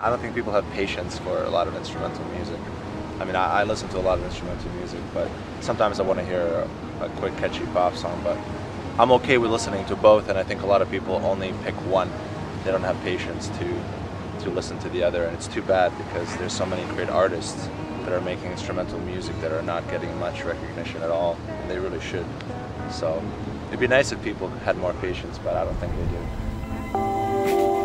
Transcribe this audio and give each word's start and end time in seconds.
I 0.00 0.10
don't 0.10 0.20
think 0.20 0.36
people 0.36 0.52
have 0.52 0.68
patience 0.70 1.18
for 1.18 1.42
a 1.42 1.50
lot 1.50 1.66
of 1.66 1.74
instrumental 1.74 2.24
music. 2.26 2.60
I 3.18 3.24
mean, 3.24 3.34
I, 3.34 3.60
I 3.60 3.64
listen 3.64 3.88
to 3.88 3.98
a 3.98 4.00
lot 4.00 4.18
of 4.18 4.24
instrumental 4.24 4.70
music, 4.72 5.00
but 5.12 5.28
sometimes 5.60 5.98
I 5.98 6.04
want 6.04 6.20
to 6.20 6.24
hear 6.24 6.40
a, 7.00 7.04
a 7.04 7.08
quick, 7.16 7.36
catchy 7.36 7.66
pop 7.72 7.96
song. 7.96 8.20
But 8.22 8.38
I'm 9.00 9.10
okay 9.12 9.38
with 9.38 9.50
listening 9.50 9.84
to 9.86 9.96
both, 9.96 10.28
and 10.28 10.38
I 10.38 10.44
think 10.44 10.62
a 10.62 10.66
lot 10.66 10.82
of 10.82 10.90
people 10.90 11.16
only 11.16 11.52
pick 11.64 11.74
one. 11.86 12.12
They 12.64 12.70
don't 12.70 12.82
have 12.82 13.00
patience 13.02 13.48
to 13.58 13.82
to 14.44 14.50
listen 14.50 14.78
to 14.78 14.88
the 14.90 15.02
other, 15.02 15.24
and 15.24 15.34
it's 15.34 15.48
too 15.48 15.62
bad 15.62 15.90
because 15.98 16.36
there's 16.36 16.52
so 16.52 16.64
many 16.64 16.84
great 16.94 17.08
artists 17.08 17.68
that 18.04 18.12
are 18.12 18.20
making 18.20 18.52
instrumental 18.52 19.00
music 19.00 19.34
that 19.40 19.50
are 19.50 19.62
not 19.62 19.88
getting 19.90 20.16
much 20.20 20.44
recognition 20.44 21.02
at 21.02 21.10
all, 21.10 21.36
and 21.48 21.68
they 21.68 21.80
really 21.80 22.00
should. 22.00 22.26
So 22.88 23.20
it'd 23.66 23.80
be 23.80 23.88
nice 23.88 24.12
if 24.12 24.22
people 24.22 24.48
had 24.64 24.78
more 24.78 24.94
patience, 24.94 25.38
but 25.38 25.56
I 25.56 25.64
don't 25.64 25.74
think 25.78 25.92
they 25.96 26.06
do. 27.64 27.77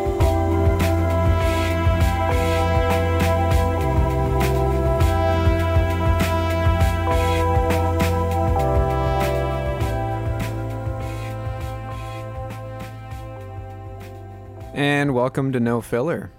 And 14.74 15.14
welcome 15.14 15.52
to 15.52 15.60
No 15.60 15.80
Filler, 15.80 16.32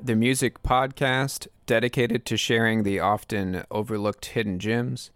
the 0.00 0.16
music 0.16 0.62
podcast 0.62 1.48
dedicated 1.66 2.24
to 2.24 2.38
sharing 2.38 2.82
the 2.82 2.98
often 2.98 3.64
overlooked 3.70 4.24
hidden 4.24 4.58
gems 4.58 5.10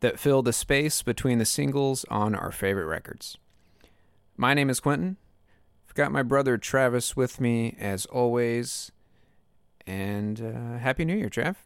that 0.00 0.18
fill 0.18 0.40
the 0.40 0.54
space 0.54 1.02
between 1.02 1.36
the 1.36 1.44
singles 1.44 2.06
on 2.08 2.34
our 2.34 2.50
favorite 2.50 2.86
records. 2.86 3.36
My 4.38 4.54
name 4.54 4.70
is 4.70 4.80
Quentin. 4.80 5.18
I've 5.86 5.94
got 5.94 6.12
my 6.12 6.22
brother 6.22 6.56
Travis 6.56 7.14
with 7.14 7.42
me 7.42 7.76
as 7.78 8.06
always. 8.06 8.90
And 9.86 10.40
uh, 10.40 10.78
Happy 10.78 11.04
New 11.04 11.16
Year, 11.16 11.28
Trav. 11.28 11.56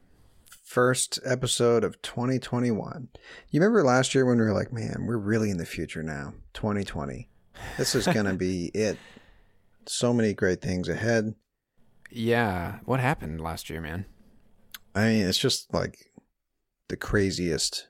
First 0.64 1.20
episode 1.24 1.84
of 1.84 2.02
2021. 2.02 3.10
You 3.50 3.60
remember 3.60 3.84
last 3.84 4.12
year 4.16 4.26
when 4.26 4.38
we 4.38 4.44
were 4.44 4.52
like, 4.52 4.72
man, 4.72 5.04
we're 5.06 5.18
really 5.18 5.50
in 5.50 5.58
the 5.58 5.64
future 5.64 6.02
now, 6.02 6.34
2020. 6.54 7.28
This 7.78 7.94
is 7.94 8.06
going 8.06 8.26
to 8.26 8.34
be 8.34 8.66
it. 8.74 8.98
So 9.86 10.12
many 10.12 10.34
great 10.34 10.60
things 10.60 10.88
ahead. 10.88 11.34
Yeah, 12.10 12.78
what 12.84 13.00
happened 13.00 13.40
last 13.40 13.70
year, 13.70 13.80
man? 13.80 14.06
I 14.94 15.06
mean, 15.06 15.26
it's 15.26 15.38
just 15.38 15.72
like 15.72 15.96
the 16.88 16.96
craziest 16.96 17.88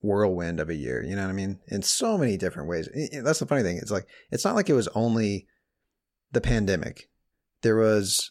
whirlwind 0.00 0.60
of 0.60 0.70
a 0.70 0.74
year. 0.74 1.02
You 1.02 1.16
know 1.16 1.22
what 1.22 1.30
I 1.30 1.34
mean? 1.34 1.58
In 1.68 1.82
so 1.82 2.16
many 2.16 2.36
different 2.36 2.68
ways. 2.68 2.88
That's 3.24 3.40
the 3.40 3.46
funny 3.46 3.62
thing. 3.62 3.78
It's 3.78 3.90
like 3.90 4.06
it's 4.30 4.44
not 4.44 4.54
like 4.54 4.70
it 4.70 4.74
was 4.74 4.88
only 4.88 5.46
the 6.32 6.40
pandemic. 6.40 7.10
There 7.62 7.76
was 7.76 8.30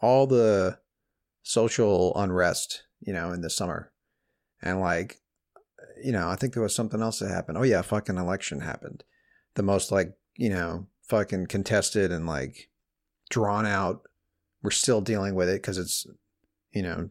all 0.00 0.26
the 0.26 0.78
social 1.42 2.14
unrest, 2.16 2.84
you 3.00 3.12
know, 3.12 3.32
in 3.32 3.40
the 3.40 3.50
summer, 3.50 3.92
and 4.60 4.80
like, 4.80 5.20
you 6.02 6.12
know, 6.12 6.28
I 6.28 6.36
think 6.36 6.52
there 6.52 6.62
was 6.62 6.74
something 6.74 7.00
else 7.00 7.20
that 7.20 7.30
happened. 7.30 7.56
Oh 7.56 7.62
yeah, 7.62 7.82
fucking 7.82 8.18
election 8.18 8.60
happened. 8.60 9.04
The 9.54 9.62
most 9.62 9.90
like 9.90 10.12
you 10.36 10.50
know 10.50 10.88
fucking 11.08 11.46
contested 11.46 12.10
and 12.12 12.26
like 12.26 12.68
drawn 13.30 13.66
out. 13.66 14.02
We're 14.62 14.70
still 14.70 15.00
dealing 15.00 15.34
with 15.34 15.48
it 15.48 15.60
because 15.62 15.78
it's 15.78 16.06
you 16.72 16.82
know 16.82 17.10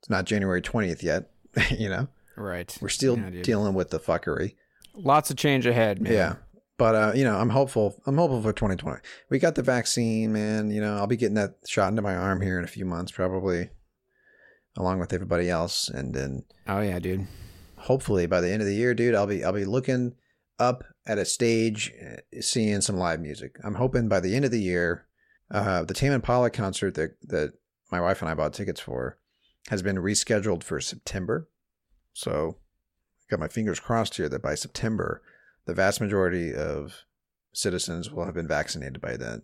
it's 0.00 0.10
not 0.10 0.24
January 0.26 0.60
twentieth 0.62 1.02
yet. 1.02 1.30
you 1.70 1.88
know 1.88 2.08
Right. 2.36 2.76
we're 2.82 2.88
still 2.90 3.18
Yeah, 3.18 3.42
dealing 3.42 3.74
with 3.74 3.90
the 3.90 3.98
fuckery. 3.98 4.54
Lots 4.94 5.30
of 5.30 5.36
change 5.36 5.66
ahead, 5.66 6.00
man. 6.02 6.12
Yeah. 6.12 6.34
But 6.78 6.94
uh, 6.94 7.12
you 7.14 7.24
know, 7.24 7.36
I'm 7.38 7.48
hopeful. 7.48 8.02
I'm 8.06 8.18
hopeful 8.18 8.42
for 8.42 8.52
2020. 8.52 9.00
We 9.30 9.38
got 9.38 9.54
the 9.54 9.62
vaccine, 9.62 10.32
man. 10.34 10.70
You 10.70 10.82
know, 10.82 10.96
I'll 10.96 11.06
be 11.06 11.16
getting 11.16 11.36
that 11.36 11.54
shot 11.66 11.88
into 11.88 12.02
my 12.02 12.14
arm 12.14 12.42
here 12.42 12.58
in 12.58 12.64
a 12.64 12.68
few 12.68 12.84
months, 12.84 13.10
probably, 13.12 13.70
along 14.76 14.98
with 15.00 15.14
everybody 15.14 15.48
else. 15.48 15.88
And 15.88 16.14
then 16.14 16.44
Oh, 16.68 16.82
yeah, 16.82 16.98
dude. 16.98 17.26
hopefully 17.78 18.26
by 18.26 18.42
the 18.42 18.50
end 18.50 18.60
of 18.60 18.68
the 18.68 18.74
year, 18.74 18.92
dude, 18.92 19.14
I'll 19.14 19.26
be 19.26 19.42
I'll 19.42 19.52
be 19.54 19.64
looking 19.64 20.14
up 20.58 20.84
at 21.06 21.18
a 21.18 21.24
stage, 21.24 21.92
uh, 22.04 22.40
seeing 22.40 22.80
some 22.80 22.96
live 22.96 23.20
music. 23.20 23.56
I'm 23.64 23.74
hoping 23.74 24.08
by 24.08 24.20
the 24.20 24.34
end 24.34 24.44
of 24.44 24.50
the 24.50 24.60
year, 24.60 25.06
uh, 25.50 25.84
the 25.84 25.94
Tame 25.94 26.12
Impala 26.12 26.50
concert 26.50 26.94
that 26.94 27.16
that 27.22 27.52
my 27.90 28.00
wife 28.00 28.20
and 28.20 28.30
I 28.30 28.34
bought 28.34 28.52
tickets 28.52 28.80
for 28.80 29.18
has 29.68 29.82
been 29.82 29.96
rescheduled 29.96 30.62
for 30.62 30.80
September. 30.80 31.48
So, 32.12 32.58
got 33.30 33.40
my 33.40 33.48
fingers 33.48 33.80
crossed 33.80 34.16
here 34.16 34.28
that 34.28 34.42
by 34.42 34.54
September, 34.54 35.22
the 35.66 35.74
vast 35.74 36.00
majority 36.00 36.54
of 36.54 37.04
citizens 37.52 38.10
will 38.10 38.24
have 38.24 38.34
been 38.34 38.48
vaccinated 38.48 39.00
by 39.00 39.16
then, 39.16 39.42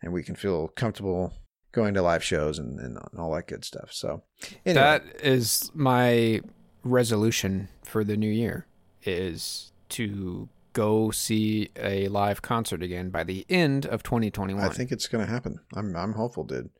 and 0.00 0.12
we 0.12 0.22
can 0.22 0.34
feel 0.34 0.68
comfortable 0.68 1.32
going 1.72 1.94
to 1.94 2.02
live 2.02 2.22
shows 2.22 2.58
and, 2.58 2.78
and 2.78 2.98
all 3.18 3.34
that 3.34 3.48
good 3.48 3.64
stuff. 3.64 3.92
So, 3.92 4.22
anyway. 4.64 4.82
That 4.82 5.04
is 5.22 5.70
my 5.74 6.40
resolution 6.84 7.68
for 7.82 8.04
the 8.04 8.16
new 8.16 8.30
year 8.30 8.66
is 9.04 9.71
to 9.92 10.48
go 10.72 11.10
see 11.10 11.70
a 11.76 12.08
live 12.08 12.42
concert 12.42 12.82
again 12.82 13.10
by 13.10 13.24
the 13.24 13.44
end 13.48 13.86
of 13.86 14.02
2021. 14.02 14.64
I 14.64 14.68
think 14.70 14.90
it's 14.90 15.08
going 15.08 15.24
to 15.24 15.30
happen. 15.30 15.60
I'm 15.74 15.94
I'm 15.96 16.14
hopeful, 16.14 16.44
dude. 16.44 16.70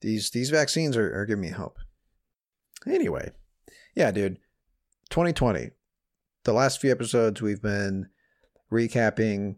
These 0.00 0.30
these 0.30 0.50
vaccines 0.50 0.96
are, 0.96 1.20
are 1.20 1.26
giving 1.26 1.42
me 1.42 1.50
hope. 1.50 1.78
Anyway, 2.86 3.30
yeah, 3.94 4.10
dude. 4.10 4.38
2020. 5.10 5.70
The 6.44 6.52
last 6.52 6.80
few 6.80 6.90
episodes 6.90 7.42
we've 7.42 7.60
been 7.60 8.08
recapping 8.72 9.56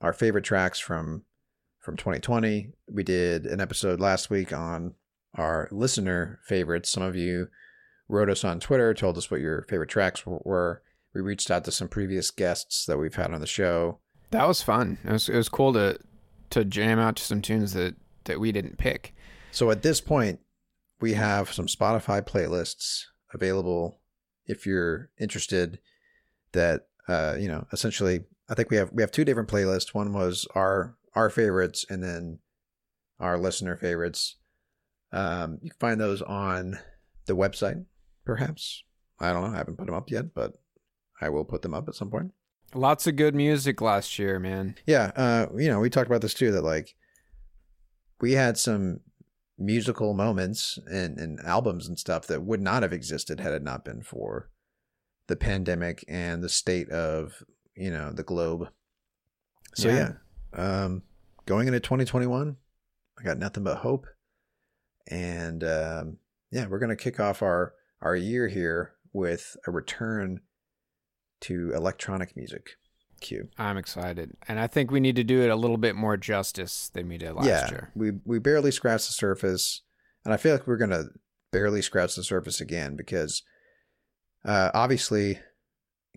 our 0.00 0.12
favorite 0.12 0.44
tracks 0.44 0.78
from 0.78 1.24
from 1.78 1.96
2020. 1.96 2.72
We 2.90 3.02
did 3.02 3.44
an 3.46 3.60
episode 3.60 4.00
last 4.00 4.30
week 4.30 4.52
on 4.52 4.94
our 5.34 5.68
listener 5.70 6.40
favorites. 6.44 6.90
Some 6.90 7.02
of 7.02 7.16
you 7.16 7.48
wrote 8.08 8.30
us 8.30 8.44
on 8.44 8.60
Twitter, 8.60 8.94
told 8.94 9.18
us 9.18 9.30
what 9.30 9.40
your 9.40 9.62
favorite 9.62 9.90
tracks 9.90 10.24
were. 10.26 10.82
We 11.14 11.20
reached 11.20 11.50
out 11.50 11.64
to 11.64 11.72
some 11.72 11.88
previous 11.88 12.30
guests 12.30 12.86
that 12.86 12.98
we've 12.98 13.14
had 13.14 13.32
on 13.32 13.40
the 13.40 13.46
show. 13.46 14.00
that 14.30 14.48
was 14.48 14.62
fun. 14.62 14.98
It 15.04 15.12
was 15.12 15.28
it 15.28 15.36
was 15.36 15.48
cool 15.48 15.72
to 15.74 15.98
to 16.50 16.64
jam 16.64 16.98
out 16.98 17.16
to 17.16 17.22
some 17.22 17.42
tunes 17.42 17.72
that 17.74 17.96
that 18.24 18.40
we 18.40 18.52
didn't 18.52 18.78
pick. 18.78 19.14
So 19.50 19.70
at 19.70 19.82
this 19.82 20.00
point, 20.00 20.40
we 21.00 21.14
have 21.14 21.52
some 21.52 21.66
Spotify 21.66 22.22
playlists 22.26 23.02
available 23.34 24.00
if 24.46 24.66
you're 24.66 25.10
interested. 25.20 25.78
That 26.52 26.86
uh, 27.08 27.36
you 27.38 27.48
know, 27.48 27.66
essentially, 27.72 28.24
I 28.48 28.54
think 28.54 28.70
we 28.70 28.76
have 28.76 28.90
we 28.92 29.02
have 29.02 29.12
two 29.12 29.24
different 29.24 29.48
playlists. 29.48 29.94
One 29.94 30.12
was 30.12 30.46
our 30.54 30.96
our 31.14 31.28
favorites, 31.28 31.84
and 31.90 32.02
then 32.02 32.38
our 33.20 33.38
listener 33.38 33.76
favorites. 33.76 34.36
Um, 35.12 35.58
you 35.60 35.70
can 35.70 35.78
find 35.78 36.00
those 36.00 36.22
on 36.22 36.78
the 37.26 37.36
website, 37.36 37.84
perhaps. 38.24 38.82
I 39.20 39.32
don't 39.32 39.42
know. 39.42 39.54
I 39.54 39.58
haven't 39.58 39.76
put 39.76 39.86
them 39.86 39.94
up 39.94 40.10
yet, 40.10 40.34
but 40.34 40.54
I 41.22 41.28
will 41.28 41.44
put 41.44 41.62
them 41.62 41.74
up 41.74 41.88
at 41.88 41.94
some 41.94 42.10
point. 42.10 42.32
Lots 42.74 43.06
of 43.06 43.16
good 43.16 43.34
music 43.34 43.80
last 43.80 44.18
year, 44.18 44.38
man. 44.38 44.76
Yeah, 44.86 45.12
uh, 45.14 45.46
you 45.56 45.68
know, 45.68 45.78
we 45.80 45.90
talked 45.90 46.06
about 46.08 46.22
this 46.22 46.34
too. 46.34 46.52
That 46.52 46.62
like 46.64 46.94
we 48.20 48.32
had 48.32 48.56
some 48.58 49.00
musical 49.58 50.14
moments 50.14 50.78
and, 50.90 51.18
and 51.18 51.38
albums 51.40 51.86
and 51.86 51.98
stuff 51.98 52.26
that 52.26 52.42
would 52.42 52.60
not 52.60 52.82
have 52.82 52.92
existed 52.92 53.38
had 53.40 53.52
it 53.52 53.62
not 53.62 53.84
been 53.84 54.02
for 54.02 54.48
the 55.28 55.36
pandemic 55.36 56.04
and 56.08 56.42
the 56.42 56.48
state 56.48 56.88
of 56.90 57.42
you 57.76 57.90
know 57.90 58.10
the 58.12 58.22
globe. 58.24 58.68
So 59.74 59.88
yeah, 59.88 60.12
Yeah. 60.54 60.84
um, 60.84 61.02
going 61.46 61.66
into 61.68 61.80
2021, 61.80 62.56
I 63.18 63.22
got 63.22 63.38
nothing 63.38 63.64
but 63.64 63.78
hope. 63.78 64.06
And 65.08 65.62
um, 65.64 66.16
yeah, 66.50 66.66
we're 66.66 66.78
gonna 66.78 66.96
kick 66.96 67.20
off 67.20 67.42
our 67.42 67.74
our 68.00 68.16
year 68.16 68.48
here 68.48 68.94
with 69.12 69.56
a 69.66 69.70
return 69.70 70.40
to 71.42 71.72
electronic 71.74 72.36
music. 72.36 72.76
Q. 73.20 73.48
I'm 73.56 73.76
excited, 73.76 74.32
and 74.48 74.58
I 74.58 74.66
think 74.66 74.90
we 74.90 74.98
need 74.98 75.14
to 75.14 75.22
do 75.22 75.42
it 75.42 75.48
a 75.48 75.54
little 75.54 75.76
bit 75.76 75.94
more 75.94 76.16
justice 76.16 76.90
than 76.92 77.08
we 77.08 77.18
did 77.18 77.34
last 77.34 77.46
yeah, 77.46 77.70
year. 77.70 77.92
we 77.94 78.10
we 78.24 78.40
barely 78.40 78.72
scratched 78.72 79.06
the 79.06 79.12
surface, 79.12 79.82
and 80.24 80.34
I 80.34 80.36
feel 80.36 80.52
like 80.52 80.66
we're 80.66 80.76
gonna 80.76 81.04
barely 81.52 81.82
scratch 81.82 82.16
the 82.16 82.24
surface 82.24 82.60
again 82.60 82.96
because 82.96 83.42
uh, 84.44 84.70
obviously 84.74 85.38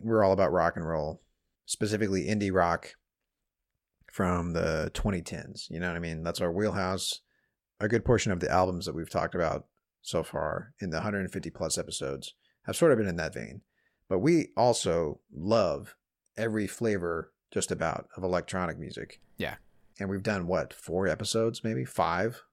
we're 0.01 0.23
all 0.23 0.31
about 0.31 0.51
rock 0.51 0.75
and 0.75 0.87
roll, 0.87 1.21
specifically 1.65 2.25
indie 2.25 2.53
rock 2.53 2.95
from 4.11 4.53
the 4.53 4.89
2010s. 4.93 5.69
You 5.69 5.79
know 5.79 5.87
what 5.87 5.97
I 5.97 5.99
mean? 5.99 6.23
That's 6.23 6.41
our 6.41 6.51
wheelhouse. 6.51 7.21
A 7.79 7.87
good 7.87 8.05
portion 8.05 8.31
of 8.31 8.39
the 8.39 8.49
albums 8.49 8.85
that 8.85 8.95
we've 8.95 9.09
talked 9.09 9.35
about 9.35 9.65
so 10.01 10.23
far 10.23 10.73
in 10.79 10.89
the 10.89 10.97
150 10.97 11.49
plus 11.49 11.77
episodes 11.77 12.33
have 12.65 12.75
sort 12.75 12.91
of 12.93 12.97
been 12.97 13.07
in 13.07 13.17
that 13.17 13.33
vein. 13.33 13.61
But 14.09 14.19
we 14.19 14.49
also 14.55 15.19
love 15.33 15.95
every 16.37 16.67
flavor 16.67 17.31
just 17.51 17.71
about 17.71 18.07
of 18.15 18.23
electronic 18.23 18.77
music. 18.77 19.19
Yeah. 19.37 19.55
And 19.99 20.09
we've 20.09 20.23
done 20.23 20.47
what, 20.47 20.73
four 20.73 21.07
episodes, 21.07 21.63
maybe 21.63 21.85
five? 21.85 22.43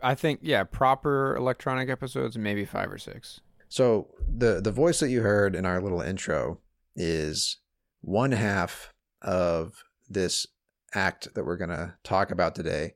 I 0.00 0.14
think 0.14 0.40
yeah, 0.42 0.64
proper 0.64 1.34
electronic 1.36 1.88
episodes, 1.88 2.36
maybe 2.36 2.64
five 2.64 2.90
or 2.90 2.98
six. 2.98 3.40
So 3.68 4.08
the 4.28 4.60
the 4.60 4.72
voice 4.72 5.00
that 5.00 5.10
you 5.10 5.22
heard 5.22 5.54
in 5.54 5.66
our 5.66 5.80
little 5.80 6.00
intro 6.00 6.60
is 6.94 7.58
one 8.00 8.32
half 8.32 8.92
of 9.22 9.84
this 10.08 10.46
act 10.94 11.34
that 11.34 11.44
we're 11.44 11.56
gonna 11.56 11.96
talk 12.02 12.30
about 12.30 12.54
today. 12.54 12.94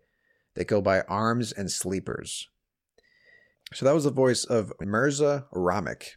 They 0.54 0.64
go 0.64 0.80
by 0.80 1.02
Arms 1.02 1.52
and 1.52 1.70
Sleepers. 1.70 2.48
So 3.74 3.84
that 3.84 3.94
was 3.94 4.04
the 4.04 4.10
voice 4.10 4.44
of 4.44 4.72
Mirza 4.80 5.46
Ramic, 5.52 6.16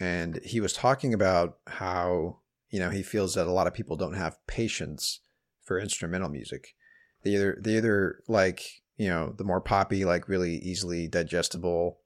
and 0.00 0.40
he 0.44 0.60
was 0.60 0.72
talking 0.72 1.14
about 1.14 1.58
how 1.66 2.38
you 2.70 2.78
know 2.80 2.90
he 2.90 3.02
feels 3.02 3.34
that 3.34 3.46
a 3.46 3.52
lot 3.52 3.66
of 3.66 3.74
people 3.74 3.96
don't 3.96 4.14
have 4.14 4.38
patience 4.46 5.20
for 5.62 5.78
instrumental 5.78 6.28
music. 6.28 6.74
They 7.22 7.30
either 7.30 7.58
they 7.60 7.76
either 7.76 8.20
like 8.28 8.62
you 8.96 9.08
know 9.08 9.34
the 9.36 9.44
more 9.44 9.60
poppy, 9.60 10.04
like 10.04 10.28
really 10.28 10.56
easily 10.56 11.08
digestible, 11.08 11.98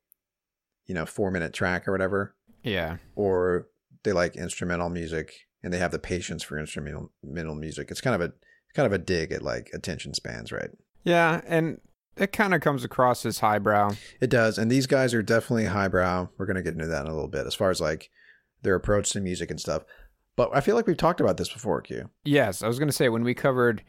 you 0.87 0.95
know 0.95 1.07
four 1.07 1.31
minute 1.31 1.53
track 1.53 1.87
or 1.89 1.93
whatever, 1.93 2.35
Yeah. 2.63 2.99
or 3.15 3.69
they 4.05 4.13
like 4.13 4.37
instrumental 4.37 4.89
music 4.89 5.33
and 5.63 5.73
they 5.73 5.79
have 5.79 5.91
the 5.91 5.99
patience 5.99 6.43
for 6.45 6.59
instrumental 6.59 7.55
music. 7.57 7.91
It's 7.91 8.01
kind 8.01 8.15
of 8.15 8.21
a 8.21 8.33
kind 8.75 8.87
of 8.87 8.93
a 8.93 8.99
dig 8.99 9.33
at 9.33 9.43
like 9.43 9.71
attention 9.75 10.15
spans, 10.15 10.53
right? 10.53 10.71
Yeah, 11.05 11.41
and 11.47 11.81
it 12.19 12.33
kind 12.33 12.55
of 12.55 12.61
comes 12.61 12.85
across 12.85 13.25
as 13.27 13.41
highbrow. 13.41 13.93
It 14.21 14.31
does, 14.31 14.59
and 14.59 14.71
these 14.71 14.87
guys 14.87 15.15
are 15.15 15.23
definitely 15.23 15.67
highbrow. 15.67 16.29
We're 16.39 16.47
gonna 16.47 16.63
get 16.63 16.75
into 16.75 16.87
that 16.87 17.07
in 17.07 17.11
a 17.11 17.15
little 17.15 17.29
bit 17.29 17.47
as 17.47 17.55
far 17.55 17.71
as 17.71 17.81
like 17.81 18.11
their 18.63 18.75
approach 18.75 19.11
to 19.11 19.21
music 19.21 19.51
and 19.51 19.61
stuff. 19.61 19.85
But 20.37 20.51
I 20.55 20.61
feel 20.61 20.77
like 20.77 20.87
we've 20.87 20.97
talked 20.97 21.21
about 21.21 21.37
this 21.37 21.53
before, 21.53 21.81
Q. 21.81 22.11
Yes, 22.25 22.63
I 22.63 22.69
was 22.69 22.79
going 22.79 22.89
to 22.89 22.95
say 22.95 23.09
when 23.09 23.25
we 23.25 23.35
covered 23.35 23.83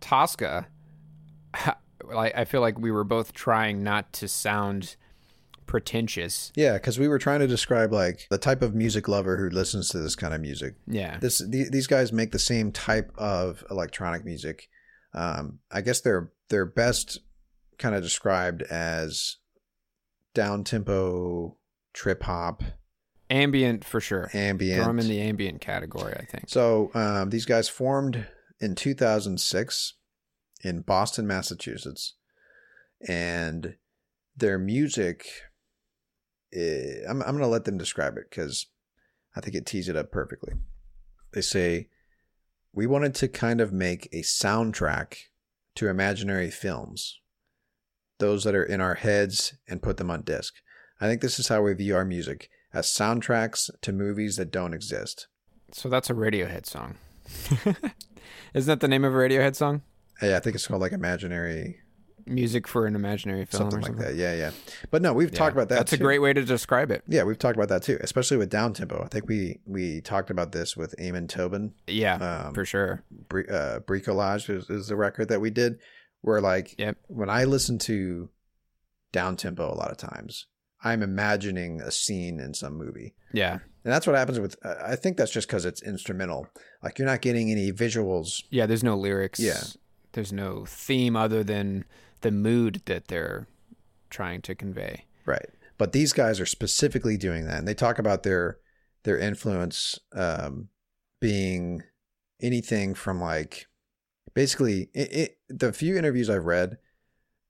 Tosca, 0.00 0.68
I, 1.54 1.74
I 2.12 2.44
feel 2.44 2.60
like 2.60 2.78
we 2.78 2.90
were 2.90 3.04
both 3.04 3.32
trying 3.32 3.82
not 3.82 4.12
to 4.14 4.28
sound 4.28 4.96
pretentious. 5.66 6.52
Yeah, 6.54 6.74
because 6.74 6.98
we 6.98 7.08
were 7.08 7.18
trying 7.18 7.40
to 7.40 7.46
describe 7.46 7.90
like 7.92 8.26
the 8.30 8.36
type 8.36 8.60
of 8.60 8.74
music 8.74 9.08
lover 9.08 9.38
who 9.38 9.48
listens 9.48 9.88
to 9.90 9.98
this 9.98 10.14
kind 10.14 10.34
of 10.34 10.42
music. 10.42 10.74
Yeah. 10.86 11.18
This 11.20 11.38
the, 11.38 11.68
these 11.70 11.86
guys 11.86 12.12
make 12.12 12.32
the 12.32 12.38
same 12.38 12.70
type 12.70 13.10
of 13.16 13.64
electronic 13.70 14.26
music. 14.26 14.68
Um, 15.14 15.60
I 15.70 15.80
guess 15.80 16.02
they're 16.02 16.32
they're 16.50 16.66
best 16.66 17.20
kind 17.78 17.94
of 17.94 18.02
described 18.02 18.62
as 18.62 19.36
down 20.34 20.64
tempo 20.64 21.56
trip 21.92 22.22
hop 22.24 22.62
Ambient 23.30 23.84
for 23.84 24.00
sure. 24.00 24.30
ambient. 24.32 24.80
Throw 24.82 24.88
'em 24.88 24.98
in 24.98 25.06
the 25.08 25.20
ambient 25.20 25.60
category, 25.60 26.14
I 26.14 26.24
think. 26.24 26.48
So 26.48 26.90
um, 26.94 27.28
these 27.28 27.44
guys 27.44 27.68
formed 27.68 28.26
in 28.58 28.74
2006 28.74 29.94
in 30.62 30.80
Boston, 30.80 31.26
Massachusetts, 31.26 32.14
and 33.06 33.76
their 34.34 34.58
music. 34.58 35.26
eh, 36.54 37.02
I'm 37.06 37.20
I'm 37.22 37.32
gonna 37.34 37.48
let 37.48 37.64
them 37.66 37.76
describe 37.76 38.16
it 38.16 38.30
because 38.30 38.66
I 39.36 39.40
think 39.42 39.54
it 39.54 39.66
tees 39.66 39.88
it 39.90 39.96
up 39.96 40.10
perfectly. 40.10 40.54
They 41.34 41.42
say 41.42 41.90
we 42.72 42.86
wanted 42.86 43.14
to 43.16 43.28
kind 43.28 43.60
of 43.60 43.72
make 43.74 44.06
a 44.12 44.22
soundtrack 44.22 45.16
to 45.74 45.88
imaginary 45.88 46.50
films, 46.50 47.20
those 48.18 48.44
that 48.44 48.54
are 48.54 48.64
in 48.64 48.80
our 48.80 48.94
heads, 48.94 49.54
and 49.68 49.82
put 49.82 49.96
them 49.96 50.10
on 50.10 50.22
disc. 50.22 50.54
I 51.00 51.06
think 51.06 51.20
this 51.20 51.38
is 51.38 51.48
how 51.48 51.62
we 51.62 51.72
view 51.74 51.94
our 51.96 52.04
music 52.04 52.50
as 52.74 52.86
soundtracks 52.86 53.70
to 53.82 53.92
movies 53.92 54.36
that 54.36 54.50
don't 54.50 54.74
exist. 54.74 55.26
So 55.72 55.88
that's 55.88 56.10
a 56.10 56.14
Radiohead 56.14 56.66
song. 56.66 56.96
Isn't 58.54 58.68
that 58.72 58.80
the 58.80 58.88
name 58.88 59.04
of 59.04 59.14
a 59.14 59.16
Radiohead 59.16 59.54
song? 59.54 59.82
Yeah, 60.22 60.36
I 60.36 60.40
think 60.40 60.56
it's 60.56 60.66
called 60.66 60.80
like 60.80 60.92
imaginary 60.92 61.80
Music 62.26 62.68
for 62.68 62.84
an 62.86 62.94
imaginary 62.94 63.46
film 63.46 63.70
something 63.70 63.78
or 63.90 63.96
like 63.96 64.06
that. 64.06 64.14
Yeah, 64.14 64.34
yeah. 64.34 64.50
But 64.90 65.00
no, 65.00 65.14
we've 65.14 65.32
Yeah, 65.32 65.38
talked 65.38 65.54
about 65.56 65.70
that. 65.70 65.76
That's 65.76 65.94
a 65.94 65.96
great 65.96 66.18
way 66.18 66.34
to 66.34 66.44
describe 66.44 66.90
it. 66.90 67.02
Yeah, 67.08 67.22
we've 67.22 67.38
talked 67.38 67.56
about 67.56 67.70
that 67.70 67.82
too, 67.82 67.96
especially 68.02 68.36
with 68.36 68.50
down 68.50 68.74
tempo. 68.74 69.02
I 69.02 69.08
think 69.08 69.26
we 69.28 69.60
we 69.64 70.02
talked 70.02 70.28
about 70.28 70.52
this 70.52 70.76
with 70.76 70.94
Amon 71.00 71.26
Tobin. 71.26 71.72
Yeah, 71.86 72.16
Um, 72.48 72.52
for 72.54 72.66
sure. 72.66 73.02
Bre- 73.30 73.50
uh, 73.50 73.80
Bricolage 73.80 74.50
is, 74.54 74.68
is 74.68 74.88
the 74.88 74.96
record 74.96 75.28
that 75.28 75.40
we 75.40 75.48
did, 75.48 75.78
where 76.22 76.40
like 76.40 76.74
Yep. 76.78 76.96
when 77.08 77.30
I 77.30 77.44
listen 77.44 77.78
to 77.80 78.28
down 79.12 79.36
tempo, 79.36 79.72
a 79.72 79.74
lot 79.74 79.90
of 79.90 79.96
times 79.96 80.46
I'm 80.82 81.02
imagining 81.02 81.80
a 81.80 81.90
scene 81.90 82.38
in 82.40 82.54
some 82.54 82.76
movie. 82.76 83.14
Yeah. 83.32 83.54
And 83.84 83.92
that's 83.92 84.06
what 84.06 84.16
happens 84.16 84.38
with. 84.38 84.56
Uh, 84.64 84.74
I 84.84 84.96
think 84.96 85.16
that's 85.16 85.32
just 85.32 85.48
because 85.48 85.64
it's 85.64 85.82
instrumental. 85.82 86.46
Like 86.82 86.98
you're 86.98 87.06
not 87.06 87.22
getting 87.22 87.50
any 87.50 87.72
visuals. 87.72 88.42
Yeah, 88.50 88.66
there's 88.66 88.84
no 88.84 88.96
lyrics. 88.96 89.40
Yeah. 89.40 89.60
There's 90.12 90.32
no 90.32 90.64
theme 90.66 91.16
other 91.16 91.42
than 91.42 91.84
the 92.20 92.30
mood 92.30 92.82
that 92.86 93.08
they're 93.08 93.46
trying 94.10 94.42
to 94.42 94.54
convey. 94.54 95.06
Right. 95.24 95.48
But 95.78 95.92
these 95.92 96.12
guys 96.12 96.40
are 96.40 96.46
specifically 96.46 97.16
doing 97.16 97.46
that, 97.46 97.58
and 97.58 97.68
they 97.68 97.74
talk 97.74 97.98
about 97.98 98.24
their 98.24 98.58
their 99.04 99.18
influence 99.18 99.98
um, 100.12 100.68
being 101.20 101.82
anything 102.42 102.94
from 102.94 103.20
like 103.20 103.67
basically 104.38 104.88
it, 104.94 105.12
it, 105.12 105.38
the 105.48 105.72
few 105.72 105.96
interviews 105.98 106.30
I've 106.30 106.44
read, 106.44 106.78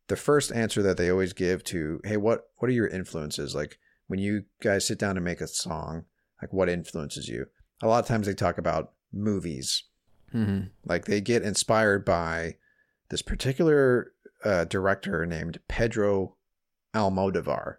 the 0.07 0.17
first 0.17 0.51
answer 0.53 0.81
that 0.83 0.97
they 0.97 1.11
always 1.11 1.35
give 1.35 1.63
to 1.65 2.01
hey 2.03 2.17
what 2.17 2.45
what 2.57 2.71
are 2.71 2.73
your 2.73 2.89
influences 2.89 3.55
like 3.55 3.79
when 4.07 4.19
you 4.19 4.45
guys 4.63 4.87
sit 4.87 4.99
down 4.99 5.15
to 5.17 5.21
make 5.21 5.43
a 5.43 5.47
song 5.47 6.05
like 6.41 6.51
what 6.51 6.71
influences 6.71 7.29
you 7.29 7.45
a 7.83 7.87
lot 7.89 7.99
of 7.99 8.07
times 8.07 8.27
they 8.27 8.33
talk 8.35 8.57
about 8.57 8.93
movies 9.13 9.85
Mm-hmm. 10.35 10.69
like 10.85 11.07
they 11.07 11.21
get 11.23 11.43
inspired 11.43 12.05
by 12.05 12.57
this 13.11 13.23
particular 13.23 14.13
uh, 14.45 14.65
director 14.65 15.25
named 15.25 15.59
Pedro 15.69 16.37
Almodovar, 16.95 17.77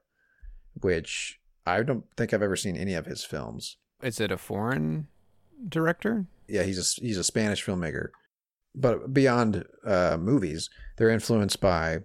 which 0.73 1.39
I 1.67 1.83
don't 1.83 2.05
think 2.17 2.33
I've 2.33 2.41
ever 2.41 2.55
seen 2.55 2.75
any 2.75 2.95
of 2.95 3.05
his 3.05 3.23
films. 3.23 3.77
Is 4.01 4.19
it 4.19 4.31
a 4.31 4.37
foreign 4.37 5.09
director? 5.67 6.25
Yeah, 6.47 6.63
he's 6.63 6.79
a 6.79 7.01
he's 7.05 7.19
a 7.19 7.23
Spanish 7.23 7.63
filmmaker, 7.63 8.09
but 8.79 9.13
beyond 9.13 9.65
uh, 9.85 10.17
movies, 10.19 10.69
they're 10.97 11.09
influenced 11.09 11.59
by 11.59 11.99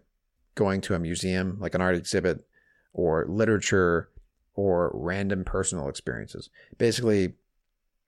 going 0.54 0.80
to 0.82 0.94
a 0.94 0.98
museum, 0.98 1.56
like 1.60 1.74
an 1.74 1.80
art 1.80 1.94
exhibit, 1.94 2.46
or 2.92 3.24
literature, 3.28 4.08
or 4.54 4.90
random 4.94 5.44
personal 5.44 5.88
experiences. 5.88 6.50
Basically, 6.78 7.34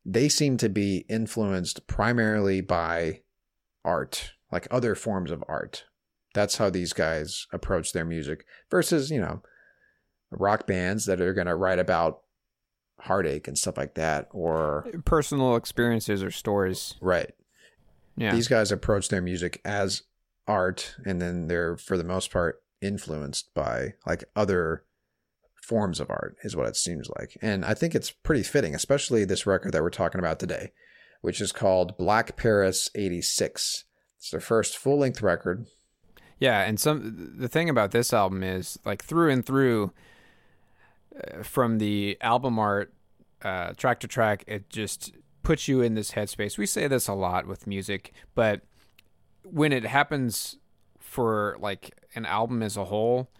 they 0.04 0.28
seem 0.28 0.56
to 0.58 0.68
be 0.68 1.04
influenced 1.08 1.86
primarily 1.86 2.60
by 2.60 3.22
art, 3.84 4.32
like 4.52 4.68
other 4.70 4.94
forms 4.94 5.30
of 5.30 5.44
art. 5.48 5.84
That's 6.34 6.56
how 6.56 6.70
these 6.70 6.92
guys 6.92 7.46
approach 7.52 7.92
their 7.92 8.04
music 8.04 8.44
versus, 8.70 9.10
you 9.10 9.20
know, 9.20 9.42
rock 10.30 10.66
bands 10.66 11.06
that 11.06 11.20
are 11.20 11.32
going 11.32 11.46
to 11.46 11.56
write 11.56 11.78
about 11.78 12.22
heartache 13.00 13.46
and 13.48 13.56
stuff 13.56 13.76
like 13.76 13.94
that 13.94 14.28
or 14.32 14.86
Personal 15.04 15.56
experiences 15.56 16.22
or 16.22 16.30
stories. 16.30 16.94
right. 17.00 17.32
Yeah. 18.16 18.34
These 18.34 18.48
guys 18.48 18.72
approach 18.72 19.08
their 19.08 19.20
music 19.20 19.60
as 19.64 20.02
art 20.46 20.96
and 21.04 21.20
then 21.20 21.48
they're 21.48 21.76
for 21.76 21.96
the 21.98 22.04
most 22.04 22.30
part 22.30 22.62
influenced 22.80 23.52
by 23.54 23.94
like 24.06 24.24
other 24.34 24.84
forms 25.66 25.98
of 25.98 26.10
art 26.10 26.36
is 26.44 26.54
what 26.54 26.66
it 26.66 26.76
seems 26.76 27.08
like. 27.18 27.36
And 27.42 27.64
I 27.64 27.74
think 27.74 27.94
it's 27.94 28.10
pretty 28.10 28.42
fitting, 28.44 28.74
especially 28.74 29.24
this 29.24 29.46
record 29.46 29.72
that 29.72 29.82
we're 29.82 29.90
talking 29.90 30.20
about 30.20 30.38
today, 30.38 30.72
which 31.22 31.40
is 31.40 31.50
called 31.50 31.96
Black 31.98 32.36
Paris 32.36 32.88
86. 32.94 33.84
It's 34.18 34.30
their 34.30 34.40
first 34.40 34.76
full-length 34.76 35.22
record. 35.22 35.66
Yeah, 36.38 36.62
and 36.62 36.78
some 36.78 37.34
the 37.38 37.48
thing 37.48 37.68
about 37.68 37.90
this 37.90 38.12
album 38.12 38.42
is 38.42 38.78
like 38.84 39.02
through 39.02 39.30
and 39.30 39.44
through, 39.44 39.92
uh, 41.16 41.42
from 41.42 41.78
the 41.78 42.18
album 42.20 42.58
art, 42.58 42.92
uh, 43.42 43.72
track 43.72 44.00
to 44.00 44.06
track, 44.06 44.44
it 44.46 44.68
just 44.68 45.12
puts 45.46 45.68
you 45.68 45.80
in 45.80 45.94
this 45.94 46.10
headspace. 46.10 46.58
We 46.58 46.66
say 46.66 46.88
this 46.88 47.06
a 47.06 47.14
lot 47.14 47.46
with 47.46 47.68
music, 47.68 48.12
but 48.34 48.62
when 49.44 49.72
it 49.72 49.84
happens 49.84 50.58
for 50.98 51.56
like 51.60 51.96
an 52.16 52.26
album 52.26 52.64
as 52.64 52.76
a 52.76 52.86
whole, 52.86 53.30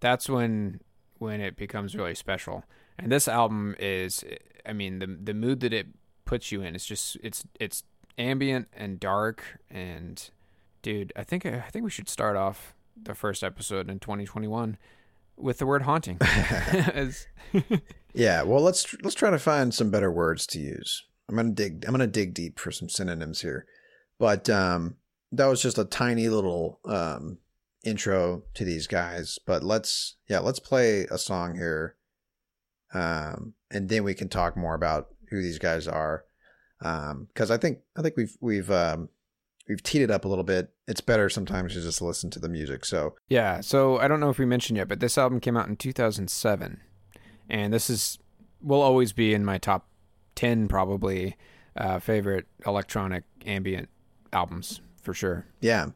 that's 0.00 0.28
when 0.28 0.80
when 1.18 1.40
it 1.40 1.56
becomes 1.56 1.96
really 1.96 2.14
special. 2.14 2.64
And 2.98 3.10
this 3.10 3.26
album 3.26 3.74
is, 3.78 4.22
I 4.66 4.74
mean, 4.74 4.98
the 4.98 5.06
the 5.06 5.32
mood 5.32 5.60
that 5.60 5.72
it 5.72 5.86
puts 6.26 6.52
you 6.52 6.60
in 6.60 6.74
is 6.74 6.84
just 6.84 7.16
it's 7.22 7.46
it's 7.58 7.84
ambient 8.18 8.68
and 8.74 9.00
dark 9.00 9.42
and 9.70 10.28
dude, 10.82 11.10
I 11.16 11.24
think 11.24 11.46
I 11.46 11.70
think 11.70 11.84
we 11.84 11.90
should 11.90 12.10
start 12.10 12.36
off 12.36 12.74
the 13.02 13.14
first 13.14 13.42
episode 13.42 13.88
in 13.88 13.98
2021 13.98 14.76
with 15.38 15.56
the 15.56 15.66
word 15.66 15.82
haunting. 15.82 16.18
Yeah, 18.12 18.44
well 18.44 18.62
let's 18.62 18.94
let's 19.02 19.14
try 19.14 19.30
to 19.30 19.38
find 19.38 19.74
some 19.74 19.90
better 19.90 20.10
words 20.10 20.46
to 20.48 20.58
use. 20.58 21.04
I'm 21.28 21.36
gonna 21.36 21.50
dig 21.50 21.84
I'm 21.86 21.92
gonna 21.92 22.06
dig 22.06 22.34
deep 22.34 22.58
for 22.58 22.70
some 22.70 22.88
synonyms 22.88 23.40
here. 23.40 23.66
But 24.18 24.48
um 24.48 24.96
that 25.32 25.46
was 25.46 25.62
just 25.62 25.78
a 25.78 25.84
tiny 25.84 26.28
little 26.28 26.80
um 26.84 27.38
intro 27.84 28.42
to 28.54 28.64
these 28.64 28.86
guys. 28.86 29.38
But 29.44 29.62
let's 29.62 30.16
yeah, 30.28 30.40
let's 30.40 30.58
play 30.58 31.06
a 31.10 31.18
song 31.18 31.56
here. 31.56 31.96
Um 32.94 33.54
and 33.70 33.88
then 33.88 34.04
we 34.04 34.14
can 34.14 34.28
talk 34.28 34.56
more 34.56 34.74
about 34.74 35.08
who 35.30 35.42
these 35.42 35.58
guys 35.58 35.88
are. 35.88 36.24
Um 36.80 37.26
because 37.28 37.50
I 37.50 37.56
think 37.56 37.78
I 37.96 38.02
think 38.02 38.16
we've 38.16 38.36
we've 38.40 38.70
um 38.70 39.08
we've 39.68 39.82
teed 39.82 40.02
it 40.02 40.10
up 40.10 40.24
a 40.24 40.28
little 40.28 40.44
bit. 40.44 40.70
It's 40.86 41.00
better 41.00 41.28
sometimes 41.28 41.74
to 41.74 41.80
just 41.80 42.00
listen 42.00 42.30
to 42.30 42.38
the 42.38 42.48
music. 42.48 42.84
So 42.84 43.16
yeah, 43.28 43.60
so 43.60 43.98
I 43.98 44.06
don't 44.06 44.20
know 44.20 44.30
if 44.30 44.38
we 44.38 44.46
mentioned 44.46 44.76
yet, 44.76 44.88
but 44.88 45.00
this 45.00 45.18
album 45.18 45.40
came 45.40 45.56
out 45.56 45.68
in 45.68 45.76
2007. 45.76 46.80
And 47.48 47.72
this 47.72 47.90
is 47.90 48.18
will 48.60 48.82
always 48.82 49.12
be 49.12 49.34
in 49.34 49.44
my 49.44 49.58
top 49.58 49.88
10 50.36 50.68
probably 50.68 51.36
uh, 51.76 51.98
favorite 51.98 52.46
electronic 52.64 53.24
ambient 53.44 53.88
albums 54.32 54.80
for 55.02 55.12
sure. 55.12 55.46
Yeah. 55.60 55.86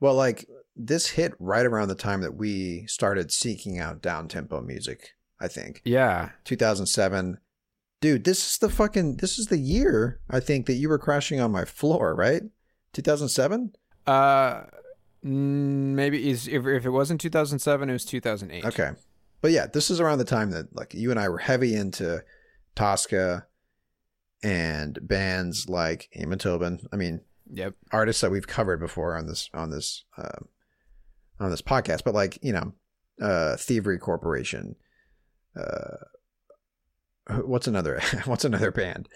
Well, 0.00 0.14
like 0.14 0.46
this 0.76 1.10
hit 1.10 1.32
right 1.38 1.64
around 1.64 1.88
the 1.88 1.94
time 1.94 2.20
that 2.22 2.36
we 2.36 2.84
started 2.86 3.32
seeking 3.32 3.78
out 3.78 4.02
down 4.02 4.28
tempo 4.28 4.60
music, 4.60 5.14
I 5.40 5.48
think. 5.48 5.80
Yeah. 5.84 6.30
2007. 6.44 7.38
Dude, 8.00 8.24
this 8.24 8.50
is 8.50 8.58
the 8.58 8.68
fucking 8.68 9.16
this 9.16 9.38
is 9.38 9.46
the 9.46 9.58
year 9.58 10.20
I 10.28 10.40
think 10.40 10.66
that 10.66 10.74
you 10.74 10.88
were 10.88 10.98
crashing 10.98 11.40
on 11.40 11.52
my 11.52 11.64
floor, 11.64 12.14
right? 12.14 12.42
2007? 12.92 13.74
Uh 14.06 14.64
mm, 15.24 15.94
maybe 15.94 16.28
is 16.28 16.46
if 16.48 16.66
if 16.66 16.84
it 16.84 16.90
wasn't 16.90 17.20
2007 17.20 17.88
it 17.88 17.92
was 17.92 18.04
2008. 18.04 18.64
Okay. 18.66 18.90
But 19.40 19.52
yeah, 19.52 19.66
this 19.66 19.90
is 19.90 20.00
around 20.00 20.18
the 20.18 20.24
time 20.24 20.50
that 20.50 20.74
like 20.74 20.92
you 20.92 21.10
and 21.10 21.20
I 21.20 21.28
were 21.28 21.38
heavy 21.38 21.74
into 21.74 22.22
Tosca 22.74 23.46
and 24.44 24.98
bands 25.02 25.68
like 25.68 26.08
Amon 26.22 26.38
Tobin. 26.38 26.78
I 26.92 26.96
mean, 26.96 27.22
Yep. 27.52 27.74
artists 27.92 28.20
that 28.20 28.30
we've 28.30 28.46
covered 28.46 28.78
before 28.78 29.16
on 29.16 29.26
this 29.26 29.50
on 29.52 29.70
this 29.70 30.04
uh, 30.16 30.44
on 31.40 31.50
this 31.50 31.62
podcast, 31.62 32.04
but 32.04 32.14
like 32.14 32.38
you 32.42 32.52
know, 32.52 32.72
uh, 33.20 33.56
Thievery 33.56 33.98
Corporation. 33.98 34.76
Uh, 35.58 35.96
what's 37.44 37.66
another 37.66 38.00
what's 38.26 38.44
another 38.44 38.70
band? 38.70 39.08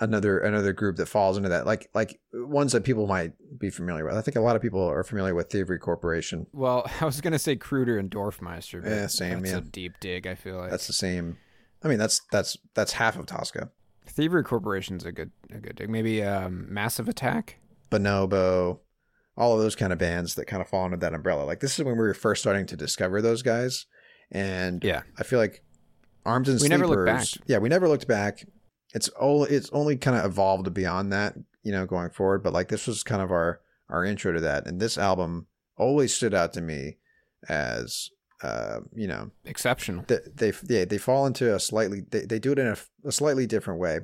Another 0.00 0.38
another 0.38 0.72
group 0.72 0.96
that 0.96 1.06
falls 1.06 1.36
into 1.36 1.48
that 1.48 1.66
like 1.66 1.90
like 1.92 2.20
ones 2.32 2.72
that 2.72 2.84
people 2.84 3.06
might 3.06 3.32
be 3.58 3.68
familiar 3.70 4.04
with. 4.04 4.14
I 4.14 4.20
think 4.22 4.36
a 4.36 4.40
lot 4.40 4.54
of 4.54 4.62
people 4.62 4.82
are 4.82 5.02
familiar 5.02 5.34
with 5.34 5.50
Thievery 5.50 5.78
Corporation. 5.78 6.46
Well, 6.52 6.88
I 7.00 7.04
was 7.04 7.20
gonna 7.20 7.38
say 7.38 7.56
Kruder 7.56 7.98
and 7.98 8.10
Dorfmeister. 8.10 8.82
But 8.82 8.90
Yeah, 8.90 9.06
same, 9.08 9.40
That's 9.40 9.52
yeah. 9.52 9.58
a 9.58 9.62
deep 9.62 9.98
dig. 10.00 10.26
I 10.26 10.36
feel 10.36 10.56
like 10.56 10.70
That's 10.70 10.86
the 10.86 10.92
same. 10.92 11.38
I 11.82 11.88
mean, 11.88 11.98
that's 11.98 12.20
that's 12.30 12.56
that's 12.74 12.92
half 12.92 13.18
of 13.18 13.26
Tosca. 13.26 13.70
Thievery 14.08 14.42
Corporation's 14.44 15.04
a 15.04 15.12
good 15.12 15.30
a 15.52 15.58
good 15.58 15.76
dig. 15.76 15.90
Maybe 15.90 16.22
um, 16.22 16.66
Massive 16.72 17.08
Attack. 17.08 17.58
Bonobo, 17.90 18.80
all 19.36 19.54
of 19.54 19.60
those 19.60 19.76
kind 19.76 19.92
of 19.92 19.98
bands 19.98 20.34
that 20.34 20.46
kind 20.46 20.60
of 20.62 20.68
fall 20.68 20.84
under 20.84 20.96
that 20.98 21.14
umbrella. 21.14 21.44
Like 21.44 21.60
this 21.60 21.78
is 21.78 21.84
when 21.84 21.94
we 21.94 22.02
were 22.02 22.14
first 22.14 22.42
starting 22.42 22.66
to 22.66 22.76
discover 22.76 23.22
those 23.22 23.42
guys, 23.42 23.86
and 24.30 24.82
Yeah. 24.84 25.02
I 25.18 25.22
feel 25.22 25.38
like 25.38 25.62
Arms 26.26 26.48
and 26.48 26.60
We 26.60 26.68
never 26.68 26.86
looked 26.86 27.08
Sleepers. 27.08 27.34
back. 27.38 27.44
Yeah, 27.46 27.58
we 27.58 27.68
never 27.68 27.88
looked 27.88 28.06
back. 28.08 28.44
It's 28.94 29.08
only 29.18 29.50
it's 29.50 29.70
only 29.70 29.96
kind 29.96 30.16
of 30.16 30.24
evolved 30.24 30.72
beyond 30.74 31.12
that, 31.12 31.34
you 31.62 31.72
know, 31.72 31.86
going 31.86 32.10
forward. 32.10 32.42
But 32.42 32.52
like 32.52 32.68
this 32.68 32.86
was 32.86 33.02
kind 33.02 33.22
of 33.22 33.30
our 33.30 33.60
our 33.88 34.04
intro 34.04 34.32
to 34.32 34.40
that, 34.40 34.66
and 34.66 34.80
this 34.80 34.98
album 34.98 35.46
always 35.76 36.12
stood 36.14 36.34
out 36.34 36.52
to 36.54 36.60
me 36.60 36.96
as 37.48 38.10
uh, 38.42 38.80
you 38.94 39.06
know 39.08 39.30
Exceptional. 39.44 40.04
they, 40.08 40.18
they 40.34 40.52
yeah 40.68 40.84
they 40.84 40.98
fall 40.98 41.26
into 41.26 41.54
a 41.54 41.58
slightly 41.60 42.02
they, 42.10 42.20
they 42.24 42.38
do 42.38 42.52
it 42.52 42.58
in 42.58 42.66
a, 42.68 42.76
a 43.06 43.12
slightly 43.12 43.46
different 43.46 43.80
way 43.80 44.00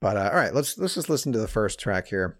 but 0.00 0.16
uh, 0.16 0.30
all 0.32 0.36
right 0.36 0.54
let's 0.54 0.78
let's 0.78 0.94
just 0.94 1.08
listen 1.10 1.32
to 1.32 1.38
the 1.38 1.48
first 1.48 1.80
track 1.80 2.06
here 2.08 2.38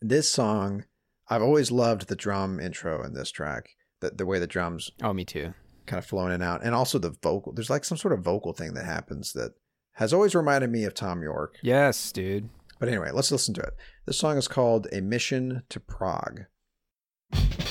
this 0.00 0.30
song 0.30 0.84
i've 1.28 1.42
always 1.42 1.70
loved 1.70 2.08
the 2.08 2.16
drum 2.16 2.58
intro 2.58 3.04
in 3.04 3.12
this 3.14 3.30
track 3.30 3.70
the, 4.00 4.10
the 4.10 4.26
way 4.26 4.38
the 4.38 4.46
drums 4.46 4.90
Oh, 5.02 5.12
me 5.12 5.24
too. 5.24 5.52
kind 5.86 5.98
of 5.98 6.06
flown 6.06 6.28
in 6.28 6.34
and 6.34 6.42
out 6.42 6.64
and 6.64 6.74
also 6.74 6.98
the 6.98 7.14
vocal 7.22 7.52
there's 7.52 7.70
like 7.70 7.84
some 7.84 7.98
sort 7.98 8.14
of 8.14 8.24
vocal 8.24 8.52
thing 8.54 8.72
that 8.74 8.86
happens 8.86 9.32
that 9.34 9.52
has 9.94 10.12
always 10.12 10.34
reminded 10.34 10.70
me 10.70 10.84
of 10.84 10.94
Thom 10.94 11.22
Yorke 11.22 11.56
Yes, 11.62 12.10
dude. 12.12 12.48
but 12.80 12.88
anyway 12.88 13.10
let's 13.12 13.30
listen 13.30 13.52
to 13.54 13.60
it 13.60 13.74
this 14.06 14.18
song 14.18 14.38
is 14.38 14.48
called 14.48 14.86
a 14.92 15.00
mission 15.02 15.62
to 15.68 15.78
prague 15.80 16.44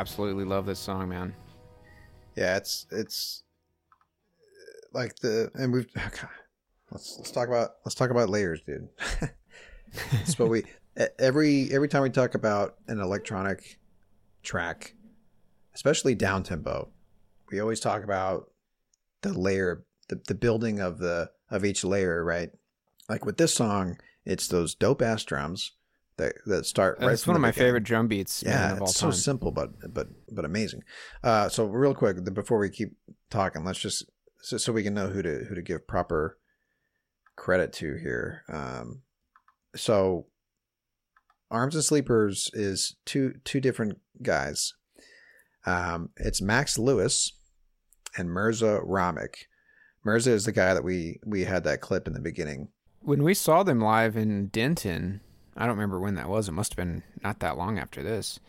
Absolutely 0.00 0.46
love 0.46 0.64
this 0.64 0.78
song, 0.78 1.10
man. 1.10 1.34
Yeah, 2.34 2.56
it's 2.56 2.86
it's 2.90 3.42
uh, 3.92 4.98
like 4.98 5.16
the 5.16 5.50
and 5.52 5.70
we've 5.70 5.88
oh, 5.94 6.28
let's 6.90 7.16
let's 7.18 7.30
talk 7.30 7.48
about 7.48 7.72
let's 7.84 7.94
talk 7.94 8.08
about 8.08 8.30
layers, 8.30 8.62
dude. 8.62 8.88
That's 10.12 10.38
we 10.38 10.64
every 11.18 11.70
every 11.70 11.86
time 11.86 12.00
we 12.00 12.08
talk 12.08 12.34
about 12.34 12.76
an 12.88 12.98
electronic 12.98 13.78
track, 14.42 14.94
especially 15.74 16.14
down 16.14 16.44
tempo, 16.44 16.88
we 17.52 17.60
always 17.60 17.78
talk 17.78 18.02
about 18.02 18.50
the 19.20 19.34
layer, 19.34 19.84
the, 20.08 20.18
the 20.28 20.34
building 20.34 20.80
of 20.80 20.96
the 20.96 21.30
of 21.50 21.62
each 21.62 21.84
layer, 21.84 22.24
right? 22.24 22.48
Like 23.10 23.26
with 23.26 23.36
this 23.36 23.52
song, 23.52 23.98
it's 24.24 24.48
those 24.48 24.74
dope 24.74 25.02
ass 25.02 25.24
drums 25.24 25.72
that 26.20 26.34
that 26.46 26.66
start. 26.66 26.98
right 27.00 27.18
from 27.18 27.32
one 27.32 27.36
of 27.36 27.42
my 27.42 27.50
beginning. 27.50 27.68
favorite 27.68 27.84
drum 27.84 28.08
beats 28.08 28.42
Yeah, 28.46 28.72
of 28.72 28.80
all 28.82 28.88
it's 28.88 28.96
so 28.96 29.08
time. 29.08 29.12
simple, 29.14 29.50
but 29.50 29.70
but 29.92 30.08
but 30.32 30.44
amazing. 30.44 30.82
Uh, 31.22 31.48
so 31.48 31.66
real 31.66 31.94
quick, 31.94 32.24
the- 32.24 32.30
before 32.30 32.58
we 32.58 32.70
keep 32.70 32.96
talking, 33.30 33.64
let's 33.64 33.78
just 33.80 34.04
so, 34.42 34.56
so 34.56 34.72
we 34.72 34.82
can 34.82 34.94
know 34.94 35.08
who 35.08 35.22
to 35.22 35.44
who 35.48 35.54
to 35.54 35.62
give 35.62 35.86
proper 35.86 36.38
credit 37.36 37.72
to 37.74 37.96
here. 37.96 38.42
Um, 38.48 39.02
so 39.74 40.26
Arms 41.50 41.74
and 41.74 41.84
Sleepers 41.84 42.50
is 42.54 42.96
two 43.04 43.34
two 43.44 43.60
different 43.60 43.98
guys. 44.22 44.74
Um, 45.66 46.10
it's 46.16 46.40
Max 46.40 46.78
Lewis 46.78 47.32
and 48.16 48.30
Mirza 48.30 48.80
Ramic. 48.84 49.34
Mirza 50.04 50.30
is 50.32 50.44
the 50.44 50.52
guy 50.52 50.72
that 50.74 50.84
we 50.84 51.20
we 51.26 51.44
had 51.44 51.64
that 51.64 51.80
clip 51.80 52.06
in 52.06 52.12
the 52.14 52.20
beginning. 52.20 52.68
When 53.02 53.22
we 53.22 53.34
saw 53.34 53.62
them 53.62 53.80
live 53.80 54.16
in 54.16 54.46
Denton, 54.48 55.20
I 55.56 55.66
don't 55.66 55.76
remember 55.76 56.00
when 56.00 56.14
that 56.14 56.28
was. 56.28 56.48
It 56.48 56.52
must 56.52 56.72
have 56.72 56.76
been 56.76 57.02
not 57.22 57.40
that 57.40 57.56
long 57.58 57.78
after 57.78 58.02
this. 58.02 58.40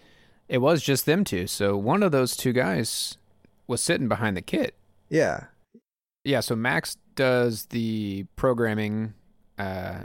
It 0.48 0.60
was 0.60 0.82
just 0.84 1.06
them 1.06 1.24
two. 1.24 1.48
So 1.48 1.78
one 1.78 2.04
of 2.04 2.12
those 2.12 2.36
two 2.36 2.54
guys 2.54 3.18
was 3.68 3.82
sitting 3.82 4.08
behind 4.08 4.36
the 4.38 4.42
kit. 4.42 4.76
Yeah, 5.10 5.46
Yeah, 6.24 6.40
so 6.42 6.56
Max 6.56 6.98
does 7.16 7.66
the 7.68 8.26
programming, 8.36 9.14
uh, 9.58 10.02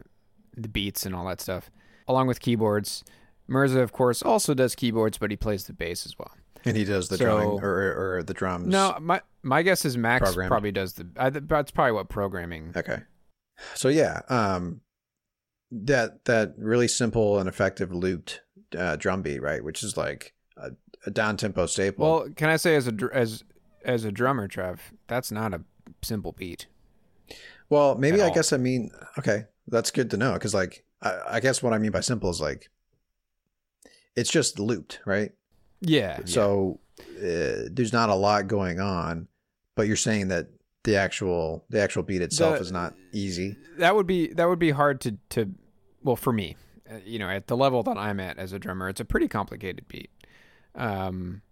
the 0.56 0.68
beats 0.68 1.04
and 1.06 1.14
all 1.14 1.26
that 1.26 1.40
stuff, 1.40 1.70
along 2.08 2.26
with 2.28 2.40
keyboards. 2.40 3.04
Mirza, 3.48 3.80
of 3.80 3.92
course, 3.92 4.22
also 4.22 4.54
does 4.54 4.74
keyboards, 4.74 5.18
but 5.18 5.30
he 5.30 5.36
plays 5.36 5.64
the 5.66 5.72
bass 5.72 6.06
as 6.06 6.18
well. 6.18 6.32
and 6.64 6.76
he 6.76 6.84
does 6.84 7.08
the 7.08 7.16
So- 7.18 7.24
drumming 7.24 7.60
or 7.62 8.16
or 8.16 8.22
the 8.24 8.34
drums. 8.34 8.66
No, 8.66 8.96
my 9.00 9.20
my 9.44 9.62
guess 9.62 9.84
is 9.84 9.96
Max 9.96 10.34
probably 10.34 10.72
does 10.72 10.94
the. 10.94 11.06
I, 11.16 11.30
that's 11.30 11.70
probably 11.70 11.92
what 11.92 12.08
programming. 12.08 12.72
Okay. 12.76 13.02
So 13.74 13.88
yeah, 13.88 14.22
um, 14.28 14.80
that 15.70 16.24
that 16.26 16.54
really 16.56 16.88
simple 16.88 17.38
and 17.38 17.48
effective 17.48 17.92
looped 17.92 18.40
uh, 18.76 18.96
drum 18.96 19.22
beat, 19.22 19.42
right? 19.42 19.62
Which 19.62 19.82
is 19.82 19.96
like 19.96 20.34
a, 20.56 20.72
a 21.06 21.10
down 21.10 21.36
tempo 21.36 21.66
staple. 21.66 22.04
Well, 22.06 22.28
can 22.34 22.48
I 22.48 22.56
say 22.56 22.76
as 22.76 22.88
a 22.88 22.94
as 23.12 23.44
as 23.84 24.04
a 24.04 24.12
drummer, 24.12 24.48
Trev, 24.48 24.92
that's 25.06 25.30
not 25.30 25.54
a 25.54 25.62
simple 26.02 26.32
beat. 26.32 26.66
well, 27.68 27.96
maybe 27.96 28.20
I 28.20 28.28
all. 28.28 28.34
guess 28.34 28.52
I 28.52 28.56
mean 28.56 28.90
okay, 29.18 29.44
that's 29.68 29.90
good 29.90 30.10
to 30.10 30.16
know 30.16 30.34
because 30.34 30.54
like 30.54 30.84
I, 31.02 31.18
I 31.28 31.40
guess 31.40 31.62
what 31.62 31.72
I 31.72 31.78
mean 31.78 31.90
by 31.90 32.00
simple 32.00 32.30
is 32.30 32.40
like 32.40 32.70
it's 34.14 34.30
just 34.30 34.58
looped, 34.58 35.00
right? 35.04 35.32
Yeah. 35.80 36.20
So 36.24 36.80
uh, 37.18 37.68
there's 37.70 37.92
not 37.92 38.08
a 38.08 38.14
lot 38.14 38.46
going 38.48 38.80
on, 38.80 39.28
but 39.74 39.86
you're 39.86 39.96
saying 39.96 40.28
that 40.28 40.48
the 40.86 40.96
actual 40.96 41.64
the 41.68 41.80
actual 41.80 42.02
beat 42.02 42.22
itself 42.22 42.54
The- 42.56 42.60
is 42.62 42.72
not 42.72 42.94
easy. 43.12 43.56
that 43.78 43.94
would 43.94 44.06
be 44.06 44.32
that 44.34 44.48
would 44.48 44.58
be 44.58 44.70
hard 44.70 45.00
to 45.02 45.18
to 45.30 45.50
well 46.02 46.16
for 46.16 46.32
me 46.32 46.56
uh, 46.90 46.94
you 47.04 47.18
know 47.18 47.28
at 47.28 47.48
the 47.48 47.56
level 47.56 47.82
that 47.82 47.98
i'm 47.98 48.20
at 48.20 48.38
as 48.38 48.52
a 48.52 48.58
drummer 48.58 48.88
it's 48.88 49.00
a 49.00 49.04
pretty 49.04 49.28
complicated 49.28 49.86
beat 49.88 50.10
um 50.76 51.42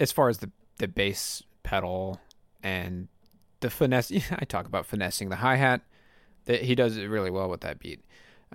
as 0.00 0.12
far 0.12 0.28
as 0.28 0.38
the 0.38 0.50
the 0.78 0.88
bass 0.88 1.42
pedal 1.62 2.20
and 2.62 3.08
the 3.60 3.70
finesse 3.70 4.10
i 4.32 4.44
talk 4.44 4.66
about 4.66 4.84
finessing 4.86 5.28
the 5.30 5.36
hi-hat 5.36 5.80
that 6.46 6.62
he 6.62 6.74
does 6.74 6.96
it 6.96 7.06
really 7.06 7.30
well 7.30 7.48
with 7.48 7.60
that 7.62 7.78
beat 7.78 8.00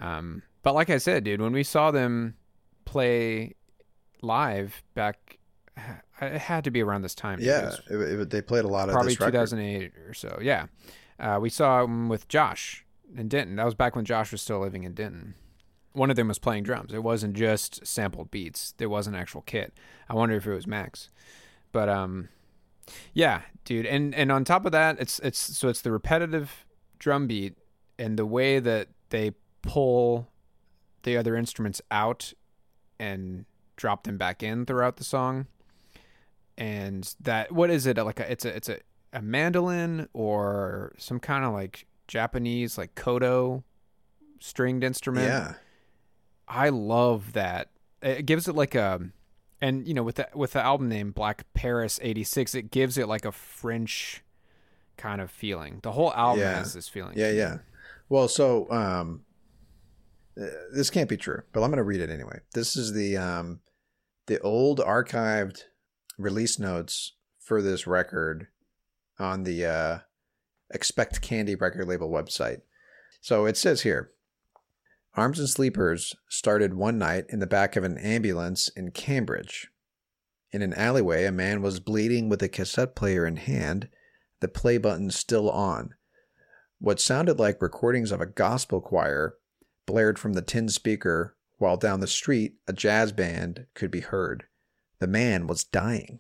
um 0.02 0.44
but 0.64 0.76
like 0.76 0.90
i 0.90 0.98
said 0.98 1.24
dude 1.24 1.42
when 1.42 1.54
we 1.54 1.64
saw 1.64 1.92
them 1.92 2.36
play 2.86 3.56
live 4.22 4.84
back 4.96 5.38
it 6.22 6.42
had 6.42 6.64
to 6.66 6.72
be 6.72 6.82
around 6.82 7.02
this 7.02 7.16
time 7.16 7.40
dude. 7.40 7.48
It 7.48 7.52
Yeah, 7.52 7.66
was 7.66 7.82
it, 7.90 8.20
it, 8.20 8.30
they 8.30 8.42
played 8.42 8.66
a 8.66 8.68
lot 8.68 8.90
of 8.90 8.94
probably 8.94 9.14
this 9.14 9.20
record. 9.20 9.50
2008 9.50 9.92
or 10.08 10.14
so. 10.14 10.40
Yeah, 10.42 10.68
uh, 11.20 11.40
we 11.42 11.50
saw 11.50 11.84
him 11.84 12.10
with 12.10 12.28
Josh 12.28 12.86
in 13.16 13.28
Denton. 13.28 13.56
That 13.56 13.66
was 13.66 13.76
back 13.76 13.96
when 13.96 14.06
Josh 14.06 14.32
was 14.32 14.42
still 14.42 14.60
living 14.60 14.84
in 14.84 14.94
Denton. 14.94 15.36
One 15.94 16.10
of 16.10 16.16
them 16.16 16.28
was 16.28 16.40
playing 16.40 16.64
drums. 16.64 16.94
It 16.94 17.04
wasn't 17.04 17.36
just 17.36 17.86
sampled 17.86 18.32
beats. 18.32 18.74
There 18.78 18.90
was 18.90 19.08
an 19.08 19.16
actual 19.16 19.42
kit. 19.42 19.74
I 20.08 20.14
wonder 20.14 20.36
if 20.36 20.46
it 20.46 20.54
was 20.54 20.68
Max, 20.68 21.10
but 21.72 21.90
um, 21.90 22.30
yeah, 23.14 23.42
dude. 23.66 23.86
And 23.86 24.14
and 24.16 24.32
on 24.32 24.46
top 24.46 24.66
of 24.66 24.72
that, 24.72 25.00
it's 25.00 25.20
it's 25.20 25.40
so 25.40 25.68
it's 25.68 25.82
the 25.82 25.92
repetitive 25.92 26.66
drum 27.00 27.28
beat 27.28 27.56
and 27.98 28.18
the 28.18 28.26
way 28.26 28.60
that 28.60 28.90
they 29.10 29.32
pull 29.62 30.28
the 31.04 31.18
other 31.18 31.36
instruments 31.36 31.82
out 31.92 32.34
and 33.00 33.46
drop 33.76 34.04
them 34.04 34.18
back 34.18 34.44
in 34.44 34.66
throughout 34.66 34.98
the 34.98 35.04
song 35.04 35.48
and 36.60 37.16
that 37.22 37.52
what 37.52 37.72
is 37.72 37.88
it 37.88 37.98
like 37.98 38.20
a 38.20 38.32
it's 38.32 38.46
a 38.46 38.56
it's 38.56 38.70
a, 38.70 38.78
a 39.14 39.22
mandolin 39.22 40.08
or 40.14 40.94
some 41.00 41.20
kind 41.20 41.44
of 41.46 41.54
like 41.54 41.88
japanese 42.08 42.78
like 42.78 42.94
koto 42.94 43.64
stringed 44.40 44.84
instrument 44.84 45.26
Yeah, 45.28 45.54
i 46.48 46.70
love 46.70 47.34
that 47.34 47.70
it 48.02 48.26
gives 48.26 48.48
it 48.48 48.56
like 48.56 48.76
a 48.76 49.10
and 49.62 49.88
you 49.88 49.94
know 49.94 50.04
with 50.04 50.16
the 50.16 50.28
with 50.36 50.52
the 50.54 50.62
album 50.64 50.90
name 50.90 51.12
black 51.12 51.46
paris 51.54 52.00
86 52.04 52.54
it 52.56 52.72
gives 52.72 52.98
it 52.98 53.08
like 53.08 53.26
a 53.26 53.32
french 53.32 54.24
kind 54.98 55.22
of 55.22 55.32
feeling 55.32 55.80
the 55.82 55.94
whole 55.94 56.14
album 56.14 56.42
Yeah. 56.42 56.58
has 56.58 56.74
this 56.74 56.88
feeling 56.90 57.18
Yeah, 57.18 57.32
yeah. 57.32 57.58
Well, 58.10 58.28
so 58.28 58.70
um, 58.72 59.22
uh, 60.36 60.46
this 60.74 60.90
can't 60.90 61.08
be 61.08 61.16
true, 61.16 61.44
but 61.54 61.62
I'm 61.62 61.70
going 61.70 61.78
to 61.78 61.84
read 61.84 62.02
it 62.02 62.10
anyway. 62.10 62.40
This 62.56 62.76
is 62.76 62.92
the 62.92 63.16
um, 63.18 63.60
the 64.26 64.40
old 64.42 64.80
archived 64.80 65.62
release 66.20 66.60
notes 66.60 67.14
for 67.40 67.62
this 67.62 67.88
record 67.88 68.48
on 69.18 69.44
the 69.44 69.66
uh, 69.66 70.00
Expect 70.72 71.22
Candy 71.22 71.56
record 71.56 71.88
label 71.88 72.12
website. 72.12 72.62
So 73.22 73.46
it 73.46 73.58
says 73.58 73.82
here. 73.82 74.12
Arms 75.16 75.40
and 75.40 75.50
Sleepers 75.50 76.16
started 76.30 76.76
one 76.76 76.98
night 76.98 77.26
in 77.30 77.40
the 77.40 77.48
back 77.48 77.76
of 77.76 77.84
an 77.84 77.98
ambulance 77.98 78.70
in 78.70 78.92
Cambridge. 78.92 79.70
In 80.52 80.62
an 80.62 80.74
alleyway, 80.74 81.26
a 81.26 81.32
man 81.32 81.62
was 81.62 81.80
bleeding 81.80 82.30
with 82.30 82.44
a 82.44 82.50
cassette 82.50 82.96
player 82.96 83.26
in 83.26 83.38
hand, 83.38 83.90
the 84.40 84.48
play 84.48 84.78
button 84.78 85.10
still 85.10 85.50
on. 85.50 85.96
What 86.80 87.02
sounded 87.02 87.40
like 87.40 87.62
recordings 87.62 88.12
of 88.12 88.22
a 88.22 88.26
gospel 88.26 88.80
choir 88.80 89.36
blared 89.86 90.20
from 90.20 90.34
the 90.34 90.42
tin 90.42 90.70
speaker, 90.70 91.36
while 91.58 91.78
down 91.78 92.00
the 92.00 92.08
street 92.08 92.54
a 92.68 92.74
jazz 92.74 93.12
band 93.12 93.66
could 93.74 93.92
be 93.92 94.02
heard. 94.02 94.46
The 95.00 95.08
man 95.08 95.48
was 95.48 95.64
dying. 95.64 96.20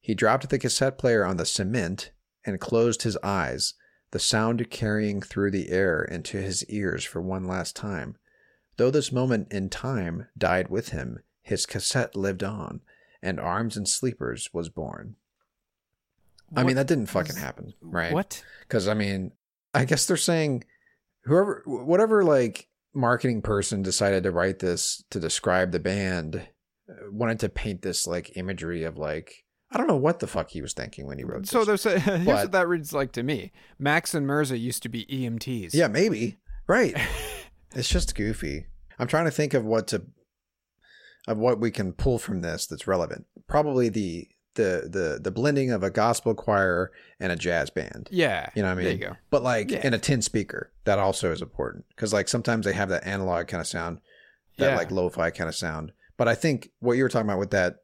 He 0.00 0.14
dropped 0.14 0.48
the 0.48 0.58
cassette 0.58 0.98
player 0.98 1.24
on 1.24 1.36
the 1.36 1.46
cement 1.46 2.12
and 2.44 2.60
closed 2.60 3.02
his 3.02 3.16
eyes, 3.22 3.74
the 4.12 4.18
sound 4.18 4.70
carrying 4.70 5.20
through 5.20 5.50
the 5.50 5.70
air 5.70 6.02
into 6.02 6.38
his 6.38 6.64
ears 6.66 7.04
for 7.04 7.20
one 7.20 7.44
last 7.44 7.76
time. 7.76 8.16
Though 8.76 8.90
this 8.90 9.12
moment 9.12 9.48
in 9.50 9.68
time 9.68 10.28
died 10.36 10.68
with 10.68 10.90
him, 10.90 11.20
his 11.42 11.66
cassette 11.66 12.14
lived 12.14 12.44
on, 12.44 12.80
and 13.22 13.40
Arms 13.40 13.76
and 13.76 13.88
Sleepers 13.88 14.50
was 14.52 14.68
born. 14.68 15.16
I 16.54 16.62
mean, 16.62 16.76
that 16.76 16.86
didn't 16.86 17.06
fucking 17.06 17.36
happen, 17.36 17.74
right? 17.80 18.12
what 18.12 18.44
Because 18.60 18.86
I 18.86 18.94
mean, 18.94 19.32
I 19.74 19.84
guess 19.84 20.06
they're 20.06 20.16
saying 20.16 20.64
whoever, 21.22 21.62
whatever, 21.66 22.22
like 22.22 22.68
marketing 22.94 23.42
person 23.42 23.82
decided 23.82 24.22
to 24.22 24.30
write 24.30 24.60
this 24.60 25.02
to 25.10 25.18
describe 25.18 25.72
the 25.72 25.80
band, 25.80 26.46
wanted 27.10 27.40
to 27.40 27.48
paint 27.48 27.82
this 27.82 28.06
like 28.06 28.36
imagery 28.36 28.84
of 28.84 28.96
like 28.98 29.44
I 29.70 29.78
don't 29.78 29.88
know 29.88 29.96
what 29.96 30.20
the 30.20 30.26
fuck 30.28 30.50
he 30.50 30.62
was 30.62 30.72
thinking 30.72 31.06
when 31.06 31.18
he 31.18 31.24
wrote 31.24 31.46
so 31.46 31.64
this. 31.64 31.82
there's 31.82 31.96
a, 31.96 32.00
here's 32.00 32.24
But- 32.26 32.34
what 32.34 32.52
that 32.52 32.68
reads 32.68 32.92
like 32.92 33.12
to 33.12 33.22
me 33.22 33.52
max 33.78 34.14
and 34.14 34.26
mirza 34.26 34.56
used 34.58 34.82
to 34.84 34.88
be 34.88 35.04
emts 35.06 35.74
Yeah, 35.74 35.88
maybe 35.88 36.38
right. 36.66 36.96
it's 37.74 37.88
just 37.88 38.14
goofy. 38.14 38.66
I'm 38.98 39.08
trying 39.08 39.24
to 39.26 39.30
think 39.30 39.52
of 39.54 39.64
what 39.64 39.88
to 39.88 40.02
of 41.28 41.38
what 41.38 41.60
we 41.60 41.70
can 41.70 41.92
pull 41.92 42.18
from 42.18 42.40
this 42.40 42.66
that's 42.66 42.86
relevant. 42.86 43.26
Probably 43.48 43.88
the 43.88 44.28
the 44.54 44.88
the 44.90 45.18
the 45.22 45.30
blending 45.30 45.70
of 45.70 45.82
a 45.82 45.90
gospel 45.90 46.34
choir 46.34 46.90
and 47.20 47.30
a 47.32 47.36
jazz 47.36 47.68
band. 47.68 48.08
yeah 48.10 48.48
You 48.54 48.62
know 48.62 48.68
what 48.68 48.72
I 48.72 48.74
mean? 48.76 48.84
there 48.84 48.92
you 48.94 48.98
go 49.00 49.16
But 49.30 49.42
like 49.42 49.70
Yeah. 49.70 49.86
in 49.86 49.92
a 49.92 49.98
tin 49.98 50.22
speaker, 50.22 50.72
that 50.84 50.98
also 50.98 51.32
is 51.32 51.42
important 51.42 51.84
because 51.90 52.12
like 52.12 52.28
sometimes 52.28 52.64
they 52.64 52.72
have 52.72 52.88
that 52.90 53.06
analog 53.06 53.48
kind 53.48 53.60
of 53.60 53.66
sound, 53.66 54.00
that 54.58 54.70
Yeah. 54.70 54.76
like 54.76 54.90
lo-fi 54.90 55.30
kind 55.30 55.48
of 55.48 55.54
sound. 55.54 55.92
But 56.16 56.28
I 56.28 56.34
think 56.34 56.70
what 56.80 56.94
you 56.94 57.02
were 57.02 57.08
talking 57.08 57.28
about 57.28 57.38
with 57.38 57.50
that, 57.50 57.76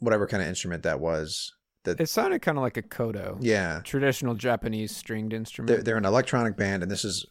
whatever 0.00 0.26
kind 0.26 0.42
of 0.42 0.48
instrument 0.48 0.82
that 0.82 1.00
was, 1.00 1.52
that 1.84 2.00
It 2.00 2.08
sounded 2.08 2.42
kind 2.42 2.58
of 2.58 2.62
like 2.62 2.76
a 2.76 2.82
koto, 2.82 3.38
yeah, 3.40 3.80
traditional 3.84 4.34
Japanese 4.34 4.94
stringed 4.94 5.32
they're, 5.32 5.38
instrument. 5.38 5.84
they're 5.84 5.96
an 5.96 6.04
electronic 6.04 6.56
band, 6.56 6.82
and 6.82 6.90
this 6.90 7.04
is 7.04 7.26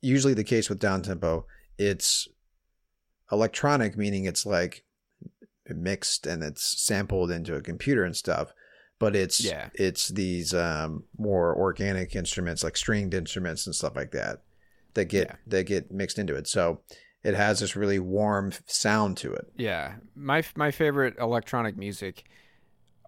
usually 0.00 0.34
the 0.34 0.44
case 0.44 0.68
with 0.68 0.78
down 0.80 1.02
tempo. 1.02 1.46
It's 1.78 2.28
electronic, 3.32 3.96
meaning 3.96 4.24
it's 4.24 4.44
like 4.46 4.84
mixed 5.68 6.26
and 6.26 6.42
it's 6.42 6.82
sampled 6.82 7.30
into 7.30 7.54
a 7.54 7.62
computer 7.62 8.04
and 8.04 8.16
stuff. 8.16 8.52
But 8.98 9.16
it's 9.16 9.40
Yeah. 9.44 9.70
it's 9.74 10.08
these 10.08 10.54
um, 10.54 11.04
more 11.18 11.54
organic 11.56 12.14
instruments 12.14 12.62
like 12.62 12.76
stringed 12.76 13.12
instruments 13.14 13.66
and 13.66 13.74
stuff 13.74 13.96
like 13.96 14.12
that 14.12 14.42
that 14.94 15.06
get 15.06 15.26
Yeah. 15.28 15.36
that 15.48 15.64
get 15.64 15.90
mixed 15.90 16.18
into 16.18 16.34
it. 16.36 16.46
So 16.46 16.82
it 17.24 17.34
has 17.34 17.60
this 17.60 17.74
really 17.74 17.98
warm 17.98 18.52
sound 18.66 19.16
to 19.16 19.32
it. 19.32 19.50
Yeah, 19.56 19.94
my 20.14 20.44
my 20.54 20.70
favorite 20.70 21.16
electronic 21.18 21.76
music 21.76 22.24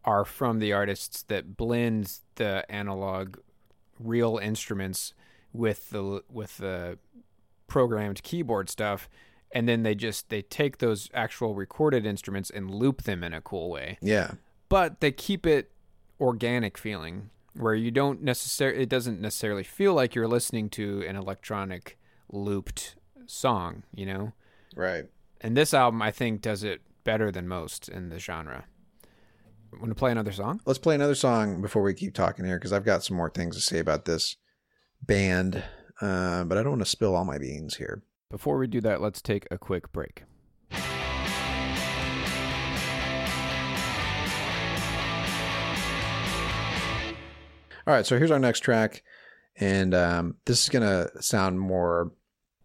are 0.05 0.25
from 0.25 0.59
the 0.59 0.73
artists 0.73 1.23
that 1.25 1.57
blend 1.57 2.19
the 2.37 2.65
analog, 2.71 3.37
real 4.01 4.39
instruments 4.39 5.13
with 5.53 5.91
the 5.91 6.23
with 6.31 6.57
the 6.57 6.99
programmed 7.67 8.23
keyboard 8.23 8.71
stuff, 8.71 9.09
and 9.53 9.69
then 9.69 9.83
they 9.83 9.95
just 9.95 10.31
they 10.31 10.43
take 10.43 10.79
those 10.79 11.11
actual 11.13 11.55
recorded 11.55 12.07
instruments 12.07 12.51
and 12.51 12.71
loop 12.71 13.03
them 13.03 13.23
in 13.23 13.35
a 13.35 13.41
cool 13.41 13.71
way. 13.71 13.99
Yeah. 14.01 14.33
But 14.69 15.01
they 15.01 15.13
keep 15.13 15.47
it 15.47 15.71
organic 16.19 16.79
feeling, 16.79 17.31
where 17.53 17.75
you 17.75 17.91
don't 17.91 18.23
necessarily 18.23 18.83
it 18.83 18.89
doesn't 18.89 19.21
necessarily 19.21 19.63
feel 19.63 19.93
like 19.93 20.15
you're 20.15 20.27
listening 20.27 20.71
to 20.71 21.05
an 21.07 21.17
electronic 21.17 21.99
looped 22.31 22.97
song, 23.31 23.83
you 23.95 24.07
know. 24.07 24.33
Right. 24.75 25.05
And 25.41 25.57
this 25.57 25.75
album, 25.75 26.03
I 26.03 26.11
think, 26.11 26.41
does 26.41 26.63
it 26.63 26.81
better 27.05 27.31
than 27.31 27.47
most 27.49 27.89
in 27.89 28.09
the 28.09 28.19
genre. 28.19 28.65
Want 29.73 29.91
to 29.91 29.95
play 29.95 30.11
another 30.11 30.33
song? 30.33 30.61
Let's 30.65 30.79
play 30.79 30.95
another 30.95 31.15
song 31.15 31.61
before 31.61 31.83
we 31.83 31.93
keep 31.93 32.15
talking 32.15 32.45
here 32.45 32.59
because 32.59 32.73
I've 32.73 32.85
got 32.85 33.05
some 33.05 33.17
more 33.17 33.31
things 33.31 33.57
to 33.57 33.63
say 33.63 33.79
about 33.79 34.07
this 34.07 34.37
band, 35.03 35.63
uh, 36.01 36.45
but 36.45 36.57
I 36.57 36.63
don't 36.63 36.73
want 36.73 36.83
to 36.83 36.91
spill 36.91 37.15
all 37.15 37.25
my 37.25 37.39
beans 37.39 37.77
here. 37.77 38.03
Before 38.31 38.59
we 38.59 38.67
do 38.67 38.81
that, 38.81 39.01
let's 39.01 39.21
take 39.21 39.47
a 39.51 39.59
quick 39.59 39.93
break. 39.93 40.25
All 47.87 47.95
right, 47.95 48.05
so 48.05 48.19
here's 48.19 48.33
our 48.33 48.41
next 48.41 48.61
track, 48.61 49.05
and 49.61 49.95
um, 49.95 50.35
this 50.45 50.65
is 50.65 50.69
gonna 50.69 51.09
sound 51.23 51.61
more, 51.61 52.11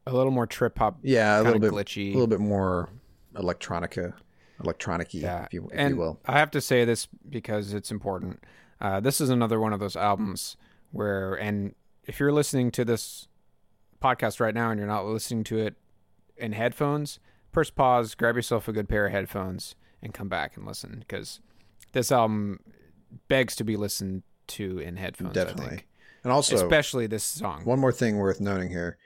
A 0.08 0.14
little 0.14 0.32
more 0.32 0.48
trip 0.48 0.78
hop, 0.78 0.98
yeah, 1.04 1.40
a 1.40 1.44
little 1.44 1.60
bit 1.60 1.72
glitchy. 1.72 2.10
a 2.10 2.14
little 2.14 2.28
bit 2.28 2.40
more 2.40 2.90
electronica, 3.36 4.14
electronic-y, 4.64 5.20
yeah. 5.22 5.46
if 5.46 5.54
you, 5.54 5.70
if 5.72 5.80
and 5.80 5.96
you 5.96 6.02
will. 6.02 6.20
I 6.26 6.40
have 6.40 6.52
to 6.52 6.62
say 6.62 6.86
this 6.86 7.08
because 7.30 7.74
it's 7.74 7.92
important. 7.92 8.44
Uh, 8.80 9.00
this 9.00 9.22
is 9.22 9.30
another 9.30 9.60
one 9.60 9.74
of 9.74 9.80
those 9.80 9.96
albums 9.96 10.58
where, 10.92 11.36
and 11.36 11.76
if 12.06 12.20
you're 12.20 12.32
listening 12.32 12.72
to 12.72 12.84
this 12.84 13.28
podcast 14.02 14.40
right 14.40 14.56
now 14.56 14.72
and 14.72 14.80
you're 14.80 14.88
not 14.88 15.06
listening 15.06 15.44
to 15.46 15.60
it 15.60 15.76
in 16.36 16.54
headphones, 16.54 17.20
press 17.52 17.70
pause, 17.70 18.16
grab 18.16 18.36
yourself 18.36 18.68
a 18.68 18.74
good 18.74 18.90
pair 18.90 19.06
of 19.06 19.12
headphones, 19.12 19.76
and 20.02 20.14
come 20.14 20.28
back 20.28 20.58
and 20.58 20.66
listen 20.66 21.04
because 21.08 21.42
this 21.92 22.12
album 22.12 22.60
begs 23.28 23.56
to 23.56 23.64
be 23.64 23.78
listened 23.78 24.24
to 24.48 24.80
in 24.80 24.98
headphones. 24.98 25.38
I 25.38 25.44
Definitely. 25.44 25.70
think. 25.70 25.88
And 26.24 26.32
also, 26.32 26.56
especially 26.56 27.08
this 27.08 27.24
song. 27.24 27.62
one 27.66 27.80
more 27.80 27.92
thing 27.92 28.18
worth 28.18 28.40
noting 28.40 28.70
here: 28.70 28.98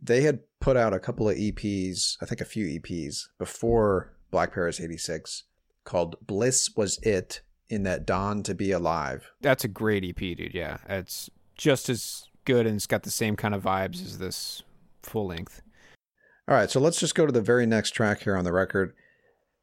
they 0.00 0.22
had 0.22 0.40
put 0.60 0.76
out 0.76 0.94
a 0.94 1.00
couple 1.00 1.28
of 1.28 1.36
EPs, 1.36 2.16
I 2.22 2.26
think 2.26 2.40
a 2.40 2.46
few 2.46 2.80
EPs 2.80 3.28
before 3.38 4.12
Black 4.30 4.52
Paris 4.54 4.80
'86, 4.80 5.44
called 5.84 6.16
"Bliss 6.26 6.70
Was 6.76 6.98
It." 7.02 7.42
In 7.68 7.84
that 7.84 8.04
Dawn 8.04 8.42
to 8.42 8.54
Be 8.54 8.70
Alive. 8.70 9.30
That's 9.40 9.64
a 9.64 9.68
great 9.68 10.04
EP, 10.04 10.16
dude. 10.16 10.52
Yeah, 10.52 10.76
it's 10.90 11.30
just 11.56 11.88
as 11.88 12.28
good 12.44 12.66
and 12.66 12.76
it's 12.76 12.86
got 12.86 13.02
the 13.02 13.10
same 13.10 13.34
kind 13.34 13.54
of 13.54 13.62
vibes 13.62 14.04
as 14.04 14.18
this 14.18 14.62
full 15.02 15.28
length. 15.28 15.62
All 16.48 16.54
right, 16.54 16.70
so 16.70 16.80
let's 16.80 17.00
just 17.00 17.14
go 17.14 17.24
to 17.24 17.32
the 17.32 17.40
very 17.40 17.66
next 17.66 17.92
track 17.92 18.22
here 18.22 18.36
on 18.36 18.44
the 18.44 18.52
record. 18.52 18.94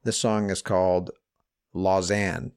This 0.03 0.17
song 0.17 0.49
is 0.49 0.61
called 0.61 1.11
Lausanne. 1.73 2.53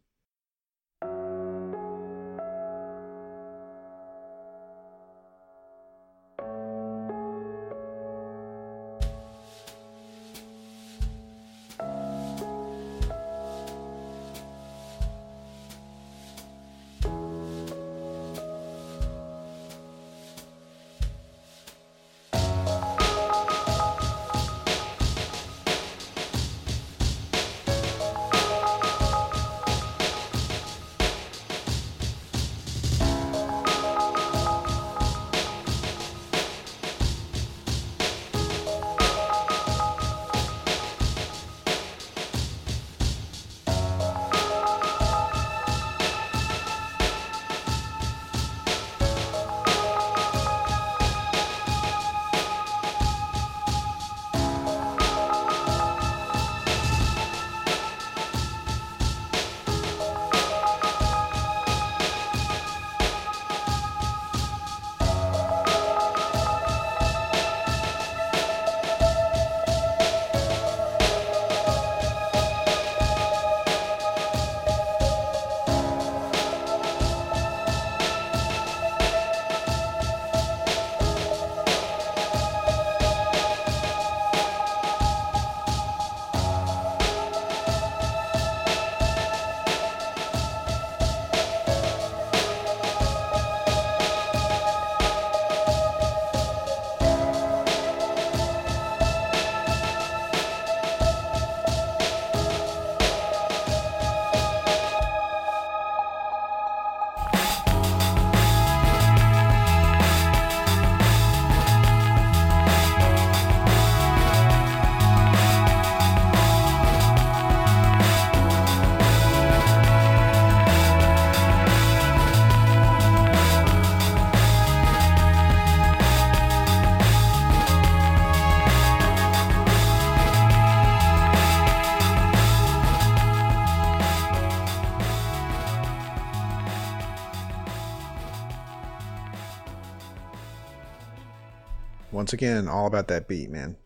Once 142.33 142.40
again, 142.40 142.66
all 142.66 142.87
about 142.87 143.09
that 143.09 143.29
beat, 143.29 143.51
man. 143.51 143.77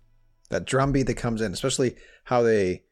That 0.50 0.64
drum 0.64 0.92
beat 0.92 1.08
that 1.08 1.16
comes 1.16 1.40
in, 1.40 1.52
especially 1.52 1.96
how 2.22 2.42
they 2.42 2.84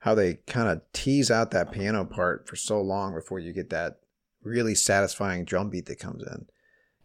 how 0.00 0.16
they 0.16 0.40
kind 0.48 0.68
of 0.68 0.80
tease 0.92 1.30
out 1.30 1.52
that 1.52 1.70
piano 1.70 2.04
part 2.04 2.48
for 2.48 2.56
so 2.56 2.80
long 2.80 3.14
before 3.14 3.38
you 3.38 3.52
get 3.52 3.70
that 3.70 4.00
really 4.42 4.74
satisfying 4.74 5.44
drum 5.44 5.70
beat 5.70 5.86
that 5.86 6.00
comes 6.00 6.24
in. 6.24 6.46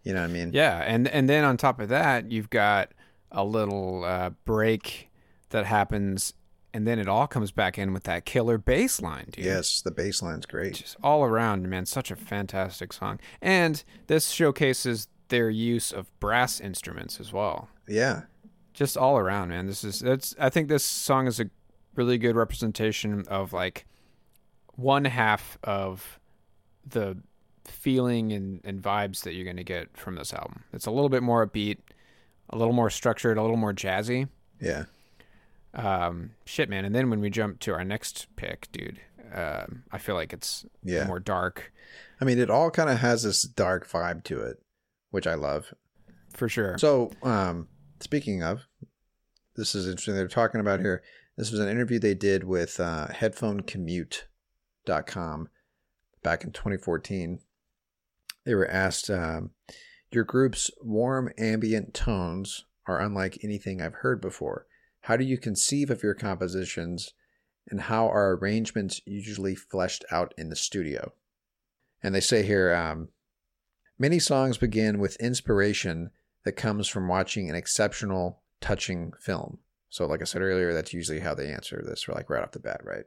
You 0.02 0.16
know 0.16 0.22
what 0.22 0.32
I 0.32 0.34
mean? 0.34 0.54
Yeah, 0.54 0.80
and 0.80 1.08
and 1.08 1.30
then 1.30 1.44
on 1.44 1.56
top 1.56 1.80
of 1.80 1.90
that, 1.90 2.32
you've 2.32 2.50
got 2.50 2.94
a 3.32 3.46
little 3.46 4.04
uh, 4.04 4.32
break 4.44 5.12
that 5.50 5.68
happens, 5.68 6.34
and 6.74 6.88
then 6.88 6.98
it 6.98 7.08
all 7.08 7.28
comes 7.28 7.52
back 7.52 7.78
in 7.78 7.94
with 7.94 8.06
that 8.06 8.26
killer 8.26 8.58
bass 8.58 9.04
line, 9.04 9.28
dude. 9.30 9.46
Yes, 9.46 9.82
the 9.82 9.92
bass 9.92 10.24
line's 10.24 10.48
great. 10.48 10.74
just 10.74 10.98
all 11.04 11.24
around, 11.24 11.70
man, 11.70 11.86
such 11.86 12.10
a 12.10 12.16
fantastic 12.16 12.92
song. 12.92 13.20
And 13.40 13.84
this 14.08 14.30
showcases 14.30 15.10
their 15.30 15.50
use 15.50 15.92
of 15.92 16.08
brass 16.20 16.60
instruments 16.60 17.20
as 17.20 17.32
well. 17.34 17.70
Yeah. 17.88 18.24
Just 18.74 18.98
all 18.98 19.18
around, 19.18 19.50
man. 19.50 19.66
This 19.66 19.84
is 19.84 20.00
that's. 20.00 20.36
I 20.40 20.50
think 20.50 20.68
this 20.70 20.84
song 20.86 21.28
is 21.28 21.40
a 21.40 21.50
really 21.96 22.18
good 22.18 22.36
representation 22.36 23.24
of 23.28 23.52
like 23.54 23.86
one 24.76 25.06
half 25.06 25.58
of 25.64 26.20
the 26.86 27.18
feeling 27.66 28.32
and, 28.32 28.62
and 28.64 28.82
vibes 28.82 29.24
that 29.24 29.34
you're 29.34 29.44
going 29.44 29.58
to 29.58 29.64
get 29.64 29.98
from 29.98 30.16
this 30.16 30.32
album. 30.34 30.64
It's 30.74 30.86
a 30.86 30.92
little 30.92 31.10
bit 31.10 31.24
more 31.24 31.46
upbeat, 31.46 31.80
a 32.52 32.58
little 32.58 32.74
more 32.74 32.90
structured, 32.92 33.38
a 33.38 33.42
little 33.42 33.58
more 33.58 33.74
jazzy. 33.74 34.30
Yeah. 34.62 34.86
Um, 35.74 36.32
shit, 36.46 36.70
man. 36.70 36.86
And 36.86 36.94
then 36.96 37.10
when 37.10 37.20
we 37.20 37.30
jump 37.30 37.60
to 37.62 37.74
our 37.74 37.84
next 37.84 38.28
pick, 38.36 38.68
dude, 38.72 39.00
um, 39.34 39.84
I 39.92 39.98
feel 39.98 40.16
like 40.16 40.34
it's 40.34 40.66
Yeah. 40.84 41.06
more 41.08 41.20
dark 41.20 41.72
I 42.20 42.26
mean, 42.26 42.40
it 42.40 42.50
all 42.50 42.72
kind 42.72 42.90
of 42.90 42.98
has 43.00 43.22
this 43.22 43.44
dark 43.44 43.88
vibe 43.88 44.24
to 44.24 44.42
it, 44.42 44.60
which 45.18 45.26
I 45.26 45.34
love. 45.34 45.74
for 46.36 46.48
sure. 46.48 46.78
So, 46.78 47.10
um, 47.24 47.70
speaking 48.00 48.44
of, 48.44 48.68
this 49.56 49.74
is 49.74 49.88
interesting. 49.88 50.14
They're 50.14 50.28
talking 50.28 50.62
about 50.62 50.80
here. 50.80 51.02
This 51.38 51.50
was 51.50 51.60
an 51.60 51.70
interview 51.70 51.98
they 51.98 52.14
did 52.14 52.44
with 52.44 52.80
uh, 52.80 53.08
headphonecommute.com 53.08 55.50
back 56.22 56.44
in 56.44 56.52
2014. 56.52 57.40
They 58.46 58.54
were 58.54 58.70
asked, 58.70 59.10
um, 59.10 59.50
Your 60.12 60.24
group's 60.24 60.70
warm 60.84 61.32
ambient 61.40 61.96
tones 61.96 62.66
are 62.86 63.02
unlike 63.02 63.40
anything 63.44 63.82
I've 63.82 63.96
heard 63.96 64.22
before. 64.22 64.68
How 65.02 65.18
do 65.18 65.26
you 65.26 65.40
conceive 65.40 65.90
of 65.90 66.04
your 66.04 66.14
compositions, 66.14 67.16
and 67.72 67.82
how 67.82 68.08
are 68.08 68.36
arrangements 68.36 69.02
usually 69.08 69.56
fleshed 69.56 70.06
out 70.12 70.36
in 70.38 70.50
the 70.50 70.56
studio? 70.56 71.14
And 72.04 72.14
they 72.14 72.22
say 72.22 72.44
here, 72.44 72.76
um, 72.76 73.10
many 74.00 74.20
songs 74.20 74.58
begin 74.58 75.00
with 75.00 75.16
inspiration 75.18 76.12
that 76.44 76.54
comes 76.54 76.88
from 76.88 77.08
watching 77.08 77.50
an 77.50 77.56
exceptional, 77.56 78.42
touching 78.62 79.14
film. 79.20 79.60
So, 79.90 80.06
like 80.06 80.22
I 80.22 80.26
said 80.26 80.42
earlier, 80.42 80.74
that's 80.74 80.94
usually 80.94 81.20
how 81.20 81.34
they 81.34 81.52
answer 81.52 81.84
this, 81.86 82.08
or 82.08 82.14
like 82.14 82.30
right 82.30 82.44
off 82.44 82.52
the 82.52 82.60
bat, 82.60 82.82
right? 82.84 83.06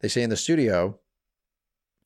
They 0.00 0.08
say 0.08 0.22
in 0.22 0.30
the 0.30 0.36
studio, 0.36 0.98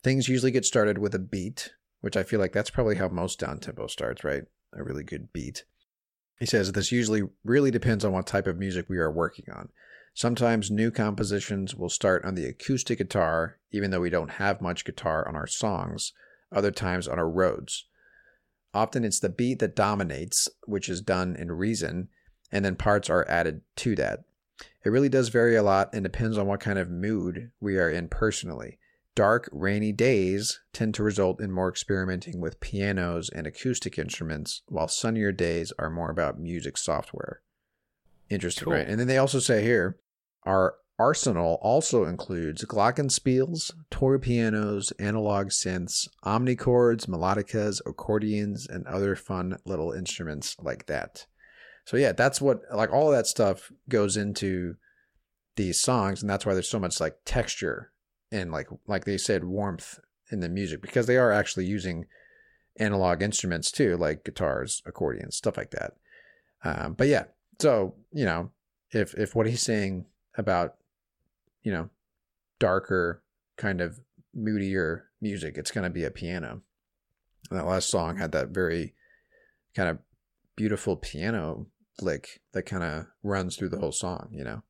things 0.01 0.27
usually 0.27 0.51
get 0.51 0.65
started 0.65 0.97
with 0.97 1.15
a 1.15 1.19
beat, 1.19 1.73
which 2.01 2.17
I 2.17 2.23
feel 2.23 2.39
like 2.39 2.53
that's 2.53 2.69
probably 2.69 2.95
how 2.95 3.07
most 3.07 3.39
down 3.39 3.59
tempo 3.59 3.87
starts, 3.87 4.23
right? 4.23 4.43
A 4.73 4.83
really 4.83 5.03
good 5.03 5.31
beat. 5.33 5.63
He 6.39 6.45
says 6.45 6.71
this 6.71 6.91
usually 6.91 7.23
really 7.43 7.71
depends 7.71 8.03
on 8.03 8.11
what 8.11 8.27
type 8.27 8.47
of 8.47 8.57
music 8.57 8.89
we 8.89 8.97
are 8.97 9.11
working 9.11 9.45
on. 9.53 9.69
Sometimes 10.13 10.69
new 10.69 10.91
compositions 10.91 11.75
will 11.75 11.89
start 11.89 12.23
on 12.25 12.35
the 12.35 12.45
acoustic 12.45 12.99
guitar, 12.99 13.57
even 13.71 13.91
though 13.91 14.01
we 14.01 14.09
don't 14.09 14.31
have 14.31 14.61
much 14.61 14.85
guitar 14.85 15.27
on 15.27 15.35
our 15.35 15.47
songs, 15.47 16.13
other 16.53 16.71
times 16.71 17.07
on 17.07 17.19
our 17.19 17.29
Rhodes. 17.29 17.85
Often 18.73 19.03
it's 19.05 19.19
the 19.19 19.29
beat 19.29 19.59
that 19.59 19.75
dominates, 19.75 20.47
which 20.65 20.89
is 20.89 21.01
done 21.01 21.35
in 21.35 21.51
Reason, 21.51 22.09
and 22.51 22.63
then 22.65 22.75
parts 22.75 23.09
are 23.09 23.27
added 23.29 23.61
to 23.77 23.95
that. 23.95 24.23
It 24.83 24.89
really 24.89 25.09
does 25.09 25.29
vary 25.29 25.55
a 25.55 25.63
lot 25.63 25.89
and 25.93 26.03
depends 26.03 26.37
on 26.37 26.47
what 26.47 26.59
kind 26.59 26.79
of 26.79 26.89
mood 26.89 27.51
we 27.59 27.77
are 27.77 27.89
in 27.89 28.07
personally. 28.07 28.79
Dark, 29.15 29.47
rainy 29.51 29.91
days 29.91 30.59
tend 30.73 30.95
to 30.95 31.03
result 31.03 31.39
in 31.39 31.51
more 31.51 31.69
experimenting 31.69 32.41
with 32.41 32.59
pianos 32.59 33.29
and 33.29 33.45
acoustic 33.45 33.99
instruments, 33.99 34.63
while 34.67 34.87
sunnier 34.87 35.31
days 35.31 35.71
are 35.77 35.89
more 35.89 36.09
about 36.09 36.39
music 36.39 36.77
software. 36.77 37.41
Interesting, 38.29 38.65
Cool. 38.65 38.73
right? 38.73 38.87
And 38.87 38.99
then 38.99 39.07
they 39.07 39.17
also 39.19 39.39
say 39.39 39.61
here 39.63 39.99
our 40.43 40.75
arsenal 40.99 41.59
also 41.61 42.05
includes 42.05 42.63
glockenspiels, 42.65 43.71
toy 43.89 44.17
pianos, 44.17 44.91
analog 44.99 45.47
synths, 45.47 46.07
omnichords, 46.23 47.07
melodicas, 47.07 47.81
accordions, 47.85 48.67
and 48.67 48.85
other 48.87 49.15
fun 49.15 49.57
little 49.65 49.91
instruments 49.91 50.55
like 50.61 50.85
that. 50.85 51.25
So 51.85 51.97
yeah, 51.97 52.13
that's 52.13 52.39
what 52.39 52.61
like 52.73 52.91
all 52.91 53.11
that 53.11 53.27
stuff 53.27 53.71
goes 53.89 54.15
into 54.17 54.75
these 55.55 55.79
songs, 55.79 56.21
and 56.21 56.29
that's 56.29 56.45
why 56.45 56.53
there's 56.53 56.69
so 56.69 56.79
much 56.79 56.99
like 56.99 57.17
texture 57.25 57.91
and 58.31 58.51
like 58.51 58.67
like 58.87 59.05
they 59.05 59.17
said 59.17 59.43
warmth 59.43 59.99
in 60.31 60.39
the 60.39 60.49
music 60.49 60.81
because 60.81 61.05
they 61.05 61.17
are 61.17 61.31
actually 61.31 61.65
using 61.65 62.05
analog 62.77 63.21
instruments 63.21 63.71
too, 63.71 63.97
like 63.97 64.23
guitars, 64.23 64.81
accordions, 64.85 65.35
stuff 65.35 65.57
like 65.57 65.71
that. 65.71 65.93
Um, 66.63 66.93
but 66.93 67.07
yeah, 67.07 67.25
so 67.59 67.95
you 68.11 68.25
know, 68.25 68.51
if 68.91 69.13
if 69.15 69.35
what 69.35 69.47
he's 69.47 69.61
saying 69.61 70.05
about 70.37 70.75
you 71.63 71.71
know 71.71 71.89
darker 72.59 73.23
kind 73.57 73.81
of 73.81 73.99
moodier 74.33 75.05
music, 75.21 75.57
it's 75.57 75.71
going 75.71 75.83
to 75.83 75.89
be 75.89 76.03
a 76.03 76.11
piano. 76.11 76.61
And 77.49 77.59
that 77.59 77.65
last 77.65 77.89
song 77.89 78.17
had 78.17 78.31
that 78.31 78.49
very 78.49 78.93
kind 79.75 79.89
of 79.89 79.99
beautiful 80.55 80.95
piano 80.95 81.67
lick 82.01 82.41
that 82.53 82.63
kind 82.63 82.83
of 82.83 83.07
runs 83.21 83.55
through 83.55 83.69
the 83.69 83.79
whole 83.79 83.91
song, 83.91 84.29
you 84.31 84.43
know. 84.43 84.63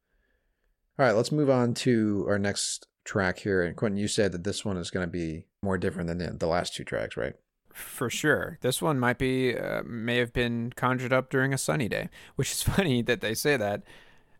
All 0.99 1.05
right, 1.05 1.15
let's 1.15 1.31
move 1.31 1.49
on 1.49 1.73
to 1.75 2.25
our 2.27 2.37
next 2.37 2.87
track 3.03 3.39
here. 3.39 3.63
And 3.63 3.75
Quentin, 3.75 3.97
you 3.97 4.07
said 4.07 4.31
that 4.31 4.43
this 4.43 4.63
one 4.63 4.77
is 4.77 4.91
going 4.91 5.05
to 5.05 5.11
be 5.11 5.47
more 5.61 5.77
different 5.77 6.07
than 6.07 6.19
the, 6.19 6.31
the 6.31 6.47
last 6.47 6.75
two 6.75 6.83
tracks, 6.83 7.17
right? 7.17 7.33
For 7.73 8.09
sure. 8.09 8.59
This 8.61 8.81
one 8.81 8.99
might 8.99 9.17
be, 9.17 9.57
uh, 9.57 9.81
may 9.83 10.17
have 10.17 10.33
been 10.33 10.71
conjured 10.75 11.11
up 11.11 11.29
during 11.29 11.53
a 11.53 11.57
sunny 11.57 11.89
day, 11.89 12.09
which 12.35 12.51
is 12.51 12.61
funny 12.63 13.01
that 13.01 13.21
they 13.21 13.33
say 13.33 13.57
that 13.57 13.83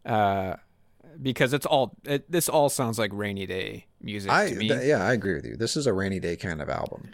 uh, 0.06 0.58
because 1.22 1.54
it's 1.54 1.66
all, 1.66 1.96
it, 2.06 2.30
this 2.32 2.50
all 2.50 2.70
sounds 2.70 2.98
like 3.00 3.12
rainy 3.14 3.46
day 3.46 3.86
music 4.02 4.32
I 4.32 4.50
to 4.50 4.56
me. 4.56 4.68
th- 4.70 4.84
yeah, 4.86 5.06
I 5.06 5.14
agree 5.14 5.36
with 5.36 5.46
you. 5.46 5.56
This 5.56 5.76
is 5.78 5.88
a 5.88 5.94
rainy 5.94 6.20
day 6.20 6.36
kind 6.36 6.62
of 6.62 6.70
album, 6.70 7.12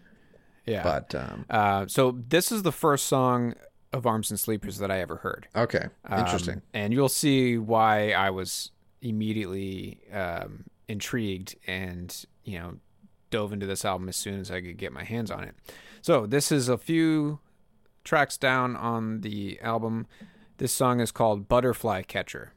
yeah. 0.66 0.84
but 0.84 1.14
um, 1.16 1.46
uh, 1.50 1.86
so 1.88 2.18
this 2.28 2.52
is 2.52 2.64
the 2.64 2.72
first 2.72 3.08
song 3.08 3.54
of 3.92 4.06
Arms 4.06 4.30
and 4.30 4.40
Sleepers 4.40 4.78
that 4.78 4.92
I 4.92 5.00
ever 5.00 5.18
heard. 5.18 5.48
okay, 5.56 5.86
Um, 6.06 6.20
interesting. 6.20 6.62
and 6.74 6.94
you'll 6.94 7.10
see 7.10 7.58
why 7.58 8.12
I 8.12 8.30
was 8.30 8.72
immediately 9.02 10.00
um, 10.14 10.66
intrigued 10.88 11.56
and, 11.68 12.26
you 12.44 12.60
know, 12.60 12.76
dove 13.32 13.52
into 13.54 13.66
this 13.66 13.84
album 13.86 14.10
as 14.10 14.16
soon 14.16 14.40
as 14.40 14.50
I 14.52 14.62
could 14.62 14.78
get 14.78 14.92
my 14.92 15.04
hands 15.04 15.30
on 15.32 15.44
it. 15.44 15.56
So, 16.02 16.26
this 16.26 16.52
is 16.52 16.70
a 16.70 16.78
few 16.78 17.40
tracks 18.04 18.38
down 18.38 18.76
on 18.76 19.22
the 19.22 19.60
album. 19.62 20.08
This 20.58 20.72
song 20.72 21.00
is 21.00 21.12
called 21.12 21.48
Butterfly 21.48 22.04
Catcher. 22.04 22.54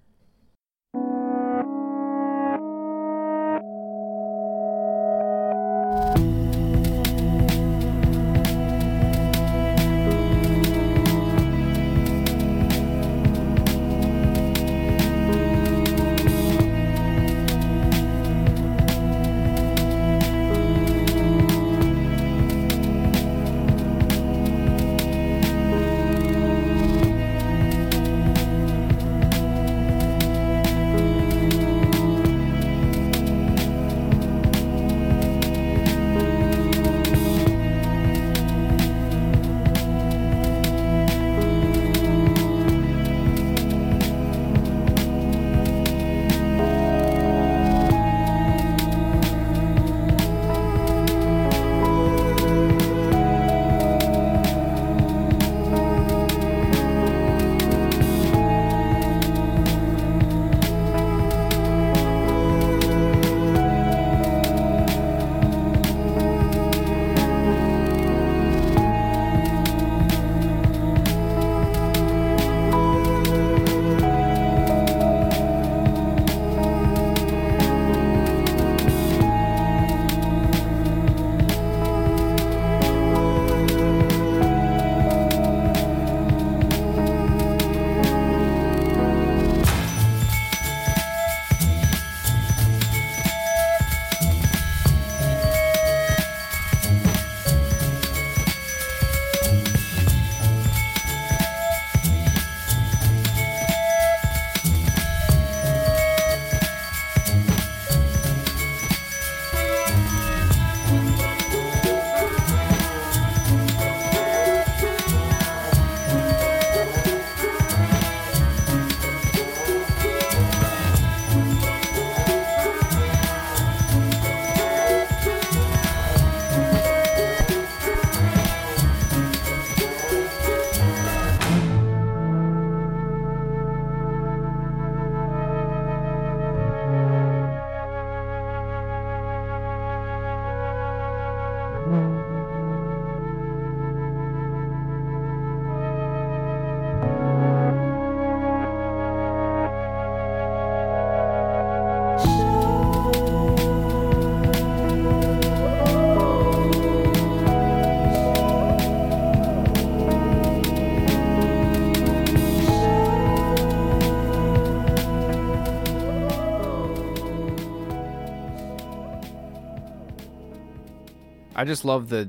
I 171.62 171.64
just 171.64 171.84
love 171.84 172.08
the 172.08 172.28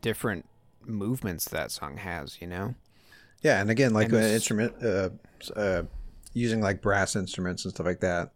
different 0.00 0.46
movements 0.86 1.44
that 1.50 1.70
song 1.70 1.98
has, 1.98 2.40
you 2.40 2.46
know? 2.46 2.74
Yeah, 3.42 3.60
and 3.60 3.68
again, 3.70 3.92
like 3.92 4.06
And 4.06 4.14
uh, 4.14 4.18
this- 4.20 4.32
instrument, 4.32 4.82
uh, 4.82 5.10
uh, 5.54 5.82
using 6.32 6.62
like 6.62 6.80
brass 6.80 7.14
instruments 7.16 7.66
and 7.66 7.74
stuff 7.74 7.84
like 7.84 8.00
that. 8.00 8.32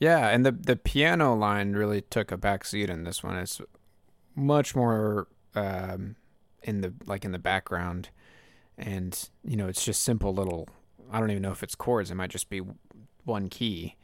Yeah, 0.00 0.26
and 0.28 0.44
the 0.44 0.50
the 0.50 0.74
piano 0.74 1.36
line 1.36 1.72
really 1.74 2.00
took 2.02 2.32
a 2.32 2.36
backseat 2.36 2.90
in 2.90 3.04
this 3.04 3.22
one. 3.22 3.36
It's 3.36 3.60
much 4.34 4.74
more 4.74 5.28
um, 5.54 6.16
in 6.64 6.80
the 6.80 6.92
like 7.06 7.24
in 7.24 7.30
the 7.30 7.38
background, 7.38 8.08
and 8.76 9.28
you 9.44 9.56
know 9.56 9.68
it's 9.68 9.84
just 9.84 10.02
simple 10.02 10.34
little. 10.34 10.68
I 11.12 11.20
don't 11.20 11.30
even 11.30 11.42
know 11.42 11.52
if 11.52 11.62
it's 11.62 11.76
chords. 11.76 12.10
It 12.10 12.16
might 12.16 12.30
just 12.30 12.50
be 12.50 12.62
one 13.24 13.48
key, 13.48 13.94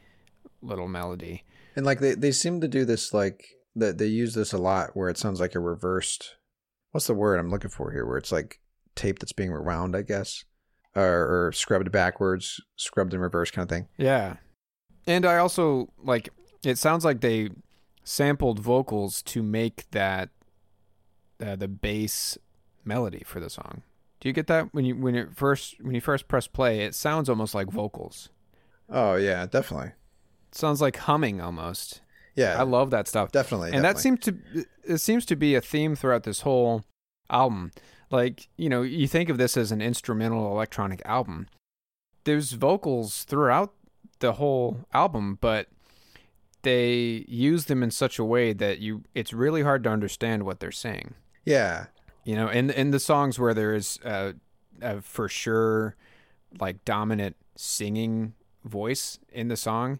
little 0.62 0.87
melody. 0.88 1.42
And 1.75 1.85
like 1.85 1.99
they, 1.99 2.14
they 2.14 2.31
seem 2.33 2.61
to 2.61 2.68
do 2.68 2.85
this 2.85 3.12
like 3.12 3.57
that 3.76 3.98
they 3.98 4.06
use 4.06 4.34
this 4.34 4.52
a 4.52 4.58
lot 4.58 4.90
where 4.94 5.08
it 5.08 5.18
sounds 5.18 5.40
like 5.40 5.54
a 5.54 5.60
reversed 5.60 6.37
what's 6.92 7.06
the 7.06 7.14
word 7.14 7.38
I'm 7.38 7.50
looking 7.50 7.70
for 7.70 7.90
here 7.90 8.06
where 8.06 8.18
it's 8.18 8.32
like 8.32 8.60
tape 8.94 9.18
that's 9.18 9.32
being 9.32 9.50
rewound 9.52 9.96
I 9.96 10.02
guess 10.02 10.44
or, 10.94 11.46
or 11.48 11.52
scrubbed 11.52 11.90
backwards 11.90 12.60
scrubbed 12.76 13.14
in 13.14 13.20
reverse 13.20 13.50
kind 13.50 13.64
of 13.64 13.68
thing 13.70 13.88
Yeah, 13.98 14.37
and 15.06 15.26
I 15.26 15.38
also 15.38 15.88
like. 16.02 16.28
It 16.64 16.78
sounds 16.78 17.04
like 17.04 17.20
they 17.20 17.50
sampled 18.04 18.58
vocals 18.58 19.20
to 19.22 19.42
make 19.42 19.90
that 19.90 20.30
uh, 21.44 21.56
the 21.56 21.68
bass 21.68 22.38
melody 22.84 23.22
for 23.26 23.38
the 23.40 23.50
song. 23.50 23.82
Do 24.20 24.28
you 24.28 24.32
get 24.32 24.46
that 24.46 24.72
when 24.72 24.84
you 24.87 24.96
when 24.96 25.14
it 25.14 25.37
first 25.37 25.74
when 25.82 25.94
you 25.94 26.00
first 26.00 26.26
press 26.28 26.46
play? 26.46 26.80
It 26.80 26.94
sounds 26.94 27.28
almost 27.28 27.54
like 27.54 27.68
vocals. 27.70 28.30
oh 28.88 29.16
yeah 29.16 29.44
definitely 29.46 29.92
It 30.52 30.54
sounds 30.54 30.80
like 30.80 30.96
humming 30.96 31.40
almost. 31.40 32.00
Yeah 32.35 32.59
I 32.59 32.62
love 32.62 32.90
that 32.90 33.09
stuff. 33.09 33.33
definitely 33.33 33.73
and 33.73 33.85
that 33.85 33.99
seems 33.99 34.20
to 34.20 34.37
it 34.85 34.99
seems 34.99 35.25
to 35.27 35.37
be 35.37 35.55
a 35.55 35.61
theme 35.61 35.97
throughout 35.97 36.25
this 36.25 36.42
whole 36.42 36.85
album. 37.31 37.73
Like, 38.11 38.49
you 38.57 38.68
know, 38.68 38.83
you 38.83 39.09
think 39.09 39.29
of 39.29 39.38
this 39.38 39.57
as 39.57 39.73
an 39.73 39.81
instrumental 39.81 40.51
electronic 40.53 41.03
album. 41.05 41.49
There's 42.25 42.53
vocals 42.53 43.25
throughout 43.25 43.73
the 44.20 44.35
whole 44.35 44.81
album, 44.92 45.38
but 45.40 45.68
they 46.62 47.25
use 47.29 47.66
them 47.66 47.83
in 47.83 47.90
such 47.90 48.18
a 48.18 48.25
way 48.25 48.53
that 48.53 48.79
you 48.79 49.03
it's 49.14 49.33
really 49.33 49.62
hard 49.62 49.85
to 49.85 49.90
understand 49.90 50.44
what 50.44 50.61
they're 50.61 50.73
saying. 50.73 51.14
yeah 51.44 51.87
You 52.25 52.37
know, 52.37 52.49
in 52.49 52.70
in 52.70 52.90
the 52.90 53.01
songs 53.01 53.38
where 53.38 53.55
there 53.55 53.75
is 53.75 53.99
a, 54.05 54.35
a 54.81 55.01
for 55.03 55.29
sure 55.29 55.97
like 56.61 56.85
dominant 56.85 57.37
singing 57.57 58.35
voice 58.64 59.18
in 59.33 59.49
the 59.49 59.57
song, 59.57 59.99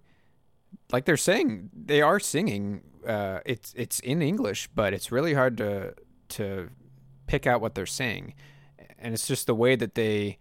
like 0.93 1.05
they're 1.05 1.17
saying 1.17 1.71
they 1.75 2.03
are 2.03 2.21
singing. 2.21 2.83
Uh, 3.07 3.41
it's 3.45 3.73
it's 3.77 4.01
in 4.01 4.23
English, 4.23 4.69
but 4.75 4.93
it's 4.93 5.13
really 5.13 5.35
hard 5.35 5.57
to 5.59 5.95
to 6.31 6.71
pick 7.27 7.47
out 7.47 7.61
what 7.61 7.75
they're 7.75 7.87
saying, 7.87 8.35
and 8.99 9.15
it's 9.15 9.27
just 9.27 9.47
the 9.47 9.55
way 9.55 9.77
that 9.77 9.95
they 9.95 10.39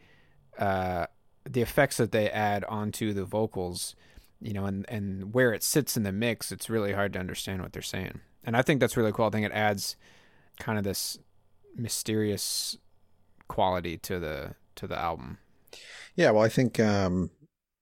uh, 0.58 1.06
the 1.50 1.62
effects 1.62 1.98
that 1.98 2.12
they 2.12 2.30
add 2.30 2.64
onto 2.66 3.14
the 3.14 3.26
vocals, 3.26 3.96
you 4.40 4.54
know, 4.54 4.66
and 4.66 4.86
and 4.90 5.34
where 5.34 5.54
it 5.54 5.64
sits 5.64 5.98
in 5.98 6.04
the 6.04 6.12
mix. 6.12 6.52
It's 6.52 6.70
really 6.70 6.94
hard 6.94 7.14
to 7.14 7.20
understand 7.20 7.62
what 7.62 7.74
they're 7.74 7.82
saying, 7.82 8.22
and 8.44 8.56
I 8.56 8.62
think 8.62 8.80
that's 8.80 8.98
really 8.98 9.12
cool. 9.12 9.26
I 9.26 9.30
think 9.30 9.46
it 9.46 9.52
adds 9.52 9.96
kind 10.60 10.78
of 10.78 10.84
this 10.84 11.18
mysterious 11.76 12.78
quality 13.48 13.98
to 13.98 14.20
the 14.20 14.56
to 14.76 14.88
the 14.88 14.98
album. 14.98 15.38
yeah 16.16 16.32
well 16.32 16.44
I 16.44 16.50
think 16.50 16.80
um 16.80 17.30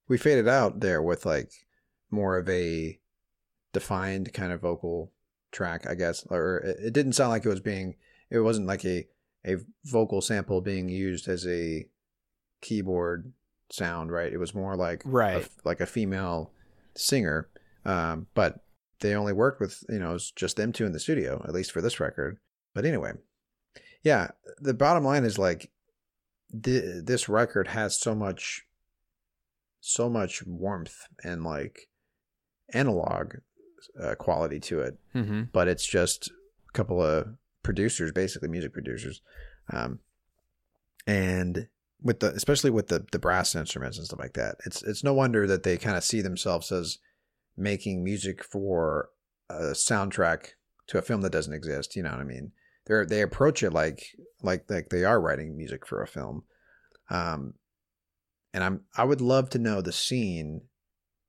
we 0.08 0.18
faded 0.18 0.48
out 0.48 0.80
there 0.80 1.02
with 1.02 1.26
like 1.26 1.52
more 2.12 2.38
of 2.38 2.48
a 2.50 3.00
defined 3.74 4.34
kind 4.34 4.52
of 4.52 4.62
vocal 4.62 5.12
track 5.52 5.86
I 5.90 5.96
guess 5.96 6.26
or 6.30 6.58
it, 6.58 6.78
it 6.88 6.94
didn't 6.94 7.14
sound 7.14 7.32
like 7.32 7.46
it 7.46 7.50
was 7.50 7.60
being 7.60 7.96
it 8.30 8.40
wasn't 8.40 8.68
like 8.68 8.86
a 8.86 9.08
a 9.46 9.56
vocal 9.86 10.22
sample 10.22 10.62
being 10.62 10.88
used 10.90 11.28
as 11.28 11.48
a 11.48 11.86
keyboard 12.62 13.34
sound, 13.72 14.12
right? 14.12 14.32
It 14.32 14.38
was 14.38 14.54
more 14.54 14.76
like 14.76 15.02
Right. 15.04 15.44
a, 15.44 15.50
like 15.68 15.80
a 15.82 15.86
female 15.88 16.52
singer, 16.96 17.50
um, 17.86 18.28
but 18.36 18.64
they 19.00 19.16
only 19.16 19.34
worked 19.34 19.60
with 19.60 19.84
you 19.90 19.98
know 20.00 20.18
just 20.36 20.58
them 20.58 20.72
two 20.72 20.86
in 20.86 20.92
the 20.92 21.00
studio, 21.00 21.44
at 21.48 21.54
least 21.54 21.72
for 21.72 21.82
this 21.82 22.00
record. 22.00 22.38
But 22.76 22.86
anyway, 22.86 23.14
yeah, 24.04 24.32
the 24.60 24.74
bottom 24.76 25.04
line 25.04 25.24
is 25.26 25.40
like 25.40 25.72
th- 26.52 27.04
this 27.04 27.28
record 27.28 27.70
has 27.70 27.98
so 28.00 28.14
much, 28.14 28.68
so 29.80 30.08
much 30.10 30.46
warmth 30.46 31.08
and 31.24 31.44
like 31.44 31.90
analog 32.74 33.36
uh, 34.02 34.16
quality 34.16 34.60
to 34.60 34.80
it 34.82 34.98
Mm-hmm. 35.16 35.44
but 35.52 35.68
it's 35.68 35.86
just 35.86 36.30
a 36.30 36.72
couple 36.74 37.02
of 37.04 37.28
producers, 37.64 38.12
basically 38.12 38.48
music 38.50 38.74
producers, 38.74 39.22
um, 39.72 40.00
and 41.08 41.68
with 42.02 42.20
the 42.20 42.32
especially 42.34 42.70
with 42.72 42.88
the 42.88 43.06
the 43.12 43.20
brass 43.20 43.56
instruments 43.56 43.98
and 43.98 44.06
stuff 44.08 44.20
like 44.20 44.34
that. 44.34 44.56
It's 44.66 44.82
it's 44.84 45.04
no 45.04 45.14
wonder 45.14 45.46
that 45.48 45.64
they 45.64 45.78
kind 45.78 45.98
of 45.98 46.04
see 46.04 46.22
themselves 46.22 46.72
as 46.72 46.98
making 47.58 48.04
music 48.04 48.44
for 48.44 49.10
a 49.50 49.74
soundtrack 49.74 50.52
to 50.88 50.98
a 50.98 51.02
film 51.02 51.22
that 51.22 51.32
doesn't 51.32 51.54
exist. 51.54 51.96
You 51.96 52.04
know 52.04 52.12
what 52.12 52.20
I 52.20 52.24
mean? 52.24 52.52
They 52.88 53.04
they 53.06 53.22
approach 53.22 53.62
it 53.64 53.72
like 53.72 54.16
like 54.42 54.66
like 54.70 54.90
they 54.90 55.04
are 55.04 55.20
writing 55.22 55.56
music 55.58 55.86
for 55.86 56.02
a 56.02 56.08
film. 56.08 56.44
Um, 57.10 57.56
and 58.54 58.64
I'm 58.64 58.82
I 58.98 59.04
would 59.04 59.22
love 59.22 59.50
to 59.52 59.60
know 59.60 59.82
the 59.82 59.92
scene 59.92 60.62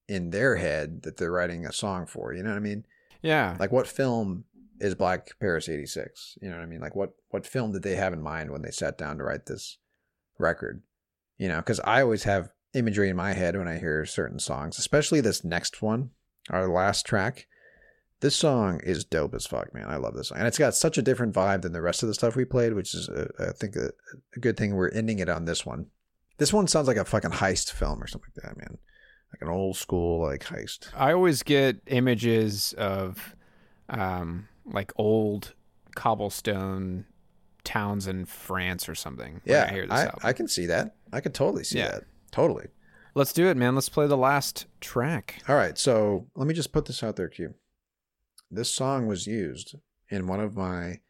in 0.09 0.31
their 0.31 0.57
head 0.57 1.03
that 1.03 1.17
they're 1.17 1.33
writing 1.33 1.65
a 1.65 1.73
song 1.73 2.07
for. 2.07 2.35
You 2.35 2.43
know 2.43 2.51
what 2.51 2.57
I 2.57 2.61
mean? 2.61 2.85
Yeah. 3.23 3.57
like 3.61 3.71
what 3.71 3.87
film 3.87 4.45
is 4.81 4.97
black 4.97 5.39
paris 5.39 5.69
86 5.69 6.39
you 6.43 6.51
know 6.51 6.57
what 6.57 6.65
i 6.65 6.67
mean? 6.67 6.81
Like 6.81 6.97
what 6.97 7.13
what 7.29 7.47
film 7.47 7.71
did 7.71 7.85
they 7.85 7.95
have 7.95 8.13
in 8.13 8.21
mind 8.21 8.51
when 8.51 8.63
they 8.63 8.73
sat 8.73 8.99
down 8.99 9.19
to 9.19 9.25
write 9.25 9.47
this 9.47 9.79
record? 10.39 10.83
You 11.39 11.49
know 11.49 11.59
because 11.59 11.81
i 11.81 12.03
always 12.03 12.25
have 12.25 12.51
imagery 12.75 13.09
in 13.09 13.17
my 13.17 13.33
head 13.33 13.57
when 13.57 13.69
i 13.69 13.79
hear 13.79 14.05
certain 14.05 14.39
songs 14.41 14.79
especially 14.79 15.21
this 15.21 15.45
next 15.45 15.83
one 15.83 16.11
our 16.51 16.67
last 16.67 17.07
track. 17.07 17.47
This 18.21 18.35
song 18.35 18.81
is 18.83 19.05
dope 19.05 19.35
as 19.35 19.47
fuck 19.47 19.73
man. 19.75 19.89
I 19.89 19.97
love 19.97 20.15
this 20.15 20.29
song. 20.29 20.39
And 20.39 20.47
it's 20.47 20.59
got 20.59 20.75
such 20.75 20.99
a 20.99 21.03
different 21.03 21.35
vibe 21.35 21.63
than 21.63 21.73
the 21.73 21.83
rest 21.83 22.03
of 22.03 22.09
the 22.09 22.15
stuff 22.15 22.35
we 22.35 22.45
played 22.45 22.73
which 22.75 22.93
is 22.95 23.09
uh, 23.09 23.29
i 23.39 23.53
think 23.53 23.77
a, 23.77 23.91
a 24.37 24.41
good 24.41 24.57
thing 24.57 24.75
we're 24.75 24.91
ending 24.91 25.21
it 25.21 25.29
on 25.29 25.45
this 25.45 25.65
one. 25.65 25.87
This 26.39 26.53
one 26.53 26.67
sounds 26.67 26.89
like 26.89 26.97
a 26.97 27.05
fucking 27.05 27.31
heist 27.31 27.71
film 27.71 28.03
or 28.03 28.09
something 28.09 28.31
like 28.37 28.45
that 28.45 28.57
man 28.59 28.79
like 29.33 29.43
an 29.43 29.49
old 29.49 29.77
school 29.77 30.21
like 30.21 30.45
heist 30.45 30.89
I 30.97 31.13
always 31.13 31.43
get 31.43 31.81
images 31.87 32.75
of 32.79 33.35
um, 33.89 34.49
like 34.65 34.93
old 34.97 35.55
cobblestone 35.95 37.07
towns 37.65 38.07
in 38.07 38.25
France 38.25 38.89
or 38.89 38.95
something. 38.95 39.41
Yeah, 39.45 39.87
I 39.91 40.03
I. 40.05 40.11
I 40.29 40.33
can 40.33 40.49
see 40.49 40.67
that. 40.67 40.97
I 41.13 41.21
could 41.21 41.35
totally 41.35 41.65
see 41.65 41.79
Yeah. 41.79 41.93
that. 41.93 42.05
Totally. 42.31 42.69
Let's 43.15 43.33
do 43.33 43.49
it, 43.49 43.57
man. 43.57 43.75
Let's 43.75 43.89
play 43.91 44.07
the 44.07 44.17
last 44.17 44.67
track. 44.81 45.43
All 45.49 45.55
right, 45.57 45.77
so 45.77 46.27
let 46.35 46.47
me 46.49 46.55
just 46.55 46.73
put 46.73 46.87
this 46.87 47.03
out 47.03 47.17
there, 47.17 47.29
Q. 47.29 47.55
This 48.51 48.75
song 48.75 49.07
was 49.07 49.27
used 49.27 49.75
in 50.09 50.27
one 50.27 50.41
of 50.41 50.57
my 50.57 51.01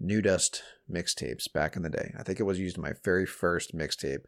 New 0.00 0.22
Dust 0.22 0.62
mixtapes 0.90 1.52
back 1.52 1.76
in 1.76 1.82
the 1.82 1.90
day. 1.90 2.12
I 2.18 2.22
think 2.22 2.40
it 2.40 2.44
was 2.44 2.58
used 2.58 2.76
in 2.78 2.82
my 2.82 2.94
very 3.04 3.26
first 3.26 3.76
mixtape. 3.76 4.24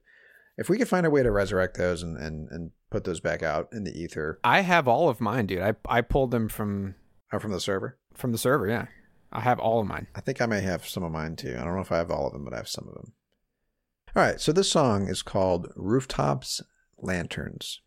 If 0.56 0.68
we 0.68 0.78
could 0.78 0.88
find 0.88 1.04
a 1.04 1.10
way 1.10 1.22
to 1.22 1.30
resurrect 1.30 1.76
those 1.76 2.02
and, 2.02 2.16
and, 2.16 2.48
and 2.50 2.70
put 2.90 3.04
those 3.04 3.20
back 3.20 3.42
out 3.42 3.68
in 3.72 3.84
the 3.84 3.96
ether 3.96 4.38
I 4.44 4.60
have 4.60 4.86
all 4.86 5.08
of 5.08 5.20
mine, 5.20 5.46
dude. 5.46 5.60
I 5.62 5.74
I 5.86 6.00
pulled 6.00 6.30
them 6.30 6.48
from 6.48 6.94
or 7.32 7.40
from 7.40 7.52
the 7.52 7.60
server, 7.60 7.98
from 8.14 8.32
the 8.32 8.38
server. 8.38 8.68
Yeah, 8.68 8.86
I 9.32 9.40
have 9.40 9.58
all 9.58 9.80
of 9.80 9.86
mine. 9.86 10.06
I 10.14 10.20
think 10.20 10.40
I 10.40 10.46
may 10.46 10.60
have 10.60 10.86
some 10.86 11.02
of 11.02 11.12
mine 11.12 11.36
too. 11.36 11.56
I 11.58 11.64
don't 11.64 11.74
know 11.74 11.80
if 11.80 11.92
I 11.92 11.98
have 11.98 12.10
all 12.10 12.26
of 12.26 12.32
them, 12.32 12.44
but 12.44 12.54
I 12.54 12.58
have 12.58 12.68
some 12.68 12.86
of 12.86 12.94
them. 12.94 13.12
All 14.16 14.22
right, 14.22 14.40
so 14.40 14.52
this 14.52 14.70
song 14.70 15.08
is 15.08 15.22
called 15.22 15.72
Rooftops 15.74 16.62
Lanterns. 16.98 17.80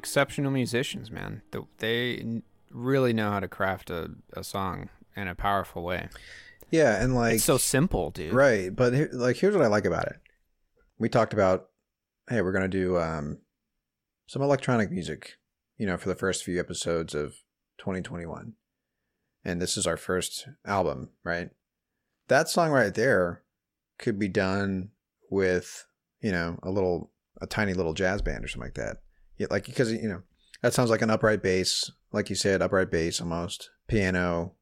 Exceptional 0.00 0.50
musicians, 0.50 1.10
man. 1.10 1.42
They 1.76 2.40
really 2.70 3.12
know 3.12 3.30
how 3.32 3.40
to 3.40 3.48
craft 3.48 3.90
a, 3.90 4.12
a 4.32 4.42
song 4.42 4.88
in 5.14 5.28
a 5.28 5.34
powerful 5.34 5.82
way. 5.82 6.08
Yeah, 6.70 7.02
and 7.02 7.14
like 7.14 7.34
it's 7.34 7.44
so 7.44 7.58
simple, 7.58 8.10
dude. 8.10 8.32
Right, 8.32 8.74
but 8.74 8.94
here, 8.94 9.10
like 9.12 9.36
here's 9.36 9.54
what 9.54 9.62
I 9.62 9.68
like 9.68 9.84
about 9.84 10.06
it. 10.06 10.16
We 10.98 11.10
talked 11.10 11.34
about, 11.34 11.68
hey, 12.30 12.40
we're 12.40 12.52
gonna 12.52 12.66
do 12.68 12.96
um, 12.96 13.38
some 14.26 14.40
electronic 14.40 14.90
music, 14.90 15.36
you 15.76 15.84
know, 15.84 15.98
for 15.98 16.08
the 16.08 16.14
first 16.14 16.42
few 16.42 16.58
episodes 16.58 17.14
of 17.14 17.34
2021, 17.76 18.54
and 19.44 19.60
this 19.60 19.76
is 19.76 19.86
our 19.86 19.98
first 19.98 20.48
album, 20.64 21.10
right? 21.22 21.50
That 22.28 22.48
song 22.48 22.70
right 22.70 22.94
there 22.94 23.42
could 23.98 24.18
be 24.18 24.28
done 24.28 24.92
with, 25.30 25.86
you 26.22 26.32
know, 26.32 26.58
a 26.62 26.70
little, 26.70 27.10
a 27.42 27.46
tiny 27.46 27.74
little 27.74 27.92
jazz 27.92 28.22
band 28.22 28.44
or 28.44 28.48
something 28.48 28.68
like 28.68 28.74
that. 28.74 29.02
Yeah, 29.40 29.46
like 29.48 29.64
because 29.64 29.90
you 29.90 30.06
know 30.06 30.20
that 30.60 30.74
sounds 30.74 30.90
like 30.90 31.00
an 31.00 31.08
upright 31.08 31.42
bass, 31.42 31.90
like 32.12 32.28
you 32.28 32.36
said, 32.36 32.60
upright 32.60 32.90
bass 32.90 33.22
almost, 33.22 33.70
piano, 33.88 34.52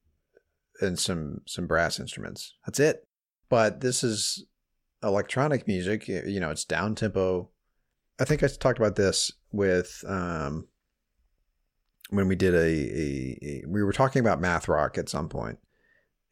and 0.80 0.96
some 0.96 1.40
some 1.46 1.66
brass 1.66 1.98
instruments. 1.98 2.54
That's 2.64 2.78
it. 2.78 3.08
But 3.48 3.80
this 3.80 4.04
is 4.04 4.44
electronic 5.02 5.66
music. 5.66 6.06
You 6.06 6.38
know, 6.38 6.50
it's 6.50 6.64
down 6.64 6.94
tempo. 6.94 7.50
I 8.20 8.24
think 8.24 8.44
I 8.44 8.46
talked 8.46 8.78
about 8.78 8.94
this 8.94 9.32
with 9.50 10.04
um, 10.06 10.68
when 12.10 12.28
we 12.28 12.36
did 12.36 12.54
a, 12.54 12.58
a, 12.58 13.38
a 13.42 13.62
we 13.66 13.82
were 13.82 13.92
talking 13.92 14.20
about 14.20 14.40
math 14.40 14.68
rock 14.68 14.96
at 14.96 15.08
some 15.08 15.28
point 15.28 15.58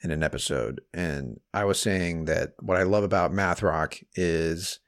in 0.03 0.13
an 0.13 0.23
episode, 0.23 0.83
and 0.95 1.41
I 1.53 1.65
was 1.65 1.81
saying 1.81 2.27
that 2.27 2.53
what 2.61 2.77
I 2.77 2.85
love 2.85 3.03
about 3.03 3.33
math 3.33 3.65
rock 3.65 3.97
is 4.15 4.79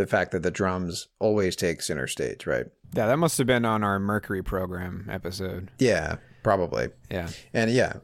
the 0.00 0.06
fact 0.06 0.30
that 0.32 0.42
the 0.42 0.50
drums 0.50 1.08
always 1.18 1.54
take 1.54 1.82
center 1.82 2.06
stage, 2.06 2.46
right? 2.46 2.64
Yeah, 2.94 3.06
that 3.06 3.18
must 3.18 3.36
have 3.38 3.46
been 3.46 3.66
on 3.66 3.84
our 3.84 3.98
Mercury 4.00 4.42
program 4.42 5.06
episode. 5.10 5.70
Yeah, 5.78 6.16
probably. 6.42 6.88
Yeah. 7.10 7.28
And 7.52 7.70
yeah, 7.70 7.94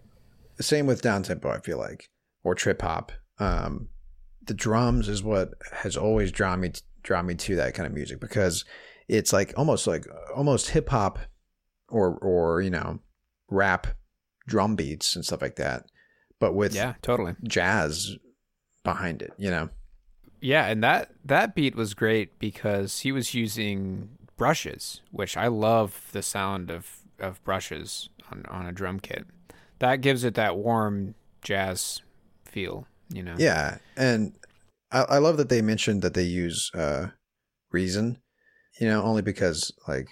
same 0.61 0.86
with 0.86 1.01
down 1.01 1.22
tempo. 1.22 1.49
I 1.49 1.61
feel 1.61 1.78
like 1.78 2.09
or 2.44 2.55
trip 2.55 2.82
hop. 2.82 3.12
Um, 3.38 3.88
the 4.44 4.55
drums 4.55 5.09
is 5.09 5.22
what 5.22 5.55
has 5.72 5.97
always 5.97 6.30
drawn 6.30 6.61
me 6.61 6.72
drawn 7.03 7.26
me 7.26 7.34
to 7.34 7.57
that 7.57 7.74
kind 7.74 7.86
of 7.86 7.92
music 7.94 8.20
because 8.20 8.64
it's 9.09 9.32
like 9.32 9.55
almost 9.57 9.86
like 9.86 10.05
almost 10.36 10.70
hip 10.70 10.88
hop 10.90 11.18
or 11.88 12.16
or 12.18 12.61
you 12.61 12.70
know 12.70 13.01
rap 13.49 13.86
drum 14.47 14.76
beats 14.76 15.16
and 15.16 15.24
stuff 15.24 15.40
like 15.42 15.57
that, 15.57 15.84
but 16.38 16.55
with 16.55 16.74
Yeah, 16.74 16.94
totally. 17.03 17.34
jazz 17.42 18.16
behind 18.84 19.22
it. 19.22 19.32
You 19.38 19.51
know. 19.51 19.68
Yeah, 20.41 20.66
and 20.66 20.82
that 20.82 21.11
that 21.24 21.55
beat 21.55 21.74
was 21.74 21.95
great 21.95 22.39
because 22.39 23.01
he 23.01 23.12
was 23.12 23.34
using 23.34 24.11
brushes, 24.37 25.01
which 25.11 25.37
I 25.37 25.47
love 25.49 26.09
the 26.12 26.22
sound 26.22 26.70
of 26.70 26.99
of 27.18 27.43
brushes 27.45 28.09
on 28.30 28.45
on 28.49 28.66
a 28.66 28.72
drum 28.72 29.01
kit. 29.01 29.26
That 29.78 30.01
gives 30.01 30.24
it 30.24 30.34
that 30.34 30.57
warm 30.57 31.14
jazz 31.43 32.01
feel, 32.45 32.87
you 33.11 33.22
know. 33.22 33.34
Yeah, 33.39 33.78
and 33.97 34.32
I, 34.91 35.03
I 35.03 35.18
love 35.18 35.37
that 35.37 35.49
they 35.49 35.62
mentioned 35.62 36.03
that 36.03 36.14
they 36.14 36.22
use 36.22 36.70
uh, 36.74 37.09
Reason. 37.70 38.18
You 38.80 38.89
know, 38.89 39.03
only 39.03 39.22
because 39.22 39.72
like 39.89 40.09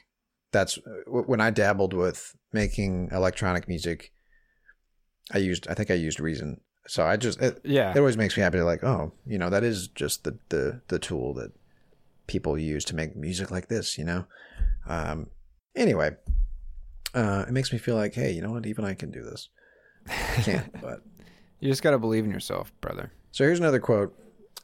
that's 0.52 0.78
when 1.06 1.40
I 1.40 1.50
dabbled 1.50 1.92
with 1.92 2.34
making 2.52 3.10
electronic 3.12 3.68
music. 3.68 4.10
I 5.32 5.38
used, 5.38 5.68
I 5.68 5.74
think 5.74 5.90
I 5.90 5.94
used 5.94 6.20
Reason. 6.20 6.60
So 6.86 7.04
I 7.06 7.16
just 7.16 7.40
it, 7.40 7.60
Yeah. 7.64 7.92
it 7.92 7.98
always 7.98 8.16
makes 8.16 8.36
me 8.36 8.42
happy 8.42 8.58
to 8.58 8.64
like, 8.64 8.84
oh, 8.84 9.12
you 9.26 9.38
know, 9.38 9.50
that 9.50 9.64
is 9.64 9.88
just 9.88 10.24
the 10.24 10.38
the 10.50 10.80
the 10.88 10.98
tool 10.98 11.34
that 11.34 11.52
people 12.26 12.58
use 12.58 12.84
to 12.86 12.94
make 12.94 13.16
music 13.16 13.50
like 13.50 13.68
this. 13.68 13.96
You 13.98 14.04
know. 14.04 14.24
Um. 14.86 15.28
Anyway, 15.76 16.10
uh, 17.14 17.44
it 17.48 17.52
makes 17.52 17.72
me 17.72 17.78
feel 17.78 17.96
like, 17.96 18.14
hey, 18.14 18.30
you 18.32 18.40
know 18.42 18.52
what? 18.52 18.66
Even 18.66 18.84
I 18.84 18.94
can 18.94 19.10
do 19.10 19.22
this. 19.22 19.48
I 20.08 20.42
can't, 20.42 20.72
but. 20.82 21.00
You 21.60 21.70
just 21.70 21.82
got 21.82 21.92
to 21.92 21.98
believe 21.98 22.24
in 22.26 22.30
yourself, 22.30 22.72
brother. 22.82 23.10
So 23.30 23.42
here's 23.44 23.58
another 23.58 23.80
quote. 23.80 24.14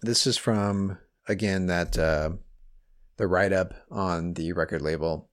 This 0.02 0.26
is 0.26 0.36
from 0.36 0.98
again 1.28 1.66
that 1.66 1.96
uh, 1.98 2.32
the 3.16 3.26
write 3.26 3.54
up 3.54 3.72
on 3.90 4.34
the 4.34 4.52
record 4.52 4.82
label, 4.82 5.30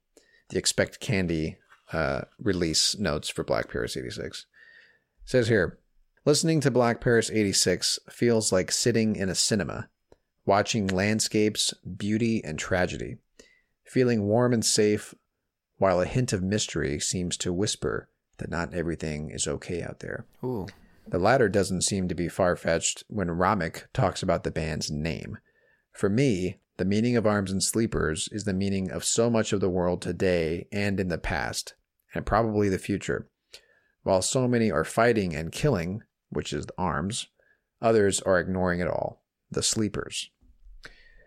the 0.49 0.57
Expect 0.57 1.01
Candy 1.01 1.57
uh, 1.91 2.21
release 2.39 2.97
notes 2.97 3.27
for 3.27 3.43
Black 3.43 3.69
Paris 3.69 3.97
'86. 3.97 4.45
says 5.25 5.49
here, 5.49 5.77
listening 6.27 6.59
to 6.59 6.69
Black 6.69 6.99
Paris 6.99 7.31
'86 7.31 7.99
feels 8.09 8.51
like 8.51 8.69
sitting 8.69 9.15
in 9.15 9.29
a 9.29 9.33
cinema, 9.33 9.87
watching 10.45 10.85
landscapes, 10.85 11.73
beauty, 11.95 12.43
and 12.43 12.59
tragedy, 12.59 13.15
feeling 13.85 14.23
warm 14.23 14.51
and 14.51 14.65
safe, 14.65 15.13
while 15.77 16.01
a 16.01 16.05
hint 16.05 16.33
of 16.33 16.43
mystery 16.43 16.99
seems 16.99 17.37
to 17.37 17.53
whisper 17.53 18.09
that 18.39 18.49
not 18.49 18.73
everything 18.73 19.29
is 19.29 19.47
okay 19.47 19.81
out 19.81 20.01
there. 20.01 20.25
Ooh. 20.43 20.67
The 21.07 21.17
latter 21.17 21.47
doesn't 21.47 21.83
seem 21.83 22.09
to 22.09 22.15
be 22.15 22.27
far 22.27 22.57
fetched 22.57 23.05
when 23.07 23.29
Ramic 23.29 23.85
talks 23.93 24.21
about 24.21 24.43
the 24.43 24.51
band's 24.51 24.91
name. 24.91 25.37
For 25.93 26.09
me, 26.09 26.59
the 26.75 26.83
meaning 26.83 27.15
of 27.15 27.25
Arms 27.25 27.53
and 27.53 27.63
Sleepers 27.63 28.27
is 28.33 28.43
the 28.43 28.53
meaning 28.53 28.91
of 28.91 29.05
so 29.05 29.29
much 29.29 29.53
of 29.53 29.61
the 29.61 29.69
world 29.69 30.01
today 30.01 30.67
and 30.73 30.99
in 30.99 31.07
the 31.07 31.17
past, 31.17 31.75
and 32.13 32.25
probably 32.25 32.67
the 32.67 32.77
future. 32.77 33.29
While 34.03 34.21
so 34.21 34.45
many 34.45 34.69
are 34.69 34.83
fighting 34.83 35.33
and 35.33 35.53
killing, 35.53 36.03
which 36.29 36.53
is 36.53 36.65
the 36.65 36.73
arms, 36.77 37.27
others 37.81 38.21
are 38.21 38.39
ignoring 38.39 38.79
it 38.79 38.87
all, 38.87 39.23
the 39.51 39.63
sleepers. 39.63 40.29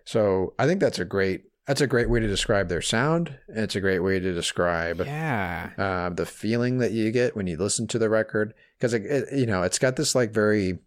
So 0.05 0.55
I 0.59 0.67
think 0.67 0.81
that's 0.81 0.99
a 0.99 1.05
great 1.05 1.45
that's 1.67 1.81
a 1.81 1.87
great 1.87 2.11
way 2.11 2.19
to 2.19 2.27
describe 2.27 2.69
their 2.69 2.83
sound. 2.83 3.39
and 3.49 3.59
It's 3.59 3.77
a 3.77 3.81
great 3.81 4.01
way 4.01 4.19
to 4.19 4.33
describe 4.35 4.99
Yeah. 5.01 5.71
uh, 5.79 6.09
the 6.11 6.27
feeling 6.27 6.79
that 6.79 6.91
you 6.91 7.13
get 7.13 7.37
when 7.37 7.47
you 7.47 7.57
listen 7.57 7.87
to 7.89 7.99
the 7.99 8.09
record 8.09 8.55
because 8.79 8.93
it, 8.93 9.05
it, 9.05 9.39
you 9.39 9.47
know 9.47 9.63
it's 9.63 9.79
got 9.79 9.95
this 9.97 10.15
like 10.15 10.33
very 10.33 10.79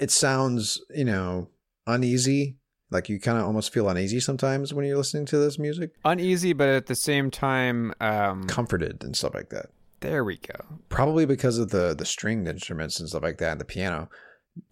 it 0.00 0.10
sounds 0.10 0.80
you 0.94 1.04
know 1.04 1.48
uneasy 1.86 2.56
like 2.90 3.08
you 3.08 3.20
kind 3.20 3.36
of 3.38 3.44
almost 3.44 3.72
feel 3.72 3.88
uneasy 3.88 4.20
sometimes 4.20 4.72
when 4.72 4.86
you're 4.86 4.96
listening 4.96 5.26
to 5.26 5.36
this 5.38 5.58
music 5.58 5.90
Uneasy, 6.04 6.52
but 6.52 6.68
at 6.68 6.86
the 6.86 6.94
same 6.94 7.30
time, 7.30 7.92
um, 8.00 8.44
comforted 8.44 9.02
and 9.04 9.16
stuff 9.16 9.34
like 9.34 9.50
that 9.50 9.66
there 10.04 10.24
we 10.24 10.36
go. 10.38 10.78
probably 10.88 11.26
because 11.26 11.58
of 11.58 11.70
the 11.70 11.94
the 11.94 12.04
stringed 12.04 12.46
instruments 12.48 13.00
and 13.00 13.08
stuff 13.08 13.22
like 13.22 13.38
that 13.38 13.52
and 13.52 13.60
the 13.60 13.64
piano 13.64 14.08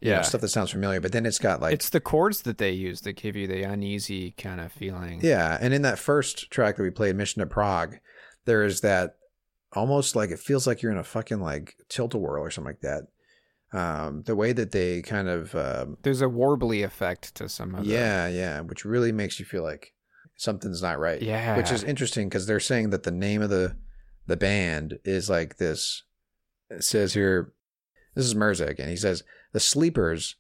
you 0.01 0.11
know, 0.11 0.16
Yeah. 0.18 0.22
stuff 0.22 0.41
that 0.43 0.49
sounds 0.49 0.70
familiar 0.70 1.01
but 1.01 1.11
then 1.12 1.26
it's 1.26 1.39
got 1.41 1.61
like 1.61 1.74
it's 1.74 1.89
the 1.91 2.01
chords 2.01 2.43
that 2.43 2.59
they 2.59 2.70
use 2.70 3.01
that 3.01 3.14
give 3.14 3.35
you 3.35 3.47
the 3.49 3.62
uneasy 3.64 4.30
kind 4.33 4.61
of 4.61 4.70
feeling. 4.72 5.20
Yeah, 5.22 5.59
and 5.61 5.74
in 5.74 5.83
that 5.83 5.99
first 5.99 6.51
track 6.51 6.76
that 6.76 6.83
we 6.85 6.91
played, 6.91 7.16
Mission 7.16 7.41
to 7.41 7.47
Prague, 7.47 7.97
there 8.45 8.62
is 8.62 8.80
that 8.83 9.16
almost 9.72 10.14
like 10.14 10.30
it 10.30 10.39
feels 10.39 10.66
like 10.66 10.83
you're 10.83 10.93
in 10.93 10.99
a 10.99 11.05
fucking 11.05 11.41
like 11.41 11.74
tilt 11.89 12.14
a 12.14 12.18
whirl 12.18 12.43
or 12.45 12.51
something 12.51 12.74
like 12.74 12.80
that. 12.83 13.05
Um, 13.74 14.22
the 14.26 14.37
way 14.37 14.53
that 14.53 14.70
they 14.72 15.01
kind 15.01 15.28
of 15.28 15.55
um, 15.55 15.97
There's 16.03 16.20
a 16.20 16.26
warbly 16.26 16.85
effect 16.85 17.35
to 17.37 17.49
some 17.49 17.74
of 17.74 17.87
yeah, 17.87 18.28
yeah, 18.28 18.61
which 18.61 18.85
really 18.85 19.12
makes 19.12 19.41
you 19.41 19.47
feel 19.47 19.62
like 19.62 19.95
something's 20.37 20.83
not 20.83 20.99
right. 20.99 21.22
Yeah. 21.22 21.57
which 21.57 21.70
is 21.72 21.83
interesting 21.83 22.28
because 22.28 22.47
they're 22.47 22.61
saying 22.61 22.91
that 22.91 23.03
the 23.05 23.11
name 23.11 23.41
of 23.41 23.49
the 23.49 23.74
the 24.27 24.37
band 24.37 24.99
is 25.05 25.29
like 25.29 25.57
this. 25.57 26.05
It 26.70 26.85
says 26.85 27.14
here, 27.14 27.53
this 28.14 28.25
is 28.25 28.35
Mirza 28.35 28.66
again. 28.66 28.89
He 28.89 28.97
says 28.97 29.23
the 29.53 29.61
sleepers 29.61 30.37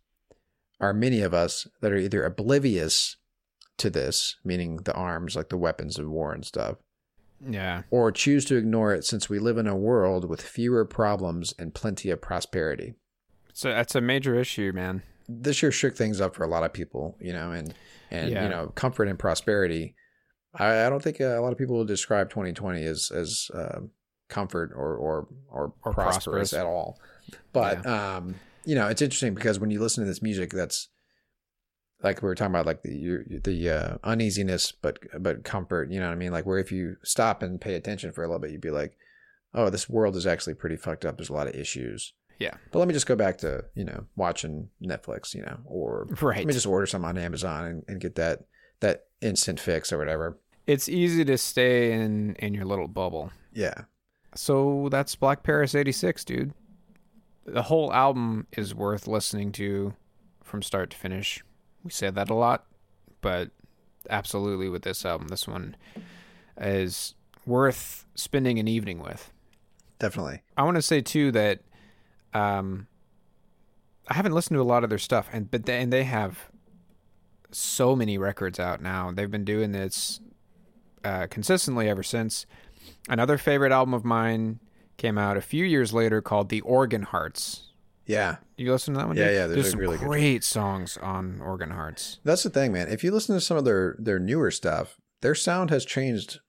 are 0.80 0.92
many 0.92 1.20
of 1.20 1.32
us 1.34 1.66
that 1.80 1.92
are 1.92 1.96
either 1.96 2.24
oblivious 2.24 3.16
to 3.78 3.90
this, 3.90 4.36
meaning 4.44 4.76
the 4.78 4.94
arms, 4.94 5.36
like 5.36 5.48
the 5.48 5.56
weapons 5.56 5.98
of 5.98 6.08
war 6.08 6.32
and 6.32 6.44
stuff, 6.44 6.76
yeah. 7.48 7.82
or 7.90 8.12
choose 8.12 8.44
to 8.46 8.56
ignore 8.56 8.92
it 8.94 9.04
since 9.04 9.28
we 9.28 9.38
live 9.38 9.58
in 9.58 9.66
a 9.66 9.76
world 9.76 10.28
with 10.28 10.42
fewer 10.42 10.84
problems 10.84 11.54
and 11.58 11.74
plenty 11.74 12.10
of 12.10 12.20
prosperity. 12.20 12.94
So 13.52 13.70
that's 13.70 13.94
a 13.94 14.00
major 14.00 14.34
issue, 14.34 14.72
man. 14.74 15.02
This 15.28 15.62
year 15.62 15.70
shook 15.72 15.96
things 15.96 16.20
up 16.20 16.34
for 16.34 16.44
a 16.44 16.48
lot 16.48 16.64
of 16.64 16.72
people, 16.72 17.16
you 17.20 17.32
know, 17.32 17.52
and 17.52 17.74
and 18.10 18.30
Yeah. 18.30 18.44
you 18.44 18.48
know, 18.50 18.68
comfort 18.74 19.08
and 19.08 19.18
prosperity. 19.18 19.94
I, 20.54 20.86
I 20.86 20.90
don't 20.90 21.02
think 21.02 21.20
uh, 21.20 21.38
a 21.38 21.40
lot 21.40 21.52
of 21.52 21.58
people 21.58 21.78
would 21.78 21.88
describe 21.88 22.30
2020 22.30 22.82
as 22.84 23.10
as 23.14 23.50
um 23.54 23.90
comfort 24.28 24.72
or 24.74 24.94
or 24.96 25.28
or, 25.48 25.72
Or 25.82 25.92
prosperous, 25.92 26.24
prosperous. 26.24 26.52
at 26.54 26.66
all. 26.66 26.98
But 27.52 27.84
um, 27.86 28.34
you 28.64 28.74
know, 28.74 28.88
it's 28.88 29.02
interesting 29.02 29.34
because 29.34 29.58
when 29.58 29.70
you 29.70 29.80
listen 29.80 30.04
to 30.04 30.08
this 30.08 30.22
music, 30.22 30.50
that's 30.50 30.88
like 32.02 32.20
we 32.20 32.26
were 32.26 32.34
talking 32.34 32.52
about, 32.52 32.66
like 32.66 32.82
the 32.82 33.40
the 33.44 33.70
uh, 33.70 33.96
uneasiness, 34.04 34.72
but 34.72 34.98
but 35.20 35.44
comfort. 35.44 35.90
You 35.90 36.00
know 36.00 36.06
what 36.06 36.12
I 36.12 36.16
mean? 36.16 36.32
Like 36.32 36.46
where 36.46 36.58
if 36.58 36.72
you 36.72 36.96
stop 37.04 37.42
and 37.42 37.60
pay 37.60 37.74
attention 37.74 38.12
for 38.12 38.24
a 38.24 38.26
little 38.26 38.40
bit, 38.40 38.50
you'd 38.50 38.60
be 38.60 38.70
like, 38.70 38.96
oh, 39.54 39.70
this 39.70 39.88
world 39.88 40.16
is 40.16 40.26
actually 40.26 40.54
pretty 40.54 40.76
fucked 40.76 41.04
up. 41.04 41.16
There's 41.16 41.30
a 41.30 41.34
lot 41.34 41.46
of 41.46 41.54
issues. 41.54 42.12
Yeah. 42.38 42.54
But 42.72 42.80
let 42.80 42.88
me 42.88 42.94
just 42.94 43.06
go 43.06 43.14
back 43.14 43.38
to 43.38 43.64
you 43.74 43.84
know 43.84 44.06
watching 44.16 44.70
Netflix, 44.84 45.32
you 45.34 45.42
know, 45.42 45.58
or 45.64 46.08
Right. 46.20 46.38
let 46.38 46.46
me 46.46 46.52
just 46.54 46.66
order 46.66 46.86
some 46.86 47.04
on 47.04 47.16
Amazon 47.18 47.64
and, 47.66 47.84
and 47.86 48.00
get 48.00 48.16
that 48.16 48.40
that 48.80 49.04
instant 49.22 49.60
fix 49.60 49.92
or 49.92 49.98
whatever. 49.98 50.36
It's 50.66 50.88
easy 50.88 51.24
to 51.24 51.38
stay 51.38 51.92
in 51.92 52.34
in 52.36 52.54
your 52.54 52.64
little 52.64 52.88
bubble. 52.88 53.32
Yeah. 53.52 53.74
So 54.34 54.88
that's 54.90 55.14
Black 55.14 55.42
Paris 55.42 55.74
86, 55.74 56.24
dude. 56.24 56.52
The 57.44 57.62
whole 57.62 57.92
album 57.92 58.46
is 58.52 58.74
worth 58.74 59.06
listening 59.06 59.52
to 59.52 59.94
from 60.42 60.62
start 60.62 60.90
to 60.90 60.96
finish. 60.96 61.42
We 61.84 61.90
say 61.90 62.10
that 62.10 62.30
a 62.30 62.34
lot, 62.34 62.66
but 63.20 63.50
absolutely 64.08 64.68
with 64.68 64.82
this 64.82 65.04
album, 65.04 65.28
this 65.28 65.46
one 65.46 65.76
is 66.60 67.14
worth 67.44 68.06
spending 68.14 68.58
an 68.58 68.68
evening 68.68 69.00
with. 69.00 69.32
Definitely. 69.98 70.42
I 70.56 70.62
want 70.62 70.76
to 70.76 70.82
say 70.82 71.00
too 71.00 71.32
that 71.32 71.60
um, 72.32 72.86
I 74.08 74.14
haven't 74.14 74.32
listened 74.32 74.56
to 74.56 74.62
a 74.62 74.64
lot 74.64 74.84
of 74.84 74.90
their 74.90 74.98
stuff, 74.98 75.28
and 75.32 75.50
but 75.50 75.66
they, 75.66 75.80
and 75.80 75.92
they 75.92 76.04
have 76.04 76.50
so 77.54 77.94
many 77.96 78.18
records 78.18 78.58
out 78.60 78.80
now. 78.80 79.10
They've 79.12 79.30
been 79.30 79.44
doing 79.44 79.72
this 79.72 80.20
uh, 81.04 81.26
consistently 81.28 81.88
ever 81.88 82.02
since. 82.02 82.46
Another 83.08 83.38
favorite 83.38 83.72
album 83.72 83.94
of 83.94 84.04
mine 84.04 84.60
came 84.96 85.18
out 85.18 85.36
a 85.36 85.40
few 85.42 85.64
years 85.64 85.92
later 85.92 86.20
called 86.20 86.48
The 86.48 86.60
Organ 86.62 87.02
Hearts. 87.02 87.68
Yeah. 88.06 88.36
You 88.56 88.70
listen 88.72 88.94
to 88.94 88.98
that 89.00 89.06
one? 89.08 89.16
Yeah, 89.16 89.24
dude? 89.26 89.34
yeah, 89.34 89.46
there's 89.46 89.54
There's 89.62 89.70
some 89.70 89.80
really 89.80 89.96
good- 89.98 90.06
great 90.08 90.44
songs 90.44 90.96
on 90.98 91.40
Organ 91.40 91.70
Hearts. 91.70 92.18
That's 92.24 92.42
the 92.42 92.50
thing, 92.50 92.72
man. 92.72 92.88
If 92.88 93.02
you 93.04 93.10
listen 93.12 93.34
to 93.34 93.40
some 93.40 93.56
of 93.56 93.64
their 93.64 93.96
their 93.98 94.18
newer 94.18 94.50
stuff, 94.50 94.96
their 95.20 95.34
sound 95.34 95.70
has 95.70 95.84
changed 95.84 96.40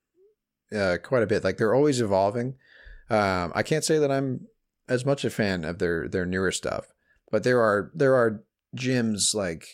uh, 0.76 0.98
quite 1.04 1.24
a 1.24 1.28
bit. 1.28 1.44
Like 1.44 1.58
they're 1.58 1.74
always 1.76 2.02
evolving. 2.02 2.56
Um, 3.10 3.52
I 3.56 3.62
can't 3.64 3.84
say 3.84 4.00
that 4.00 4.12
I'm 4.12 4.48
as 4.90 5.06
much 5.06 5.24
a 5.24 5.30
fan 5.30 5.64
of 5.64 5.80
their 5.80 6.08
their 6.08 6.26
newer 6.26 6.52
stuff, 6.52 6.88
but 7.32 7.44
there 7.44 7.60
are 7.62 7.92
there 7.94 8.16
are 8.16 8.44
gems 8.76 9.34
like 9.36 9.68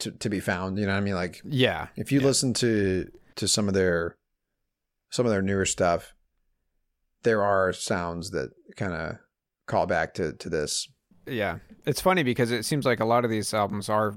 to 0.00 0.10
to 0.10 0.28
be 0.28 0.40
found. 0.40 0.78
You 0.78 0.86
know 0.86 0.92
what 0.92 0.98
I 0.98 1.02
mean? 1.02 1.14
Like 1.14 1.40
Yeah, 1.44 1.88
if 1.96 2.12
you 2.12 2.20
listen 2.20 2.54
to 2.54 3.10
to 3.36 3.48
some 3.48 3.68
of 3.68 3.74
their 3.74 4.16
some 5.10 5.26
of 5.26 5.30
their 5.32 5.42
newer 5.42 5.64
stuff, 5.64 6.14
there 7.22 7.42
are 7.42 7.72
sounds 7.72 8.30
that 8.30 8.50
kind 8.76 8.92
of 8.92 9.16
call 9.66 9.86
back 9.86 10.14
to 10.14 10.32
to 10.32 10.48
this. 10.48 10.88
yeah. 11.26 11.58
It's 11.86 12.00
funny 12.00 12.22
because 12.22 12.50
it 12.50 12.64
seems 12.64 12.84
like 12.84 13.00
a 13.00 13.04
lot 13.04 13.24
of 13.24 13.30
these 13.30 13.54
albums 13.54 13.88
are 13.88 14.14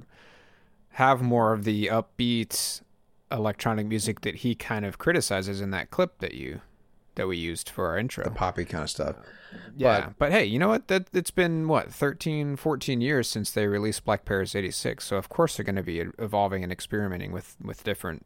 have 0.95 1.21
more 1.21 1.53
of 1.53 1.63
the 1.63 1.87
upbeat 1.87 2.81
electronic 3.31 3.87
music 3.87 4.21
that 4.21 4.35
he 4.35 4.55
kind 4.55 4.85
of 4.85 4.97
criticizes 4.97 5.61
in 5.61 5.71
that 5.71 5.89
clip 5.89 6.19
that 6.19 6.33
you 6.33 6.59
that 7.15 7.27
we 7.27 7.37
used 7.37 7.69
for 7.69 7.87
our 7.87 7.97
intro. 7.97 8.23
The 8.23 8.31
poppy 8.31 8.65
kind 8.65 8.83
of 8.83 8.89
stuff. 8.89 9.15
Yeah, 9.75 10.11
but, 10.17 10.31
hey, 10.31 10.45
you 10.45 10.59
know 10.59 10.69
what? 10.69 10.87
That 10.87 11.07
it's 11.13 11.31
been 11.31 11.67
what 11.67 11.91
13, 11.91 12.55
14 12.55 13.01
years 13.01 13.27
since 13.27 13.51
they 13.51 13.67
released 13.67 14.05
Black 14.05 14.23
Paris 14.25 14.55
'86. 14.55 15.03
So 15.03 15.17
of 15.17 15.29
course 15.29 15.57
they're 15.57 15.65
going 15.65 15.75
to 15.75 15.83
be 15.83 15.99
evolving 16.19 16.63
and 16.63 16.71
experimenting 16.71 17.31
with 17.31 17.55
with 17.61 17.83
different 17.83 18.25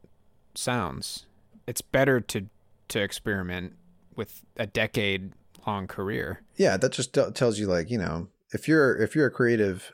sounds. 0.53 1.25
It's 1.67 1.81
better 1.81 2.19
to 2.19 2.45
to 2.89 3.01
experiment 3.01 3.73
with 4.15 4.43
a 4.57 4.67
decade 4.67 5.33
long 5.65 5.87
career. 5.87 6.41
yeah 6.57 6.77
that 6.77 6.91
just 6.91 7.13
t- 7.13 7.31
tells 7.33 7.57
you 7.57 7.65
like 7.65 7.89
you 7.89 7.97
know 7.97 8.27
if 8.53 8.67
you're 8.67 8.95
if 9.01 9.15
you're 9.15 9.25
a 9.25 9.31
creative 9.31 9.91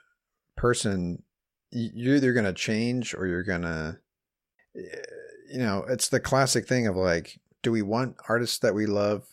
person 0.58 1.24
you're 1.72 2.18
either 2.18 2.34
going 2.34 2.46
to 2.46 2.52
change 2.54 3.16
or 3.16 3.26
you're 3.26 3.42
going 3.44 3.62
to 3.62 3.98
eh, 4.76 5.02
you 5.50 5.60
know 5.60 5.86
it's 5.88 6.10
the 6.10 6.20
classic 6.20 6.68
thing 6.68 6.88
of 6.88 6.96
like 6.98 7.40
do 7.64 7.72
we 7.72 7.82
want 7.82 8.16
artists 8.30 8.60
that 8.60 8.74
we 8.76 8.86
love 8.86 9.24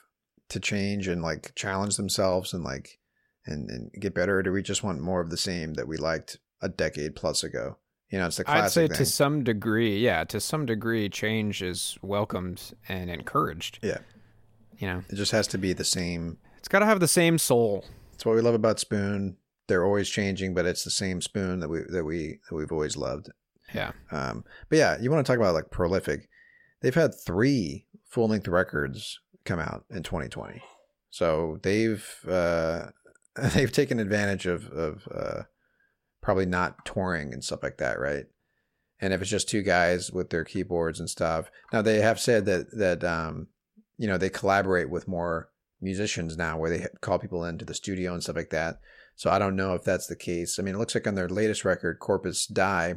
to 0.48 0.60
change 0.60 1.08
and 1.08 1.22
like 1.22 1.52
challenge 1.54 1.96
themselves 1.96 2.52
and 2.52 2.64
like 2.64 2.98
and, 3.46 3.70
and 3.70 3.90
get 4.00 4.14
better 4.14 4.38
or 4.38 4.42
do 4.42 4.52
we 4.52 4.62
just 4.62 4.82
want 4.82 5.00
more 5.00 5.20
of 5.20 5.30
the 5.30 5.36
same 5.36 5.74
that 5.74 5.88
we 5.88 5.96
liked 5.96 6.38
a 6.60 6.68
decade 6.68 7.14
plus 7.16 7.42
ago 7.44 7.76
you 8.10 8.18
know 8.18 8.26
it's 8.26 8.36
the 8.36 8.44
classic 8.44 8.64
I'd 8.64 8.70
say 8.72 8.88
thing 8.88 8.96
to 8.96 9.04
some 9.06 9.44
degree, 9.44 9.98
yeah, 9.98 10.24
to 10.24 10.40
some 10.40 10.64
degree, 10.64 11.08
change 11.10 11.62
is 11.62 11.98
welcomed 12.02 12.72
and 12.88 13.10
encouraged. 13.10 13.78
yeah 13.82 13.98
You 14.78 14.86
know, 14.88 15.02
it 15.10 15.16
just 15.16 15.32
has 15.32 15.46
to 15.48 15.58
be 15.58 15.72
the 15.74 15.84
same 15.84 16.38
it's 16.58 16.68
got 16.68 16.78
to 16.80 16.86
have 16.86 17.00
the 17.00 17.08
same 17.08 17.36
soul. 17.38 17.84
it's 18.14 18.24
what 18.24 18.34
we 18.34 18.40
love 18.40 18.54
about 18.54 18.80
Spoon. 18.80 19.36
They're 19.66 19.84
always 19.84 20.08
changing, 20.08 20.54
but 20.54 20.64
it's 20.64 20.84
the 20.84 20.90
same 20.90 21.20
Spoon 21.20 21.60
that 21.60 21.68
we 21.68 21.80
that 21.90 22.04
we 22.04 22.38
that 22.48 22.56
we've 22.56 22.72
always 22.72 22.96
loved. 22.96 23.30
Yeah, 23.74 23.92
Um, 24.10 24.44
but 24.70 24.78
yeah, 24.78 24.96
you 24.98 25.10
want 25.10 25.24
to 25.26 25.30
talk 25.30 25.38
about 25.38 25.54
like 25.54 25.70
prolific? 25.70 26.30
They've 26.80 26.94
had 26.94 27.14
three 27.14 27.86
full 28.08 28.28
length 28.28 28.48
records 28.48 29.18
come 29.44 29.58
out 29.58 29.84
in 29.90 30.02
2020, 30.02 30.62
so 31.10 31.58
they've 31.62 32.06
uh, 32.28 32.86
they've 33.54 33.72
taken 33.72 33.98
advantage 33.98 34.46
of 34.46 34.68
of 34.70 35.08
uh, 35.12 35.42
probably 36.20 36.46
not 36.46 36.84
touring 36.84 37.32
and 37.32 37.42
stuff 37.42 37.62
like 37.62 37.78
that, 37.78 37.98
right? 37.98 38.26
And 39.00 39.12
if 39.12 39.20
it's 39.20 39.30
just 39.30 39.48
two 39.48 39.62
guys 39.62 40.10
with 40.12 40.30
their 40.30 40.44
keyboards 40.44 40.98
and 40.98 41.08
stuff, 41.08 41.50
now 41.72 41.82
they 41.82 42.00
have 42.00 42.20
said 42.20 42.46
that 42.46 42.76
that 42.76 43.04
um, 43.04 43.48
you 43.96 44.06
know 44.06 44.18
they 44.18 44.30
collaborate 44.30 44.90
with 44.90 45.08
more 45.08 45.50
musicians 45.80 46.36
now, 46.36 46.58
where 46.58 46.70
they 46.70 46.86
call 47.00 47.18
people 47.18 47.44
into 47.44 47.64
the 47.64 47.74
studio 47.74 48.12
and 48.12 48.22
stuff 48.22 48.36
like 48.36 48.50
that. 48.50 48.80
So 49.14 49.30
I 49.30 49.38
don't 49.38 49.56
know 49.56 49.74
if 49.74 49.84
that's 49.84 50.06
the 50.06 50.16
case. 50.16 50.58
I 50.58 50.62
mean, 50.62 50.74
it 50.74 50.78
looks 50.78 50.94
like 50.94 51.06
on 51.06 51.14
their 51.14 51.28
latest 51.28 51.64
record, 51.64 51.98
Corpus 51.98 52.46
Die, 52.46 52.94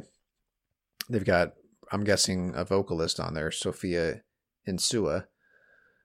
they've 1.08 1.24
got 1.24 1.54
I'm 1.92 2.04
guessing 2.04 2.52
a 2.56 2.64
vocalist 2.64 3.20
on 3.20 3.34
there, 3.34 3.50
Sophia 3.50 4.22
Insua. 4.66 5.26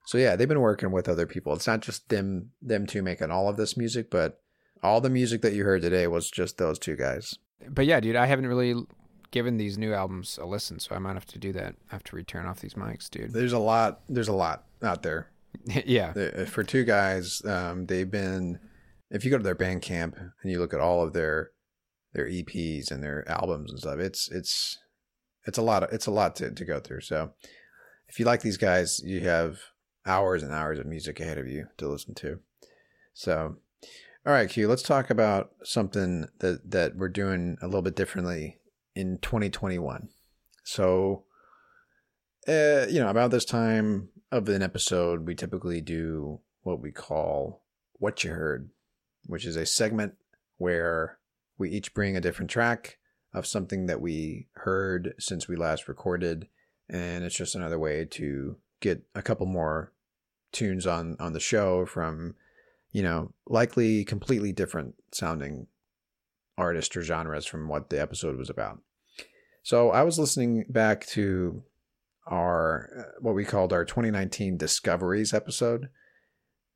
So 0.06 0.18
yeah, 0.18 0.36
they've 0.36 0.48
been 0.48 0.60
working 0.60 0.92
with 0.92 1.10
other 1.10 1.26
people. 1.26 1.54
It's 1.54 1.68
not 1.68 1.82
just 1.82 2.10
them 2.10 2.52
them 2.62 2.86
two 2.86 3.02
making 3.02 3.32
all 3.32 3.50
of 3.50 3.58
this 3.58 3.76
music, 3.76 4.10
but 4.10 4.42
all 4.84 5.02
the 5.02 5.10
music 5.10 5.42
that 5.42 5.54
you 5.54 5.64
heard 5.64 5.82
today 5.82 6.08
was 6.08 6.30
just 6.30 6.58
those 6.58 6.78
two 6.80 6.96
guys. 6.96 7.36
but 7.70 7.86
yeah, 7.86 8.00
dude, 8.00 8.16
I 8.16 8.26
haven't 8.26 8.48
really 8.48 8.76
given 9.32 9.58
these 9.58 9.78
new 9.78 9.94
albums 9.94 10.38
a 10.42 10.46
listen, 10.46 10.80
so 10.80 10.96
I 10.96 11.00
might 11.00 11.16
have 11.16 11.26
to 11.28 11.40
do 11.40 11.52
that. 11.54 11.76
I 11.90 11.96
have 11.96 12.04
to 12.06 12.16
return 12.16 12.46
off 12.46 12.60
these 12.60 12.76
mics, 12.76 13.10
dude. 13.10 13.34
There's 13.34 13.54
a 13.54 13.60
lot. 13.60 14.02
There's 14.08 14.28
a 14.28 14.34
lot 14.34 14.66
out 14.84 15.04
there 15.04 15.32
yeah, 15.86 16.14
for 16.46 16.64
two 16.64 16.84
guys. 16.84 17.42
Um, 17.46 17.86
they've 17.86 18.10
been. 18.10 18.60
If 19.10 19.24
you 19.24 19.32
go 19.32 19.38
to 19.38 19.44
their 19.44 19.56
Bandcamp 19.56 20.18
and 20.18 20.52
you 20.52 20.60
look 20.60 20.74
at 20.74 20.82
all 20.82 21.02
of 21.02 21.14
their 21.14 21.52
their 22.14 22.28
EPs 22.28 22.92
and 22.92 23.02
their 23.02 23.28
albums 23.30 23.72
and 23.72 23.80
stuff, 23.80 24.00
it's 24.00 24.30
it's 24.30 24.78
it's 25.48 25.58
a 25.58 25.62
lot. 25.62 25.84
Of, 25.84 25.94
it's 25.94 26.06
a 26.06 26.12
lot 26.12 26.36
to 26.38 26.52
to 26.52 26.66
go 26.66 26.80
through. 26.80 27.02
So 27.02 27.32
if 28.08 28.20
you 28.20 28.26
like 28.26 28.42
these 28.42 28.58
guys, 28.58 29.00
you 29.04 29.22
have 29.22 29.60
hours 30.06 30.44
and 30.44 30.54
hours 30.54 30.78
of 30.78 30.86
music 30.86 31.20
ahead 31.20 31.38
of 31.38 31.48
you 31.48 31.68
to 31.78 31.88
listen 31.88 32.14
to. 32.16 32.40
So, 33.14 33.56
all 34.26 34.34
right, 34.34 34.50
Q. 34.50 34.68
Let's 34.68 34.84
talk 34.84 35.10
about 35.10 35.52
something 35.64 36.28
that 36.40 36.70
that 36.70 36.96
we're 36.96 37.10
doing 37.10 37.58
a 37.62 37.66
little 37.66 37.82
bit 37.82 37.96
differently 37.96 38.60
in 38.96 39.18
2021. 39.20 40.10
So, 40.64 41.24
uh, 42.48 42.86
you 42.90 43.00
know, 43.00 43.10
about 43.10 43.32
this 43.32 43.46
time 43.46 44.10
of 44.32 44.50
an 44.50 44.62
episode, 44.62 45.26
we 45.26 45.34
typically 45.34 45.82
do 45.82 46.42
what 46.62 46.82
we 46.82 46.92
call 46.92 47.64
"What 47.94 48.24
You 48.24 48.32
Heard," 48.32 48.70
which 49.26 49.46
is 49.46 49.56
a 49.56 49.66
segment 49.66 50.16
where 50.58 51.20
we 51.58 51.70
each 51.70 51.94
bring 51.94 52.18
a 52.18 52.22
different 52.22 52.52
track 52.52 52.98
of 53.38 53.46
something 53.46 53.86
that 53.86 54.02
we 54.02 54.48
heard 54.54 55.14
since 55.20 55.48
we 55.48 55.56
last 55.56 55.88
recorded, 55.88 56.48
and 56.90 57.24
it's 57.24 57.36
just 57.36 57.56
another 57.56 57.80
way 57.80 58.06
to 58.06 58.58
get 58.82 59.04
a 59.16 59.22
couple 59.22 59.46
more 59.46 59.94
tunes 60.52 60.88
on 60.88 61.16
on 61.20 61.34
the 61.34 61.40
show 61.40 61.86
from, 61.86 62.36
you 62.92 63.04
know, 63.04 63.34
likely 63.46 64.04
completely 64.04 64.52
different 64.52 64.96
sounding 65.12 65.68
artists 66.58 66.96
or 66.96 67.04
genres 67.04 67.46
from 67.46 67.68
what 67.68 67.90
the 67.90 68.02
episode 68.02 68.38
was 68.38 68.50
about. 68.50 68.82
So 69.64 69.92
I 69.92 70.04
was 70.04 70.18
listening 70.18 70.66
back 70.70 71.06
to 71.08 71.64
our 72.26 72.90
uh, 72.98 73.20
what 73.20 73.36
we 73.36 73.46
called 73.46 73.74
our 73.74 73.86
2019 73.86 74.58
discoveries 74.58 75.34
episode, 75.34 75.90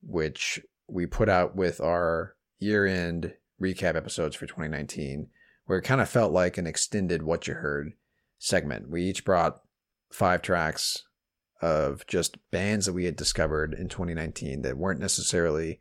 which 0.02 0.60
we 0.88 1.06
put 1.06 1.28
out 1.28 1.56
with 1.56 1.80
our 1.80 2.36
year-end 2.58 3.34
recap 3.60 3.96
episodes 3.96 4.36
for 4.36 4.46
2019, 4.46 5.28
where 5.72 5.78
it 5.78 5.84
kind 5.84 6.02
of 6.02 6.08
felt 6.10 6.34
like 6.34 6.58
an 6.58 6.66
extended 6.66 7.22
what 7.22 7.48
you 7.48 7.54
heard 7.54 7.94
segment. 8.38 8.90
We 8.90 9.04
each 9.04 9.24
brought 9.24 9.62
five 10.10 10.42
tracks 10.42 11.04
of 11.62 12.06
just 12.06 12.36
bands 12.50 12.84
that 12.84 12.92
we 12.92 13.06
had 13.06 13.16
discovered 13.16 13.72
in 13.72 13.88
2019 13.88 14.60
that 14.60 14.76
weren't 14.76 15.00
necessarily 15.00 15.80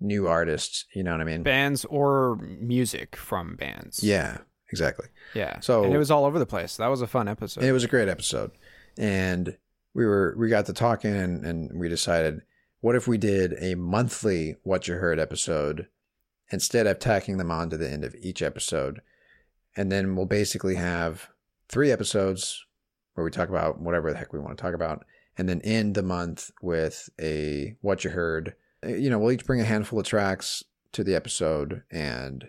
new 0.00 0.26
artists. 0.26 0.86
You 0.92 1.04
know 1.04 1.12
what 1.12 1.20
I 1.20 1.24
mean? 1.24 1.44
bands 1.44 1.84
or 1.84 2.34
music 2.34 3.14
from 3.14 3.54
bands. 3.54 4.02
Yeah, 4.02 4.38
exactly. 4.72 5.06
yeah. 5.34 5.60
So- 5.60 5.84
and 5.84 5.94
it 5.94 5.98
was 5.98 6.10
all 6.10 6.24
over 6.24 6.40
the 6.40 6.44
place. 6.44 6.76
That 6.76 6.88
was 6.88 7.00
a 7.00 7.06
fun 7.06 7.28
episode. 7.28 7.62
it 7.62 7.70
was 7.70 7.84
a 7.84 7.88
great 7.88 8.08
episode 8.08 8.50
and 8.96 9.56
we 9.94 10.04
were 10.04 10.34
we 10.36 10.48
got 10.48 10.66
to 10.66 10.72
talking 10.72 11.14
and, 11.14 11.44
and 11.46 11.78
we 11.78 11.88
decided 11.88 12.42
what 12.80 12.96
if 12.96 13.06
we 13.06 13.18
did 13.18 13.54
a 13.60 13.76
monthly 13.76 14.56
what 14.64 14.88
you 14.88 14.94
heard 14.94 15.20
episode 15.20 15.86
instead 16.50 16.88
of 16.88 16.98
tacking 16.98 17.36
them 17.36 17.52
on 17.52 17.70
to 17.70 17.76
the 17.76 17.88
end 17.88 18.02
of 18.02 18.16
each 18.20 18.42
episode 18.42 19.00
and 19.78 19.90
then 19.90 20.14
we'll 20.14 20.26
basically 20.26 20.74
have 20.74 21.28
three 21.70 21.90
episodes 21.90 22.66
where 23.14 23.24
we 23.24 23.30
talk 23.30 23.48
about 23.48 23.80
whatever 23.80 24.12
the 24.12 24.18
heck 24.18 24.32
we 24.32 24.38
want 24.38 24.58
to 24.58 24.62
talk 24.62 24.74
about 24.74 25.06
and 25.38 25.48
then 25.48 25.60
end 25.62 25.94
the 25.94 26.02
month 26.02 26.50
with 26.60 27.08
a 27.20 27.74
what 27.80 28.04
you 28.04 28.10
heard 28.10 28.54
Uh, 28.84 28.88
you 28.88 29.08
know 29.08 29.18
we'll 29.18 29.32
each 29.32 29.46
bring 29.46 29.60
a 29.60 29.64
handful 29.64 29.98
of 29.98 30.06
tracks 30.06 30.62
to 30.92 31.02
the 31.02 31.14
episode 31.14 31.82
and 31.90 32.48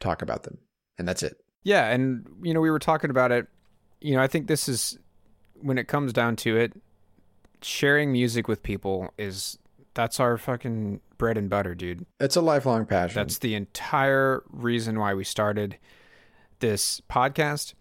talk 0.00 0.22
about 0.22 0.42
them 0.42 0.58
and 0.98 1.06
that's 1.06 1.22
it 1.22 1.36
Yeah, 1.64 1.88
and 1.90 2.26
you 2.42 2.54
know, 2.54 2.60
we 2.60 2.70
were 2.70 2.78
talking 2.78 3.10
about 3.10 3.32
it. 3.32 3.46
You 4.00 4.14
know, 4.14 4.22
I 4.22 4.28
think 4.28 4.46
this 4.46 4.68
is 4.68 4.98
when 5.60 5.78
it 5.78 5.88
comes 5.88 6.12
down 6.12 6.36
to 6.36 6.56
it, 6.56 6.72
sharing 7.60 8.12
music 8.12 8.46
with 8.46 8.62
people 8.62 9.12
is 9.18 9.58
that's 9.94 10.20
our 10.20 10.38
fucking 10.38 11.00
bread 11.18 11.36
and 11.36 11.50
butter, 11.50 11.74
dude. 11.74 12.06
it's 12.20 12.36
a 12.36 12.40
lifelong 12.40 12.86
passion 12.86 13.14
That's 13.16 13.38
the 13.38 13.54
entire 13.54 14.42
reason 14.50 14.98
why 15.00 15.14
we 15.14 15.24
started 15.24 15.76
this 16.60 17.00
podcast. 17.10 17.74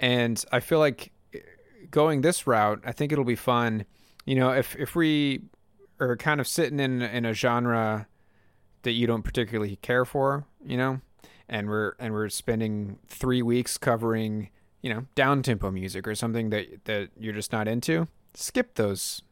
And 0.00 0.44
I 0.52 0.60
feel 0.60 0.78
like 0.78 1.12
going 1.90 2.20
this 2.20 2.46
route, 2.46 2.82
I 2.84 2.92
think 2.92 3.12
it'll 3.12 3.24
be 3.24 3.36
fun. 3.36 3.84
You 4.24 4.36
know, 4.36 4.50
if 4.50 4.76
if 4.76 4.94
we 4.96 5.42
are 6.00 6.16
kind 6.16 6.40
of 6.40 6.48
sitting 6.48 6.80
in 6.80 7.02
in 7.02 7.24
a 7.24 7.32
genre 7.32 8.08
that 8.82 8.92
you 8.92 9.06
don't 9.06 9.22
particularly 9.22 9.76
care 9.76 10.04
for, 10.04 10.46
you 10.64 10.76
know, 10.76 11.00
and 11.48 11.68
we're 11.68 11.92
and 11.98 12.12
we're 12.12 12.28
spending 12.28 12.98
three 13.06 13.42
weeks 13.42 13.78
covering, 13.78 14.50
you 14.82 14.92
know, 14.92 15.06
down 15.14 15.42
tempo 15.42 15.70
music 15.70 16.06
or 16.08 16.14
something 16.14 16.50
that 16.50 16.84
that 16.84 17.10
you're 17.18 17.32
just 17.32 17.52
not 17.52 17.68
into, 17.68 18.08
skip 18.34 18.74
those 18.74 19.22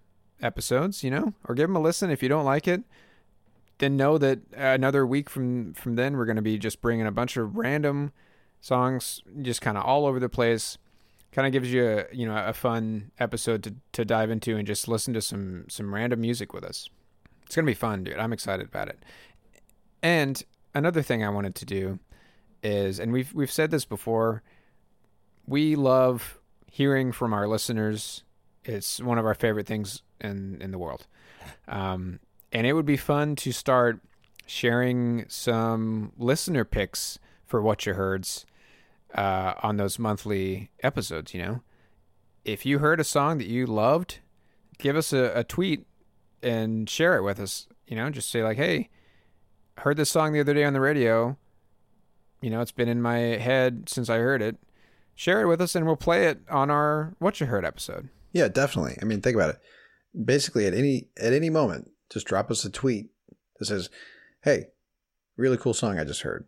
episodes, 0.40 1.02
you 1.02 1.10
know, 1.10 1.34
or 1.48 1.54
give 1.54 1.68
them 1.68 1.76
a 1.76 1.80
listen 1.80 2.10
if 2.10 2.22
you 2.22 2.28
don't 2.28 2.44
like 2.44 2.68
it. 2.68 2.82
Then 3.78 3.96
know 3.96 4.18
that 4.18 4.40
another 4.56 5.06
week 5.06 5.28
from 5.28 5.74
from 5.74 5.96
then 5.96 6.16
we're 6.16 6.26
going 6.26 6.36
to 6.36 6.42
be 6.42 6.58
just 6.58 6.80
bringing 6.80 7.06
a 7.06 7.12
bunch 7.12 7.36
of 7.36 7.56
random 7.56 8.12
songs, 8.62 9.20
just 9.42 9.60
kind 9.60 9.76
of 9.76 9.84
all 9.84 10.06
over 10.06 10.18
the 10.18 10.30
place. 10.30 10.78
Kind 11.32 11.46
of 11.46 11.52
gives 11.52 11.72
you 11.72 11.86
a 11.86 12.04
you 12.14 12.26
know 12.26 12.36
a 12.36 12.52
fun 12.54 13.10
episode 13.18 13.62
to 13.64 13.74
to 13.92 14.04
dive 14.04 14.30
into 14.30 14.56
and 14.56 14.66
just 14.66 14.88
listen 14.88 15.12
to 15.14 15.20
some 15.20 15.66
some 15.68 15.94
random 15.94 16.20
music 16.20 16.54
with 16.54 16.64
us. 16.64 16.88
It's 17.44 17.56
gonna 17.56 17.66
be 17.66 17.74
fun, 17.74 18.04
dude. 18.04 18.18
I'm 18.18 18.32
excited 18.32 18.66
about 18.66 18.88
it. 18.88 18.98
And 20.02 20.42
another 20.74 21.02
thing 21.02 21.24
I 21.24 21.28
wanted 21.28 21.54
to 21.56 21.64
do 21.66 21.98
is, 22.62 22.98
and 22.98 23.12
we've 23.12 23.32
we've 23.32 23.50
said 23.50 23.70
this 23.70 23.84
before, 23.84 24.42
we 25.46 25.74
love 25.74 26.38
hearing 26.70 27.12
from 27.12 27.32
our 27.32 27.48
listeners. 27.48 28.24
It's 28.64 29.00
one 29.00 29.18
of 29.18 29.26
our 29.26 29.34
favorite 29.34 29.66
things 29.66 30.02
in 30.20 30.60
in 30.60 30.70
the 30.70 30.78
world, 30.78 31.06
um, 31.66 32.20
and 32.52 32.66
it 32.66 32.74
would 32.74 32.86
be 32.86 32.98
fun 32.98 33.36
to 33.36 33.52
start 33.52 34.00
sharing 34.44 35.24
some 35.28 36.12
listener 36.18 36.64
picks 36.64 37.18
for 37.46 37.62
what 37.62 37.86
you 37.86 37.94
heard's 37.94 38.44
uh, 39.14 39.54
on 39.62 39.76
those 39.76 39.98
monthly 39.98 40.70
episodes. 40.82 41.34
You 41.34 41.42
know, 41.42 41.62
if 42.44 42.66
you 42.66 42.78
heard 42.78 43.00
a 43.00 43.04
song 43.04 43.38
that 43.38 43.46
you 43.46 43.66
loved, 43.66 44.18
give 44.78 44.96
us 44.96 45.12
a, 45.12 45.32
a 45.34 45.44
tweet 45.44 45.86
and 46.42 46.88
share 46.88 47.16
it 47.16 47.22
with 47.22 47.38
us. 47.40 47.68
You 47.86 47.96
know, 47.96 48.10
just 48.10 48.30
say 48.30 48.42
like, 48.42 48.56
"Hey, 48.56 48.88
heard 49.78 49.96
this 49.96 50.10
song 50.10 50.32
the 50.32 50.40
other 50.40 50.54
day 50.54 50.64
on 50.64 50.72
the 50.72 50.80
radio. 50.80 51.36
You 52.40 52.50
know, 52.50 52.60
it's 52.60 52.72
been 52.72 52.88
in 52.88 53.00
my 53.00 53.18
head 53.18 53.88
since 53.88 54.08
I 54.10 54.18
heard 54.18 54.42
it. 54.42 54.56
Share 55.14 55.42
it 55.42 55.46
with 55.46 55.60
us, 55.60 55.74
and 55.74 55.86
we'll 55.86 55.96
play 55.96 56.26
it 56.26 56.40
on 56.50 56.70
our 56.70 57.14
What 57.18 57.40
You 57.40 57.46
Heard 57.46 57.64
episode." 57.64 58.08
Yeah, 58.32 58.48
definitely. 58.48 58.96
I 59.00 59.04
mean, 59.04 59.20
think 59.20 59.36
about 59.36 59.50
it. 59.50 59.60
Basically, 60.24 60.66
at 60.66 60.74
any 60.74 61.08
at 61.16 61.32
any 61.32 61.50
moment, 61.50 61.90
just 62.10 62.26
drop 62.26 62.50
us 62.50 62.64
a 62.64 62.70
tweet 62.70 63.10
that 63.58 63.66
says, 63.66 63.90
"Hey, 64.42 64.66
really 65.36 65.56
cool 65.56 65.74
song 65.74 65.98
I 65.98 66.04
just 66.04 66.22
heard," 66.22 66.46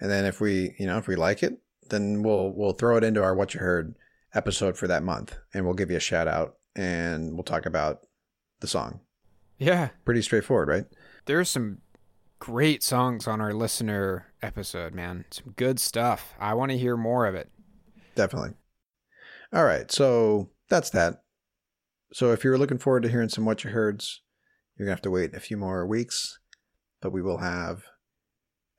and 0.00 0.10
then 0.10 0.24
if 0.24 0.40
we, 0.40 0.74
you 0.78 0.86
know, 0.86 0.98
if 0.98 1.06
we 1.06 1.16
like 1.16 1.42
it, 1.42 1.58
then 1.90 2.22
we'll 2.22 2.52
we'll 2.54 2.72
throw 2.72 2.96
it 2.96 3.04
into 3.04 3.22
our 3.22 3.34
what 3.34 3.54
you 3.54 3.60
heard 3.60 3.94
episode 4.34 4.76
for 4.76 4.86
that 4.86 5.02
month, 5.02 5.36
and 5.52 5.64
we'll 5.64 5.74
give 5.74 5.90
you 5.90 5.96
a 5.96 6.00
shout 6.00 6.28
out, 6.28 6.54
and 6.74 7.34
we'll 7.34 7.44
talk 7.44 7.66
about 7.66 8.06
the 8.60 8.66
song. 8.66 9.00
Yeah, 9.58 9.90
pretty 10.04 10.22
straightforward, 10.22 10.68
right? 10.68 10.84
There's 11.26 11.50
some 11.50 11.78
great 12.38 12.82
songs 12.82 13.28
on 13.28 13.40
our 13.40 13.52
listener 13.52 14.32
episode, 14.42 14.94
man. 14.94 15.26
Some 15.30 15.52
good 15.56 15.78
stuff. 15.78 16.34
I 16.40 16.54
want 16.54 16.70
to 16.70 16.78
hear 16.78 16.96
more 16.96 17.26
of 17.26 17.34
it. 17.34 17.50
Definitely. 18.14 18.54
All 19.52 19.64
right, 19.64 19.90
so 19.90 20.50
that's 20.68 20.90
that. 20.90 21.22
So 22.12 22.32
if 22.32 22.42
you're 22.42 22.58
looking 22.58 22.78
forward 22.78 23.02
to 23.02 23.08
hearing 23.08 23.28
some 23.28 23.44
what 23.44 23.64
you 23.64 23.70
heard's, 23.70 24.22
you're 24.76 24.86
gonna 24.86 24.94
have 24.94 25.02
to 25.02 25.10
wait 25.10 25.34
a 25.34 25.40
few 25.40 25.56
more 25.56 25.86
weeks, 25.86 26.38
but 27.00 27.12
we 27.12 27.22
will 27.22 27.38
have 27.38 27.82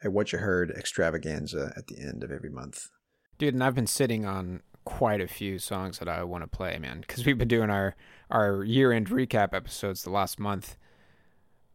a 0.03 0.09
what 0.09 0.31
you 0.31 0.39
heard 0.39 0.71
extravaganza 0.71 1.73
at 1.77 1.87
the 1.87 1.99
end 1.99 2.23
of 2.23 2.31
every 2.31 2.49
month. 2.49 2.87
Dude, 3.41 3.55
and 3.55 3.63
I've 3.63 3.73
been 3.73 3.87
sitting 3.87 4.23
on 4.23 4.61
quite 4.85 5.19
a 5.19 5.27
few 5.27 5.57
songs 5.57 5.97
that 5.97 6.07
I 6.07 6.23
want 6.23 6.43
to 6.43 6.47
play, 6.47 6.77
man, 6.77 7.01
because 7.01 7.25
we've 7.25 7.39
been 7.39 7.47
doing 7.47 7.71
our 7.71 7.95
our 8.29 8.63
year 8.63 8.91
end 8.91 9.09
recap 9.09 9.55
episodes 9.55 10.03
the 10.03 10.11
last 10.11 10.39
month. 10.39 10.77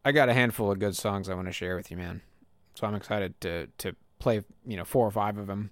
I 0.05 0.13
got 0.13 0.29
a 0.29 0.33
handful 0.33 0.71
of 0.71 0.79
good 0.79 0.95
songs 0.95 1.27
I 1.27 1.33
want 1.33 1.47
to 1.47 1.51
share 1.51 1.75
with 1.75 1.91
you, 1.91 1.97
man. 1.97 2.21
So 2.75 2.87
I'm 2.87 2.95
excited 2.95 3.41
to 3.41 3.67
to 3.79 3.93
play, 4.17 4.45
you 4.65 4.77
know, 4.77 4.85
four 4.85 5.05
or 5.05 5.11
five 5.11 5.37
of 5.37 5.47
them 5.47 5.71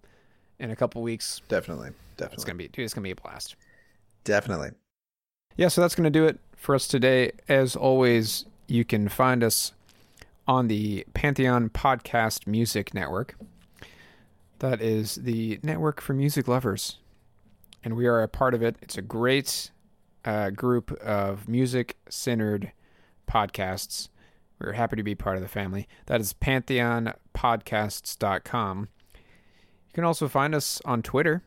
in 0.59 0.69
a 0.69 0.75
couple 0.75 1.01
weeks. 1.01 1.41
Definitely, 1.47 1.91
definitely. 2.17 2.35
It's 2.35 2.43
gonna 2.43 2.57
be, 2.57 2.67
dude. 2.67 2.83
It's 2.83 2.93
gonna 2.93 3.03
be 3.03 3.11
a 3.11 3.15
blast. 3.15 3.55
Definitely. 4.25 4.71
Yeah, 5.55 5.69
so 5.69 5.79
that's 5.79 5.95
gonna 5.95 6.09
do 6.09 6.25
it 6.25 6.41
for 6.57 6.75
us 6.75 6.89
today. 6.89 7.31
As 7.47 7.77
always, 7.77 8.43
you 8.67 8.83
can 8.83 9.07
find 9.07 9.45
us 9.45 9.71
on 10.45 10.67
the 10.67 11.05
Pantheon 11.13 11.69
Podcast 11.69 12.47
Music 12.47 12.93
Network. 12.93 13.37
That 14.59 14.81
is 14.81 15.15
the 15.15 15.59
network 15.63 16.01
for 16.01 16.13
music 16.13 16.47
lovers, 16.47 16.99
and 17.83 17.95
we 17.95 18.05
are 18.07 18.23
a 18.23 18.27
part 18.27 18.53
of 18.53 18.61
it. 18.63 18.77
It's 18.81 18.97
a 18.97 19.01
great 19.01 19.71
uh, 20.23 20.51
group 20.51 20.91
of 21.01 21.49
music 21.49 21.97
centered 22.09 22.71
podcasts. 23.29 24.07
We're 24.59 24.73
happy 24.73 24.95
to 24.95 25.03
be 25.03 25.15
part 25.15 25.35
of 25.35 25.41
the 25.41 25.49
family. 25.49 25.87
That 26.05 26.21
is 26.21 26.33
pantheonpodcasts.com. 26.33 28.87
You 29.13 29.93
can 29.93 30.05
also 30.05 30.27
find 30.27 30.53
us 30.55 30.81
on 30.85 31.01
Twitter 31.01 31.43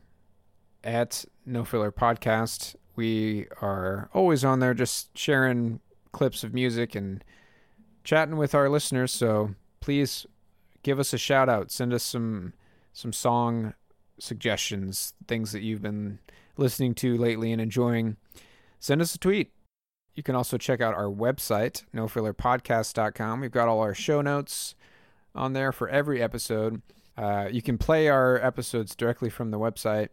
at 0.84 1.24
No 1.46 1.64
Filler 1.64 1.90
Podcast. 1.90 2.76
We 2.94 3.46
are 3.62 4.10
always 4.12 4.44
on 4.44 4.60
there 4.60 4.74
just 4.74 5.16
sharing 5.16 5.80
clips 6.12 6.44
of 6.44 6.52
music 6.52 6.94
and 6.94 7.24
chatting 8.04 8.36
with 8.36 8.54
our 8.54 8.68
listeners. 8.68 9.12
So 9.12 9.54
please 9.80 10.26
give 10.82 11.00
us 11.00 11.14
a 11.14 11.18
shout 11.18 11.48
out. 11.48 11.70
Send 11.70 11.94
us 11.94 12.02
some 12.02 12.52
some 12.98 13.12
song 13.12 13.74
suggestions, 14.18 15.12
things 15.28 15.52
that 15.52 15.62
you've 15.62 15.80
been 15.80 16.18
listening 16.56 16.96
to 16.96 17.16
lately 17.16 17.52
and 17.52 17.62
enjoying. 17.62 18.16
Send 18.80 19.00
us 19.00 19.14
a 19.14 19.18
tweet. 19.18 19.52
You 20.16 20.24
can 20.24 20.34
also 20.34 20.58
check 20.58 20.80
out 20.80 20.94
our 20.94 21.06
website, 21.06 21.84
nofillerpodcast.com. 21.94 23.40
We've 23.40 23.52
got 23.52 23.68
all 23.68 23.78
our 23.78 23.94
show 23.94 24.20
notes 24.20 24.74
on 25.32 25.52
there 25.52 25.70
for 25.70 25.88
every 25.88 26.20
episode. 26.20 26.82
Uh, 27.16 27.46
you 27.48 27.62
can 27.62 27.78
play 27.78 28.08
our 28.08 28.44
episodes 28.44 28.96
directly 28.96 29.30
from 29.30 29.52
the 29.52 29.60
website. 29.60 30.08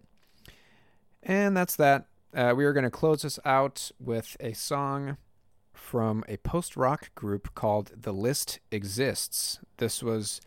And 1.23 1.57
that's 1.57 1.75
that. 1.77 2.05
Uh, 2.36 2.53
we 2.55 2.65
are 2.65 2.73
going 2.73 2.83
to 2.83 2.91
close 2.91 3.23
this 3.23 3.39
out 3.43 3.89
with 3.99 4.38
a 4.39 4.53
song 4.53 5.17
from 5.73 6.23
a 6.27 6.38
post 6.38 6.77
rock 6.77 7.15
group 7.15 7.55
called 7.55 7.93
The 7.99 8.13
List 8.13 8.59
Exists. 8.71 9.59
This 9.77 10.03
was 10.03 10.39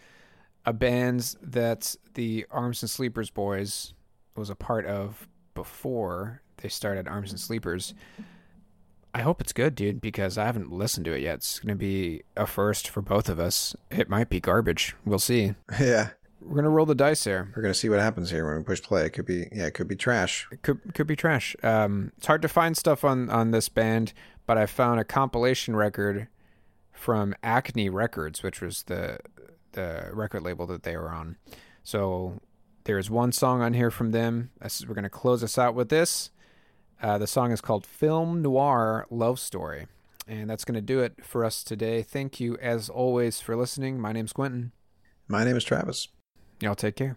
a 0.68 0.72
band 0.74 1.34
that 1.42 1.96
the 2.12 2.44
Arms 2.50 2.82
and 2.82 2.90
Sleepers 2.90 3.30
boys 3.30 3.94
was 4.36 4.50
a 4.50 4.54
part 4.54 4.84
of 4.84 5.26
before 5.54 6.42
they 6.58 6.68
started 6.68 7.08
Arms 7.08 7.30
and 7.30 7.40
Sleepers. 7.40 7.94
I 9.14 9.22
hope 9.22 9.40
it's 9.40 9.54
good, 9.54 9.74
dude, 9.74 10.02
because 10.02 10.36
I 10.36 10.44
haven't 10.44 10.70
listened 10.70 11.06
to 11.06 11.14
it 11.14 11.22
yet. 11.22 11.36
It's 11.36 11.58
going 11.58 11.70
to 11.70 11.74
be 11.74 12.22
a 12.36 12.46
first 12.46 12.86
for 12.86 13.00
both 13.00 13.30
of 13.30 13.40
us. 13.40 13.74
It 13.90 14.10
might 14.10 14.28
be 14.28 14.40
garbage. 14.40 14.94
We'll 15.06 15.18
see. 15.18 15.54
Yeah. 15.80 16.10
We're 16.40 16.54
going 16.54 16.64
to 16.64 16.70
roll 16.70 16.86
the 16.86 16.94
dice 16.94 17.24
there. 17.24 17.50
We're 17.56 17.62
going 17.62 17.74
to 17.74 17.78
see 17.78 17.88
what 17.88 17.98
happens 17.98 18.30
here 18.30 18.46
when 18.46 18.58
we 18.58 18.62
push 18.62 18.80
play. 18.80 19.04
It 19.06 19.10
could 19.10 19.26
be, 19.26 19.48
yeah, 19.50 19.66
it 19.66 19.74
could 19.74 19.88
be 19.88 19.96
trash. 19.96 20.46
It 20.52 20.62
could 20.62 20.94
could 20.94 21.08
be 21.08 21.16
trash. 21.16 21.56
Um, 21.64 22.12
it's 22.16 22.28
hard 22.28 22.42
to 22.42 22.48
find 22.48 22.76
stuff 22.76 23.04
on 23.04 23.28
on 23.28 23.50
this 23.50 23.68
band, 23.68 24.12
but 24.46 24.56
I 24.56 24.66
found 24.66 25.00
a 25.00 25.04
compilation 25.04 25.74
record 25.74 26.28
from 26.92 27.34
Acne 27.42 27.88
Records, 27.88 28.44
which 28.44 28.60
was 28.60 28.84
the 28.84 29.18
the 29.78 30.10
record 30.12 30.42
label 30.42 30.66
that 30.66 30.82
they 30.82 30.96
were 30.96 31.10
on. 31.10 31.36
So 31.84 32.40
there's 32.84 33.08
one 33.08 33.30
song 33.32 33.62
on 33.62 33.74
here 33.74 33.90
from 33.90 34.10
them. 34.10 34.50
We're 34.60 34.94
going 34.94 35.04
to 35.04 35.08
close 35.08 35.44
us 35.44 35.56
out 35.56 35.74
with 35.74 35.88
this. 35.88 36.30
Uh, 37.00 37.16
the 37.16 37.28
song 37.28 37.52
is 37.52 37.60
called 37.60 37.86
Film 37.86 38.42
Noir 38.42 39.06
Love 39.08 39.38
Story. 39.38 39.86
And 40.26 40.50
that's 40.50 40.64
going 40.64 40.74
to 40.74 40.82
do 40.82 40.98
it 41.00 41.24
for 41.24 41.44
us 41.44 41.62
today. 41.62 42.02
Thank 42.02 42.40
you, 42.40 42.56
as 42.60 42.88
always, 42.90 43.40
for 43.40 43.56
listening. 43.56 44.00
My 44.00 44.12
name's 44.12 44.32
Quentin. 44.32 44.72
My 45.28 45.44
name 45.44 45.56
is 45.56 45.64
Travis. 45.64 46.08
Y'all 46.60 46.74
take 46.74 46.96
care. 46.96 47.16